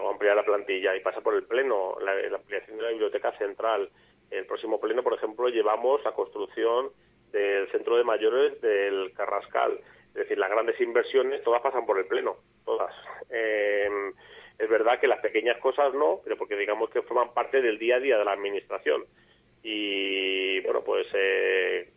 o 0.00 0.10
ampliar 0.10 0.36
la 0.36 0.44
plantilla. 0.44 0.96
Y 0.96 1.00
pasa 1.00 1.20
por 1.20 1.34
el 1.34 1.44
Pleno, 1.44 1.96
la, 2.00 2.36
ampliación 2.36 2.76
de 2.76 2.82
la 2.82 2.90
biblioteca 2.90 3.32
central. 3.38 3.88
El 4.30 4.46
próximo 4.46 4.80
Pleno, 4.80 5.02
por 5.02 5.14
ejemplo, 5.14 5.48
llevamos 5.48 6.02
la 6.04 6.12
construcción 6.12 6.90
del 7.32 7.70
centro 7.70 7.96
de 7.96 8.04
mayores 8.04 8.60
del 8.60 9.12
Carrascal. 9.14 9.80
Es 10.08 10.14
decir, 10.14 10.38
las 10.38 10.50
grandes 10.50 10.80
inversiones 10.80 11.42
todas 11.44 11.62
pasan 11.62 11.86
por 11.86 11.98
el 11.98 12.06
Pleno, 12.06 12.36
todas. 12.64 12.92
Em, 13.30 14.12
es 14.58 14.68
verdad 14.68 14.98
que 14.98 15.06
las 15.06 15.20
pequeñas 15.20 15.58
cosas 15.58 15.94
no, 15.94 16.20
pero 16.24 16.36
porque 16.36 16.56
digamos 16.56 16.90
que 16.90 17.02
forman 17.02 17.32
parte 17.32 17.62
del 17.62 17.78
día 17.78 17.96
a 17.96 18.00
día 18.00 18.18
de 18.18 18.24
la 18.24 18.32
Administración. 18.32 19.04
Y 19.62 20.60
bueno, 20.62 20.82
pues 20.82 21.06
eh, 21.12 21.90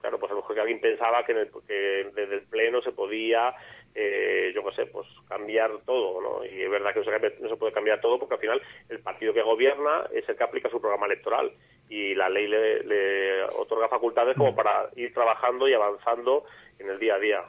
claro, 0.00 0.18
pues 0.18 0.30
a 0.30 0.34
lo 0.34 0.40
mejor 0.40 0.54
que 0.54 0.60
alguien 0.60 0.80
pensaba 0.80 1.24
que, 1.24 1.48
que 1.66 2.10
desde 2.14 2.34
el 2.34 2.42
Pleno 2.42 2.82
se 2.82 2.92
podía 2.92 3.54
eh, 3.98 4.52
yo 4.54 4.62
qué 4.62 4.76
sé, 4.76 4.86
pues 4.86 5.06
cambiar 5.26 5.70
todo, 5.86 6.20
¿no? 6.20 6.44
Y 6.44 6.60
es 6.60 6.70
verdad 6.70 6.92
que 6.92 7.00
no 7.40 7.48
se, 7.48 7.56
puede 7.56 7.72
cambiar 7.72 7.98
todo 7.98 8.18
porque 8.18 8.34
al 8.34 8.40
final 8.40 8.62
el 8.90 8.98
partido 9.00 9.32
que 9.32 9.40
gobierna 9.40 10.04
es 10.12 10.28
el 10.28 10.36
que 10.36 10.44
aplica 10.44 10.68
su 10.68 10.78
programa 10.78 11.06
electoral 11.06 11.50
y 11.88 12.14
la 12.14 12.28
ley 12.28 12.46
le, 12.46 13.42
otorga 13.56 13.88
facultades 13.88 14.36
como 14.36 14.52
mm. 14.52 14.54
para 14.54 14.90
ir 14.96 15.14
trabajando 15.14 15.66
y 15.66 15.72
avanzando 15.72 16.44
en 16.78 16.90
el 16.90 16.98
día 16.98 17.14
a 17.14 17.18
día. 17.18 17.40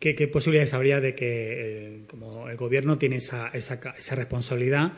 ¿Qué, 0.00 0.14
posibilidades 0.28 0.72
habría 0.72 1.00
de 1.00 1.14
que, 1.14 1.26
eh, 1.26 2.06
como 2.08 2.48
el 2.48 2.56
gobierno 2.56 2.96
tiene 2.96 3.16
esa, 3.16 3.48
esa, 3.48 3.78
esa 3.98 4.16
responsabilidad, 4.16 4.92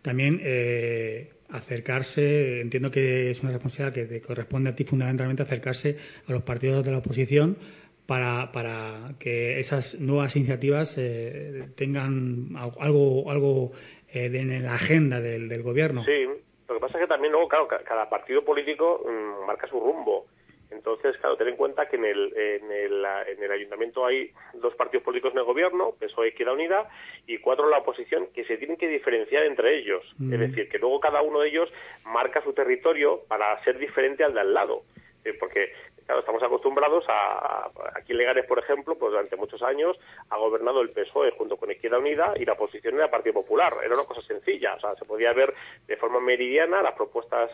también 0.00 0.40
eh, 0.42 1.32
acercarse, 1.50 2.62
entiendo 2.62 2.90
que 2.90 3.30
es 3.30 3.42
una 3.42 3.52
responsabilidad 3.52 3.92
que 3.92 4.06
te 4.06 4.22
corresponde 4.22 4.70
a 4.70 4.74
ti 4.74 4.84
fundamentalmente 4.84 5.42
acercarse 5.42 5.98
a 6.26 6.32
los 6.32 6.42
partidos 6.42 6.82
de 6.82 6.92
la 6.92 6.98
oposición 6.98 7.58
para, 8.06 8.52
para 8.52 9.14
que 9.18 9.58
esas 9.58 10.00
nuevas 10.00 10.36
iniciativas 10.36 10.96
eh, 10.98 11.68
tengan 11.76 12.50
algo, 12.56 13.30
algo 13.30 13.72
eh, 14.12 14.30
en 14.32 14.62
la 14.62 14.74
agenda 14.74 15.20
del, 15.20 15.48
del, 15.48 15.62
gobierno. 15.62 16.04
Sí, 16.04 16.24
lo 16.68 16.74
que 16.74 16.80
pasa 16.80 16.98
es 16.98 17.04
que 17.04 17.08
también 17.08 17.32
luego, 17.32 17.48
claro, 17.48 17.68
cada 17.68 18.08
partido 18.08 18.44
político 18.44 19.04
mm, 19.04 19.46
marca 19.46 19.66
su 19.68 19.80
rumbo. 19.80 20.26
Entonces, 20.70 21.16
claro, 21.18 21.36
ten 21.36 21.48
en 21.48 21.56
cuenta 21.56 21.88
que 21.88 21.96
en 21.96 22.04
el, 22.04 22.36
en, 22.36 22.70
el, 22.72 23.04
en 23.28 23.42
el 23.42 23.50
ayuntamiento 23.50 24.04
hay 24.04 24.30
dos 24.54 24.74
partidos 24.74 25.04
políticos 25.04 25.32
en 25.32 25.38
el 25.38 25.44
gobierno, 25.44 25.94
PSOE 25.98 26.26
y 26.26 26.30
Izquierda 26.30 26.52
Unida, 26.52 26.88
y 27.26 27.38
cuatro 27.38 27.64
en 27.64 27.70
la 27.70 27.78
oposición, 27.78 28.28
que 28.34 28.44
se 28.44 28.56
tienen 28.56 28.76
que 28.76 28.88
diferenciar 28.88 29.44
entre 29.44 29.78
ellos. 29.78 30.04
Es 30.20 30.38
decir, 30.40 30.68
que 30.68 30.78
luego 30.78 30.98
cada 30.98 31.22
uno 31.22 31.40
de 31.40 31.48
ellos 31.48 31.72
marca 32.04 32.42
su 32.42 32.52
territorio 32.52 33.22
para 33.28 33.62
ser 33.62 33.78
diferente 33.78 34.24
al 34.24 34.34
de 34.34 34.40
al 34.40 34.54
lado. 34.54 34.82
Eh, 35.24 35.34
porque 35.38 35.72
Claro, 36.06 36.20
estamos 36.20 36.42
acostumbrados 36.42 37.04
a, 37.08 37.68
aquí 37.96 38.12
en 38.12 38.18
Legares, 38.18 38.46
por 38.46 38.60
ejemplo, 38.60 38.96
pues 38.96 39.10
durante 39.10 39.34
muchos 39.34 39.60
años 39.62 39.98
ha 40.30 40.36
gobernado 40.36 40.80
el 40.80 40.90
PSOE 40.90 41.32
junto 41.32 41.56
con 41.56 41.70
Izquierda 41.70 41.98
Unida 41.98 42.32
y 42.36 42.44
la 42.44 42.52
oposición 42.52 42.94
era 42.94 43.10
Partido 43.10 43.34
Popular. 43.34 43.74
Era 43.84 43.94
una 43.94 44.04
cosa 44.04 44.22
sencilla, 44.22 44.74
o 44.74 44.80
sea, 44.80 44.94
se 44.94 45.04
podía 45.04 45.32
ver 45.32 45.52
de 45.88 45.96
forma 45.96 46.20
meridiana 46.20 46.80
las 46.80 46.94
propuestas 46.94 47.50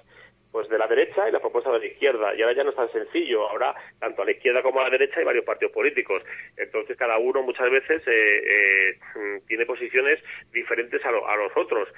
pues 0.53 0.69
de 0.69 0.77
la 0.77 0.87
derecha 0.87 1.27
y 1.27 1.33
las 1.33 1.41
propuestas 1.41 1.73
de 1.73 1.79
la 1.79 1.87
izquierda. 1.87 2.35
Y 2.35 2.43
ahora 2.43 2.55
ya 2.55 2.63
no 2.63 2.71
es 2.71 2.77
tan 2.77 2.93
sencillo. 2.93 3.49
Ahora, 3.49 3.75
tanto 3.99 4.21
a 4.21 4.27
la 4.27 4.33
izquierda 4.33 4.63
como 4.63 4.81
a 4.81 4.85
la 4.85 4.91
derecha 4.91 5.19
hay 5.19 5.25
varios 5.25 5.47
partidos 5.47 5.73
políticos. 5.73 6.23
Entonces, 6.59 6.95
cada 6.99 7.17
uno 7.17 7.43
muchas 7.43 7.71
veces 7.71 8.03
eh, 8.07 8.91
eh, 9.17 9.41
tiene 9.49 9.65
posiciones 9.65 10.23
diferentes 10.53 11.03
a, 11.07 11.09
a 11.09 11.37
los 11.37 11.57
otros. 11.57 11.89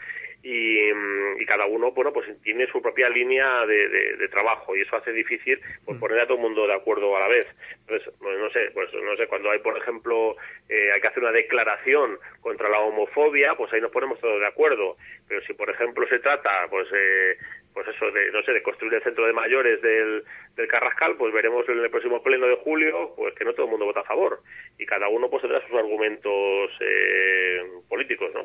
Mm, 0.44 1.40
y, 1.40 1.46
cada 1.46 1.64
uno 1.64 1.92
bueno 1.92 2.12
pues 2.12 2.26
tiene 2.42 2.66
su 2.66 2.82
propia 2.82 3.08
línea 3.08 3.64
de, 3.64 4.28
trabajo 4.30 4.76
y 4.76 4.82
eso 4.82 4.96
hace 4.96 5.12
difícil 5.12 5.58
pues, 5.84 5.96
mm. 5.96 6.00
poner 6.00 6.20
a 6.20 6.26
todo 6.26 6.36
el 6.36 6.42
mundo 6.42 6.66
de 6.66 6.74
acuerdo 6.74 7.16
a 7.16 7.20
la 7.20 7.28
vez 7.28 7.46
entonces 7.80 8.12
pues, 8.18 8.38
no 8.38 8.50
sé 8.50 8.70
pues 8.74 8.92
no 8.92 9.16
sé 9.16 9.26
cuando 9.26 9.50
hay 9.50 9.60
por 9.60 9.76
ejemplo 9.76 10.36
eh, 10.68 10.92
hay 10.92 11.00
que 11.00 11.06
hacer 11.06 11.22
una 11.22 11.32
declaración 11.32 12.18
contra 12.40 12.68
la 12.68 12.80
homofobia 12.80 13.54
pues 13.54 13.72
ahí 13.72 13.80
nos 13.80 13.90
ponemos 13.90 14.20
todos 14.20 14.40
de 14.40 14.46
acuerdo 14.46 14.96
pero 15.28 15.40
si 15.42 15.54
por 15.54 15.70
ejemplo 15.70 16.06
se 16.08 16.18
trata 16.18 16.66
pues 16.68 16.88
eh, 16.92 17.36
pues 17.74 17.88
eso, 17.88 18.06
de, 18.12 18.30
no 18.30 18.40
sé, 18.44 18.52
de 18.52 18.62
construir 18.62 18.94
el 18.94 19.02
centro 19.02 19.26
de 19.26 19.32
mayores 19.32 19.82
del, 19.82 20.22
del 20.56 20.68
Carrascal, 20.68 21.16
pues 21.18 21.34
veremos 21.34 21.68
en 21.68 21.80
el 21.80 21.90
próximo 21.90 22.22
pleno 22.22 22.46
de 22.46 22.54
julio, 22.62 23.12
pues 23.16 23.34
que 23.34 23.44
no 23.44 23.52
todo 23.52 23.66
el 23.66 23.70
mundo 23.72 23.86
vota 23.86 24.00
a 24.00 24.04
favor. 24.04 24.40
Y 24.78 24.86
cada 24.86 25.08
uno 25.08 25.28
pues 25.28 25.42
tendrá 25.42 25.60
sus 25.66 25.76
argumentos 25.76 26.70
eh, 26.80 27.58
políticos, 27.88 28.30
¿no? 28.32 28.42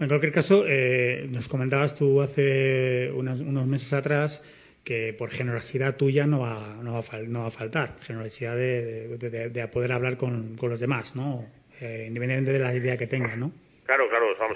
En 0.00 0.08
cualquier 0.08 0.32
caso, 0.32 0.64
eh, 0.66 1.24
nos 1.30 1.48
comentabas 1.48 1.96
tú 1.96 2.20
hace 2.20 3.12
unos, 3.14 3.40
meses 3.42 3.92
atrás 3.92 4.44
que 4.82 5.14
por 5.16 5.30
generosidad 5.30 5.96
tuya 5.96 6.26
no 6.26 6.40
va, 6.40 6.76
no 6.82 6.94
va, 6.94 6.98
a, 6.98 7.18
no 7.22 7.40
va 7.40 7.46
a 7.46 7.50
faltar, 7.50 7.96
generosidad 8.02 8.56
de, 8.56 9.16
de, 9.16 9.68
poder 9.68 9.92
hablar 9.92 10.16
con, 10.16 10.56
los 10.60 10.80
demás, 10.80 11.14
¿no? 11.14 11.46
Eh, 11.80 12.06
independientemente 12.08 12.52
de 12.52 12.58
la 12.58 12.74
idea 12.74 12.96
que 12.96 13.06
tengan, 13.06 13.38
¿no? 13.38 13.52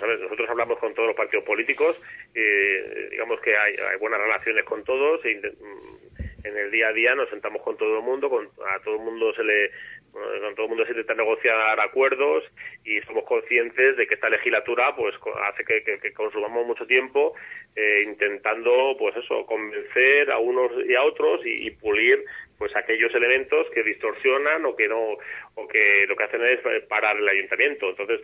Vamos 0.00 0.16
ver, 0.16 0.20
nosotros 0.20 0.48
hablamos 0.48 0.78
con 0.78 0.94
todos 0.94 1.08
los 1.08 1.16
partidos 1.16 1.44
políticos, 1.44 2.00
eh, 2.32 3.08
digamos 3.10 3.40
que 3.40 3.56
hay, 3.56 3.74
buenas 3.98 4.20
relaciones 4.20 4.64
con 4.64 4.84
todos, 4.84 5.24
e 5.24 5.34
mm, 5.34 6.46
en 6.46 6.56
el 6.56 6.70
día 6.70 6.88
a 6.88 6.92
día 6.92 7.16
nos 7.16 7.28
sentamos 7.30 7.62
con 7.62 7.76
todo 7.76 7.98
el 7.98 8.04
mundo, 8.04 8.30
con, 8.30 8.46
a 8.46 8.78
todo 8.84 8.94
el 8.94 9.00
mundo 9.00 9.34
se 9.34 9.42
le 9.42 9.70
con 10.12 10.54
todo 10.54 10.64
el 10.66 10.70
mundo 10.70 10.84
se 10.84 10.92
intenta 10.92 11.14
negociar 11.14 11.80
acuerdos 11.80 12.44
y 12.84 13.00
somos 13.02 13.24
conscientes 13.24 13.96
de 13.96 14.06
que 14.06 14.14
esta 14.14 14.30
legislatura 14.30 14.94
pues 14.96 15.14
hace 15.50 15.64
que, 15.64 16.12
consumamos 16.14 16.66
mucho 16.66 16.86
tiempo 16.86 17.34
eh, 17.76 18.02
intentando 18.06 18.96
pues 18.98 19.16
eso 19.16 19.44
convencer 19.44 20.30
a 20.30 20.38
unos 20.38 20.72
y 20.88 20.94
a 20.94 21.02
otros 21.02 21.42
y 21.44 21.70
pulir 21.72 22.24
pues 22.58 22.74
aquellos 22.76 23.14
elementos 23.14 23.68
que 23.70 23.82
distorsionan 23.82 24.64
o 24.66 24.74
que 24.74 24.88
no 24.88 25.16
o 25.54 25.68
que 25.68 26.06
lo 26.06 26.16
que 26.16 26.24
hacen 26.24 26.44
es 26.44 26.60
parar 26.88 27.16
el 27.16 27.28
ayuntamiento. 27.28 27.90
Entonces 27.90 28.20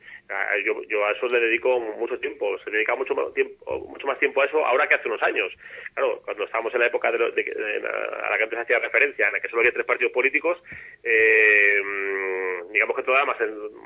yo, 0.65 0.83
yo 0.85 1.07
a 1.07 1.13
eso 1.13 1.27
le 1.29 1.41
dedico 1.41 1.79
mucho 1.79 2.19
tiempo 2.19 2.59
se 2.59 2.71
dedica 2.71 2.95
mucho 2.97 3.15
más 3.15 3.33
tiempo 3.33 3.79
mucho 3.89 4.07
más 4.07 4.19
tiempo 4.19 4.43
a 4.43 4.47
eso 4.47 4.65
ahora 4.67 4.89
que 4.89 4.95
hace 4.95 5.09
unos 5.09 5.23
años. 5.23 5.53
Claro 5.95 6.21
cuando 6.25 6.45
estábamos 6.45 6.75
en 6.75 6.81
la 6.81 6.87
época 6.87 7.13
de, 7.13 7.17
a 7.17 8.31
la 8.31 8.37
que 8.37 8.45
antes 8.45 8.59
hacía 8.59 8.79
referencia 8.79 9.27
en 9.29 9.33
la 9.33 9.41
que 9.41 9.49
solo 9.49 9.61
había 9.61 9.73
tres 9.73 9.87
partidos 9.87 10.13
políticos 10.13 10.63
eh, 11.03 11.81
digamos 12.73 12.97
que 12.97 13.03
todavía 13.03 13.27
más 13.27 13.37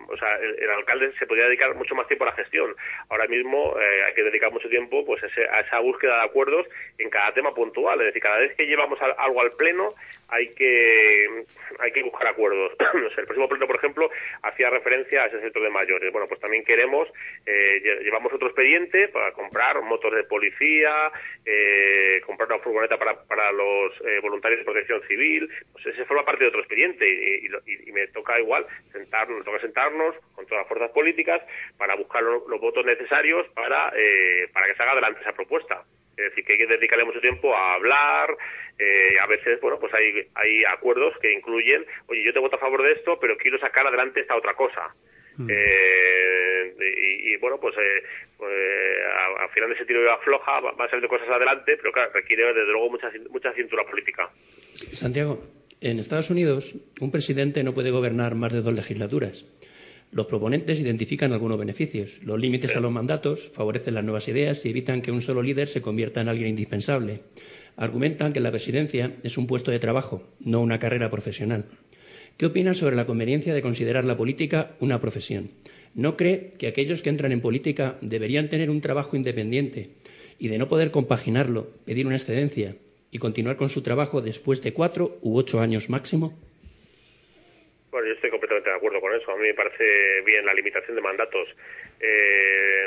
o 0.08 0.16
sea 0.16 0.36
el, 0.36 0.70
alcalde 0.70 1.12
se 1.18 1.26
podía 1.26 1.44
dedicar 1.44 1.74
mucho 1.74 1.94
más 1.94 2.06
tiempo 2.06 2.24
a 2.24 2.28
la 2.28 2.36
gestión. 2.36 2.74
Ahora 3.10 3.26
mismo 3.26 3.76
eh, 3.78 4.04
hay 4.06 4.14
que 4.14 4.22
dedicar 4.22 4.50
mucho 4.50 4.68
tiempo 4.68 5.04
pues 5.04 5.22
a 5.22 5.60
esa 5.60 5.78
búsqueda 5.80 6.16
de 6.16 6.24
acuerdos 6.24 6.66
en 6.98 7.10
cada 7.10 7.32
tema 7.34 7.54
puntual. 7.54 8.00
Es 8.00 8.06
decir 8.06 8.22
cada 8.22 8.38
vez 8.38 8.54
que 8.56 8.66
llevamos 8.66 8.98
algo 9.00 9.40
al 9.40 9.52
pleno 9.52 9.94
que 10.48 11.44
hay 11.78 11.92
que 11.92 12.02
buscar 12.02 12.28
acuerdos. 12.28 12.72
el 13.16 13.24
próximo 13.24 13.48
pleno, 13.48 13.66
por 13.66 13.76
ejemplo, 13.76 14.10
hacía 14.42 14.70
referencia 14.70 15.22
a 15.22 15.26
ese 15.26 15.40
centro 15.40 15.62
de 15.62 15.70
mayores. 15.70 16.12
Bueno, 16.12 16.28
pues 16.28 16.40
también 16.40 16.64
queremos, 16.64 17.08
eh, 17.46 18.00
llevamos 18.02 18.32
otro 18.32 18.48
expediente 18.48 19.08
para 19.08 19.32
comprar 19.32 19.80
motos 19.82 20.14
de 20.14 20.24
policía, 20.24 21.10
eh, 21.44 22.20
comprar 22.26 22.48
una 22.48 22.58
furgoneta 22.60 22.98
para, 22.98 23.22
para 23.24 23.52
los 23.52 23.92
eh, 24.04 24.20
voluntarios 24.20 24.60
de 24.60 24.64
protección 24.64 25.02
civil. 25.08 25.48
Pues 25.72 25.86
ese 25.86 26.04
forma 26.04 26.24
parte 26.24 26.44
de 26.44 26.48
otro 26.48 26.60
expediente 26.60 27.06
y, 27.08 27.48
me 27.92 28.06
toca 28.08 28.38
igual 28.38 28.66
sentarnos, 28.92 29.44
toca 29.44 29.58
sentarnos 29.60 30.14
con 30.34 30.46
todas 30.46 30.62
las 30.62 30.68
fuerzas 30.68 30.90
políticas 30.90 31.42
para 31.76 31.96
buscar 31.96 32.22
los, 32.22 32.46
los 32.46 32.60
votos 32.60 32.84
necesarios 32.84 33.48
para, 33.48 33.92
para 34.52 34.66
que 34.66 34.74
se 34.74 34.82
haga 34.82 34.92
adelante 34.92 35.20
esa 35.20 35.32
propuesta. 35.32 35.82
Es 36.18 36.30
decir, 36.30 36.44
que 36.44 36.52
hay 36.54 36.58
que 36.58 36.66
dedicarle 36.66 37.04
mucho 37.04 37.20
tiempo 37.20 37.54
a 37.54 37.74
hablar. 37.74 38.36
Eh, 38.78 39.18
a 39.22 39.26
veces, 39.26 39.60
bueno, 39.60 39.78
pues 39.78 39.94
hay, 39.94 40.26
hay 40.34 40.64
acuerdos 40.64 41.14
que 41.22 41.32
incluyen, 41.32 41.86
oye, 42.06 42.24
yo 42.24 42.32
te 42.32 42.40
voto 42.40 42.56
a 42.56 42.60
favor 42.60 42.82
de 42.82 42.92
esto, 42.92 43.18
pero 43.20 43.36
quiero 43.36 43.58
sacar 43.58 43.86
adelante 43.86 44.20
esta 44.20 44.36
otra 44.36 44.54
cosa. 44.54 44.94
Mm. 45.36 45.48
Eh, 45.48 46.74
y, 47.22 47.36
bueno, 47.36 47.58
pues, 47.60 47.76
eh, 47.76 48.02
pues 48.36 48.52
al 49.40 49.48
final 49.50 49.68
de 49.68 49.76
ese 49.76 49.84
tiro 49.84 50.02
de 50.02 50.10
afloja 50.10 50.60
va, 50.60 50.84
a 50.84 50.88
salir 50.88 51.02
de 51.02 51.08
cosas 51.08 51.28
adelante, 51.28 51.76
pero 51.76 51.92
claro, 51.92 52.10
requiere 52.12 52.46
desde 52.46 52.72
luego 52.72 52.90
mucha, 52.90 53.10
mucha 53.30 53.52
cintura 53.52 53.84
política. 53.84 54.28
Santiago, 54.92 55.40
en 55.80 55.98
Estados 55.98 56.30
Unidos 56.30 56.74
un 57.00 57.12
presidente 57.12 57.62
no 57.62 57.72
puede 57.72 57.90
gobernar 57.90 58.34
más 58.34 58.52
de 58.52 58.60
dos 58.60 58.74
legislaturas. 58.74 59.44
Los 60.10 60.26
proponentes 60.26 60.80
identifican 60.80 61.32
algunos 61.32 61.58
beneficios. 61.58 62.18
Los 62.22 62.40
límites 62.40 62.74
a 62.76 62.80
los 62.80 62.90
mandatos 62.90 63.46
favorecen 63.48 63.94
las 63.94 64.04
nuevas 64.04 64.26
ideas 64.28 64.64
y 64.64 64.70
evitan 64.70 65.02
que 65.02 65.12
un 65.12 65.20
solo 65.20 65.42
líder 65.42 65.68
se 65.68 65.82
convierta 65.82 66.20
en 66.20 66.28
alguien 66.28 66.48
indispensable. 66.48 67.20
Argumentan 67.76 68.32
que 68.32 68.40
la 68.40 68.50
presidencia 68.50 69.16
es 69.22 69.36
un 69.36 69.46
puesto 69.46 69.70
de 69.70 69.78
trabajo, 69.78 70.22
no 70.40 70.60
una 70.62 70.78
carrera 70.78 71.10
profesional. 71.10 71.66
¿Qué 72.38 72.46
opinan 72.46 72.74
sobre 72.74 72.96
la 72.96 73.04
conveniencia 73.04 73.52
de 73.52 73.62
considerar 73.62 74.04
la 74.04 74.16
política 74.16 74.76
una 74.80 75.00
profesión? 75.00 75.50
¿No 75.94 76.16
cree 76.16 76.52
que 76.58 76.68
aquellos 76.68 77.02
que 77.02 77.10
entran 77.10 77.32
en 77.32 77.40
política 77.40 77.98
deberían 78.00 78.48
tener 78.48 78.70
un 78.70 78.80
trabajo 78.80 79.16
independiente 79.16 79.90
y 80.38 80.48
de 80.48 80.58
no 80.58 80.68
poder 80.68 80.90
compaginarlo, 80.90 81.68
pedir 81.84 82.06
una 82.06 82.16
excedencia 82.16 82.76
y 83.10 83.18
continuar 83.18 83.56
con 83.56 83.68
su 83.68 83.82
trabajo 83.82 84.22
después 84.22 84.62
de 84.62 84.72
cuatro 84.72 85.18
u 85.20 85.36
ocho 85.36 85.60
años 85.60 85.90
máximo? 85.90 86.47
Bueno, 87.90 88.06
yo 88.08 88.14
estoy 88.14 88.30
completamente 88.30 88.68
de 88.68 88.76
acuerdo 88.76 89.00
con 89.00 89.14
eso. 89.14 89.32
A 89.32 89.36
mí 89.36 89.42
me 89.42 89.54
parece 89.54 90.20
bien 90.22 90.44
la 90.44 90.54
limitación 90.54 90.94
de 90.94 91.02
mandatos. 91.02 91.48
Eh, 92.00 92.86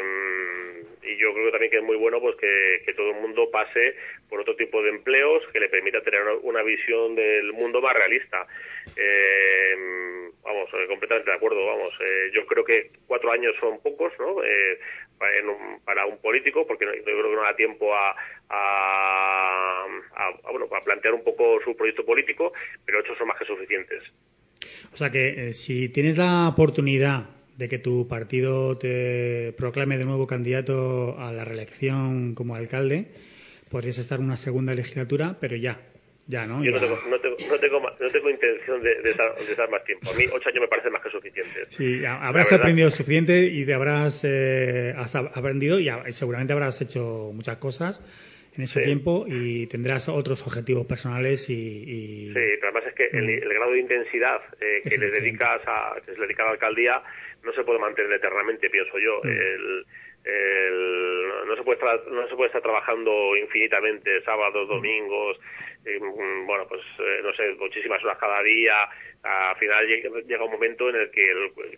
y 1.04 1.18
yo 1.18 1.34
creo 1.34 1.52
también 1.52 1.72
que 1.72 1.78
es 1.78 1.84
muy 1.84 1.98
bueno 1.98 2.20
pues 2.22 2.36
que, 2.36 2.94
todo 2.94 3.12
el 3.12 3.22
mundo 3.22 3.50
pase 3.50 3.96
por 4.30 4.42
otro 4.42 4.56
tipo 4.56 4.84
de 4.84 4.90
empleos 4.90 5.44
que 5.52 5.60
le 5.60 5.70
permita 5.70 6.02
tener 6.02 6.22
una, 6.44 6.62
visión 6.62 7.16
del 7.16 7.52
mundo 7.54 7.82
más 7.82 7.94
realista. 7.94 8.46
Eh, 8.96 9.76
vamos, 10.44 10.70
eh, 10.74 10.88
completamente 10.88 11.30
de 11.30 11.38
acuerdo, 11.38 11.66
vamos. 11.66 11.94
Eh, 12.02 12.32
yo 12.34 12.46
creo 12.46 12.64
que 12.64 12.92
cuatro 13.08 13.32
años 13.32 13.56
son 13.60 13.82
pocos, 13.82 14.14
¿no? 14.20 14.44
Eh, 14.44 14.80
para 15.86 16.06
un 16.06 16.20
político, 16.20 16.66
porque 16.66 16.86
yo 16.86 17.04
creo 17.04 17.30
que 17.30 17.36
no 17.36 17.44
da 17.44 17.56
tiempo 17.56 17.94
a, 17.94 18.16
a, 18.50 19.86
a, 20.16 20.52
bueno, 20.52 20.68
a 20.76 20.84
plantear 20.84 21.14
un 21.14 21.24
poco 21.24 21.60
su 21.64 21.76
proyecto 21.76 22.04
político, 22.06 22.54
pero 22.86 23.00
ocho 23.00 23.16
son 23.16 23.28
más 23.28 23.38
que 23.38 23.46
suficientes. 23.46 24.04
O 24.94 24.98
sea 24.98 25.12
que 25.12 25.54
si 25.54 25.90
tienes 25.90 26.18
la 26.18 26.48
oportunidad 26.48 27.26
de 27.58 27.70
que 27.70 27.78
tu 27.78 28.08
partido 28.08 28.78
te 28.78 29.54
proclame 29.58 29.98
de 29.98 30.06
nuevo 30.06 30.26
candidato 30.26 31.20
a 31.20 31.32
la 31.32 31.46
reelección 31.46 32.34
como 32.34 32.56
alcalde, 32.56 33.08
podrías 33.70 33.98
estar 34.00 34.20
una 34.20 34.36
segunda 34.36 34.74
legislatura, 34.74 35.38
pero 35.40 35.56
ya, 35.56 35.80
ya, 36.28 36.46
¿no? 36.46 36.64
Yo 36.64 36.72
no 36.72 36.80
tengo, 36.80 36.96
no, 37.10 37.20
tengo, 37.20 37.38
no, 37.50 37.60
tengo, 37.60 37.80
no 37.80 38.10
tengo, 38.10 38.30
intención 38.30 38.82
de, 38.82 39.02
de, 39.02 39.12
estar, 39.12 39.70
más 39.70 39.84
tiempo. 39.84 40.10
A 40.10 40.14
mí 40.16 40.26
ocho 40.32 40.50
años 40.50 40.62
me 40.62 40.68
parece 40.68 40.90
más 40.90 41.02
que 41.02 41.10
suficiente. 41.10 41.66
Sí, 41.70 42.04
habrás 42.06 42.52
aprendido 42.52 42.90
suficiente 42.90 43.46
y 43.46 43.66
te 43.66 43.74
habrás 43.74 44.22
eh, 44.24 44.96
aprendido 45.34 45.80
y, 45.80 45.90
seguramente 46.14 46.54
habrás 46.54 46.82
hecho 46.82 47.32
muchas 47.34 47.58
cosas 47.58 48.02
en 48.56 48.64
ese 48.64 48.82
tiempo 48.82 49.26
y 49.28 49.68
tendrás 49.68 50.10
otros 50.10 50.46
objetivos 50.46 50.86
personales 50.86 51.50
y, 51.50 52.28
Sí, 52.28 52.34
pero 52.34 52.68
además 52.68 52.84
es 52.88 52.94
que 52.94 53.18
el, 53.18 53.26
mm. 53.26 53.50
grado 53.50 53.72
de 53.72 53.80
intensidad 53.80 54.42
eh, 54.60 54.82
que 54.84 54.98
le 54.98 55.12
dedicas 55.12 55.62
a, 55.66 55.96
que 55.96 56.14
se 56.14 56.20
le 56.20 56.28
dedica 56.28 56.44
a 56.44 56.48
la 56.48 56.52
alcaldía 56.54 57.02
no 57.44 57.54
se 57.54 57.64
puede 57.64 57.80
mantener 57.80 58.12
eternamente, 58.14 58.70
pienso 58.70 58.98
yo. 59.00 59.22
Mm. 59.24 59.30
El, 59.30 59.86
el, 60.24 61.48
no 61.48 61.56
se 61.56 61.64
puede 61.64 61.80
estar, 61.80 62.12
no 62.12 62.28
se 62.28 62.36
puede 62.36 62.48
estar 62.48 62.62
trabajando 62.62 63.36
infinitamente 63.38 64.22
sábados, 64.24 64.70
mm. 64.70 64.72
Eh, 65.86 66.00
bueno, 66.46 66.68
pues 66.68 66.82
eh, 67.00 67.20
no 67.24 67.34
sé, 67.34 67.54
muchísimas 67.60 68.04
horas 68.04 68.18
cada 68.20 68.42
día. 68.44 68.88
Al 69.24 69.56
final 69.58 69.86
llega 69.86 70.46
un 70.46 70.52
momento 70.52 70.90
en 70.90 70.96
el 70.96 71.12
que 71.12 71.28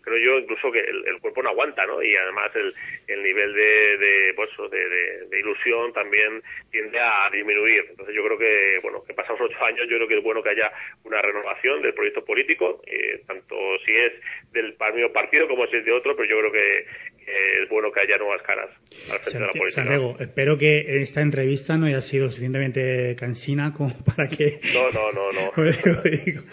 creo 0.01 0.17
yo 0.17 0.39
incluso 0.39 0.71
que 0.71 0.79
el, 0.79 1.19
cuerpo 1.19 1.43
no 1.43 1.49
aguanta, 1.49 1.85
¿no? 1.85 2.01
Y 2.01 2.15
además 2.15 2.49
el, 2.55 2.73
el 3.07 3.21
nivel 3.21 3.53
de, 3.53 3.97
de, 3.97 4.33
pues, 4.33 4.49
de, 4.71 5.27
de, 5.27 5.39
ilusión 5.39 5.91
también 5.91 6.41
tiende 6.71 6.97
a 6.97 7.29
disminuir. 7.29 7.85
Entonces 7.89 8.15
yo 8.15 8.23
creo 8.23 8.37
que, 8.37 8.79
bueno, 8.81 9.03
que 9.03 9.13
pasados 9.13 9.41
ocho 9.41 9.65
años, 9.65 9.89
yo 9.89 9.97
creo 9.97 10.07
que 10.07 10.17
es 10.19 10.23
bueno 10.23 10.41
que 10.41 10.51
haya 10.51 10.71
una 11.03 11.21
renovación 11.21 11.81
del 11.81 11.93
proyecto 11.93 12.23
político, 12.23 12.81
eh, 12.87 13.21
tanto 13.27 13.55
si 13.85 13.91
es 13.93 14.13
del 14.53 14.77
mismo 14.93 15.11
partido 15.11 15.47
como 15.49 15.67
si 15.67 15.77
es 15.77 15.85
de 15.85 15.91
otro, 15.91 16.15
pero 16.15 16.29
yo 16.29 16.39
creo 16.39 16.51
que, 16.53 16.85
es 17.27 17.69
bueno 17.69 17.91
que 17.91 18.01
haya 18.01 18.17
nuevas 18.17 18.41
caras 18.41 18.69
al 19.11 19.19
frente 19.19 19.39
de 19.39 19.45
la 19.45 19.51
política. 19.51 19.81
Santiago, 19.81 20.17
espero 20.19 20.57
que 20.57 21.01
esta 21.01 21.21
entrevista 21.21 21.77
no 21.77 21.85
haya 21.85 22.01
sido 22.01 22.29
suficientemente 22.29 23.15
cansina 23.17 23.73
como 23.73 23.93
para 24.15 24.27
que... 24.27 24.59
No, 24.73 24.91
no, 24.91 25.11
no, 25.11 25.31
no. 25.31 25.53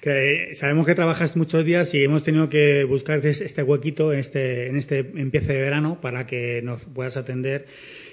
que 0.00 0.54
sabemos 0.54 0.86
que 0.86 0.94
trabajas 0.94 1.36
muchos 1.36 1.64
días 1.64 1.92
y 1.94 2.04
hemos 2.04 2.24
tenido 2.24 2.48
que 2.48 2.84
buscar 2.84 3.24
este 3.24 3.62
huequito 3.62 4.12
en 4.12 4.20
este, 4.20 4.66
en 4.68 4.76
este 4.76 4.98
empiece 4.98 5.52
de 5.52 5.60
verano 5.60 6.00
para 6.00 6.26
que 6.26 6.62
nos 6.62 6.84
puedas 6.84 7.16
atender. 7.16 7.66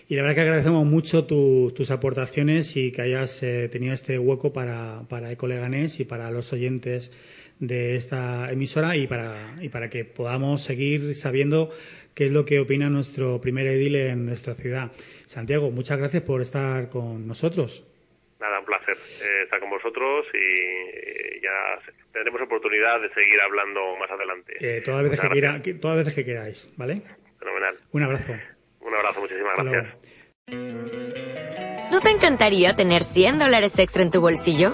Y 0.09 0.15
la 0.15 0.21
verdad 0.21 0.35
que 0.35 0.41
agradecemos 0.41 0.85
mucho 0.85 1.25
tus 1.25 1.91
aportaciones 1.91 2.77
y 2.77 2.91
que 2.93 3.01
hayas 3.01 3.43
eh, 3.43 3.67
tenido 3.69 3.93
este 3.93 4.17
hueco 4.17 4.53
para, 4.53 5.03
para 5.09 5.31
Ecoleganés 5.31 5.99
y 5.99 6.05
para 6.05 6.31
los 6.31 6.53
oyentes 6.53 7.11
de 7.59 7.95
esta 7.95 8.51
emisora 8.51 8.95
y 8.95 9.07
para, 9.07 9.55
y 9.61 9.69
para 9.69 9.89
que 9.89 10.05
podamos 10.05 10.63
seguir 10.63 11.15
sabiendo 11.15 11.71
qué 12.13 12.25
es 12.25 12.31
lo 12.31 12.45
que 12.45 12.59
opina 12.59 12.89
nuestro 12.89 13.39
primer 13.41 13.67
edil 13.67 13.95
en 13.95 14.25
nuestra 14.25 14.55
ciudad. 14.55 14.91
Santiago, 15.25 15.71
muchas 15.71 15.97
gracias 15.97 16.23
por 16.23 16.41
estar 16.41 16.89
con 16.89 17.27
nosotros. 17.27 17.83
Nada, 18.39 18.59
un 18.59 18.65
placer 18.65 18.95
eh, 18.95 19.43
estar 19.43 19.59
con 19.59 19.69
vosotros 19.69 20.25
y 20.33 21.41
ya 21.41 21.79
tendremos 22.11 22.41
oportunidad 22.41 23.01
de 23.01 23.09
seguir 23.09 23.39
hablando 23.41 23.95
más 23.97 24.09
adelante. 24.11 24.53
Eh, 24.59 24.81
todas, 24.83 25.03
veces 25.03 25.21
que 25.21 25.29
quiera, 25.29 25.61
todas 25.81 25.97
veces 25.97 26.13
que 26.15 26.25
queráis, 26.25 26.71
¿vale? 26.77 27.01
Fenomenal. 27.39 27.77
Un 27.91 28.03
abrazo. 28.03 28.33
Un 28.81 28.95
abrazo, 28.95 29.21
muchísimas 29.21 29.53
gracias. 29.55 29.97
¿No 31.91 32.01
te 32.01 32.09
encantaría 32.09 32.75
tener 32.75 33.01
100 33.01 33.39
dólares 33.39 33.77
extra 33.79 34.03
en 34.03 34.11
tu 34.11 34.21
bolsillo? 34.21 34.73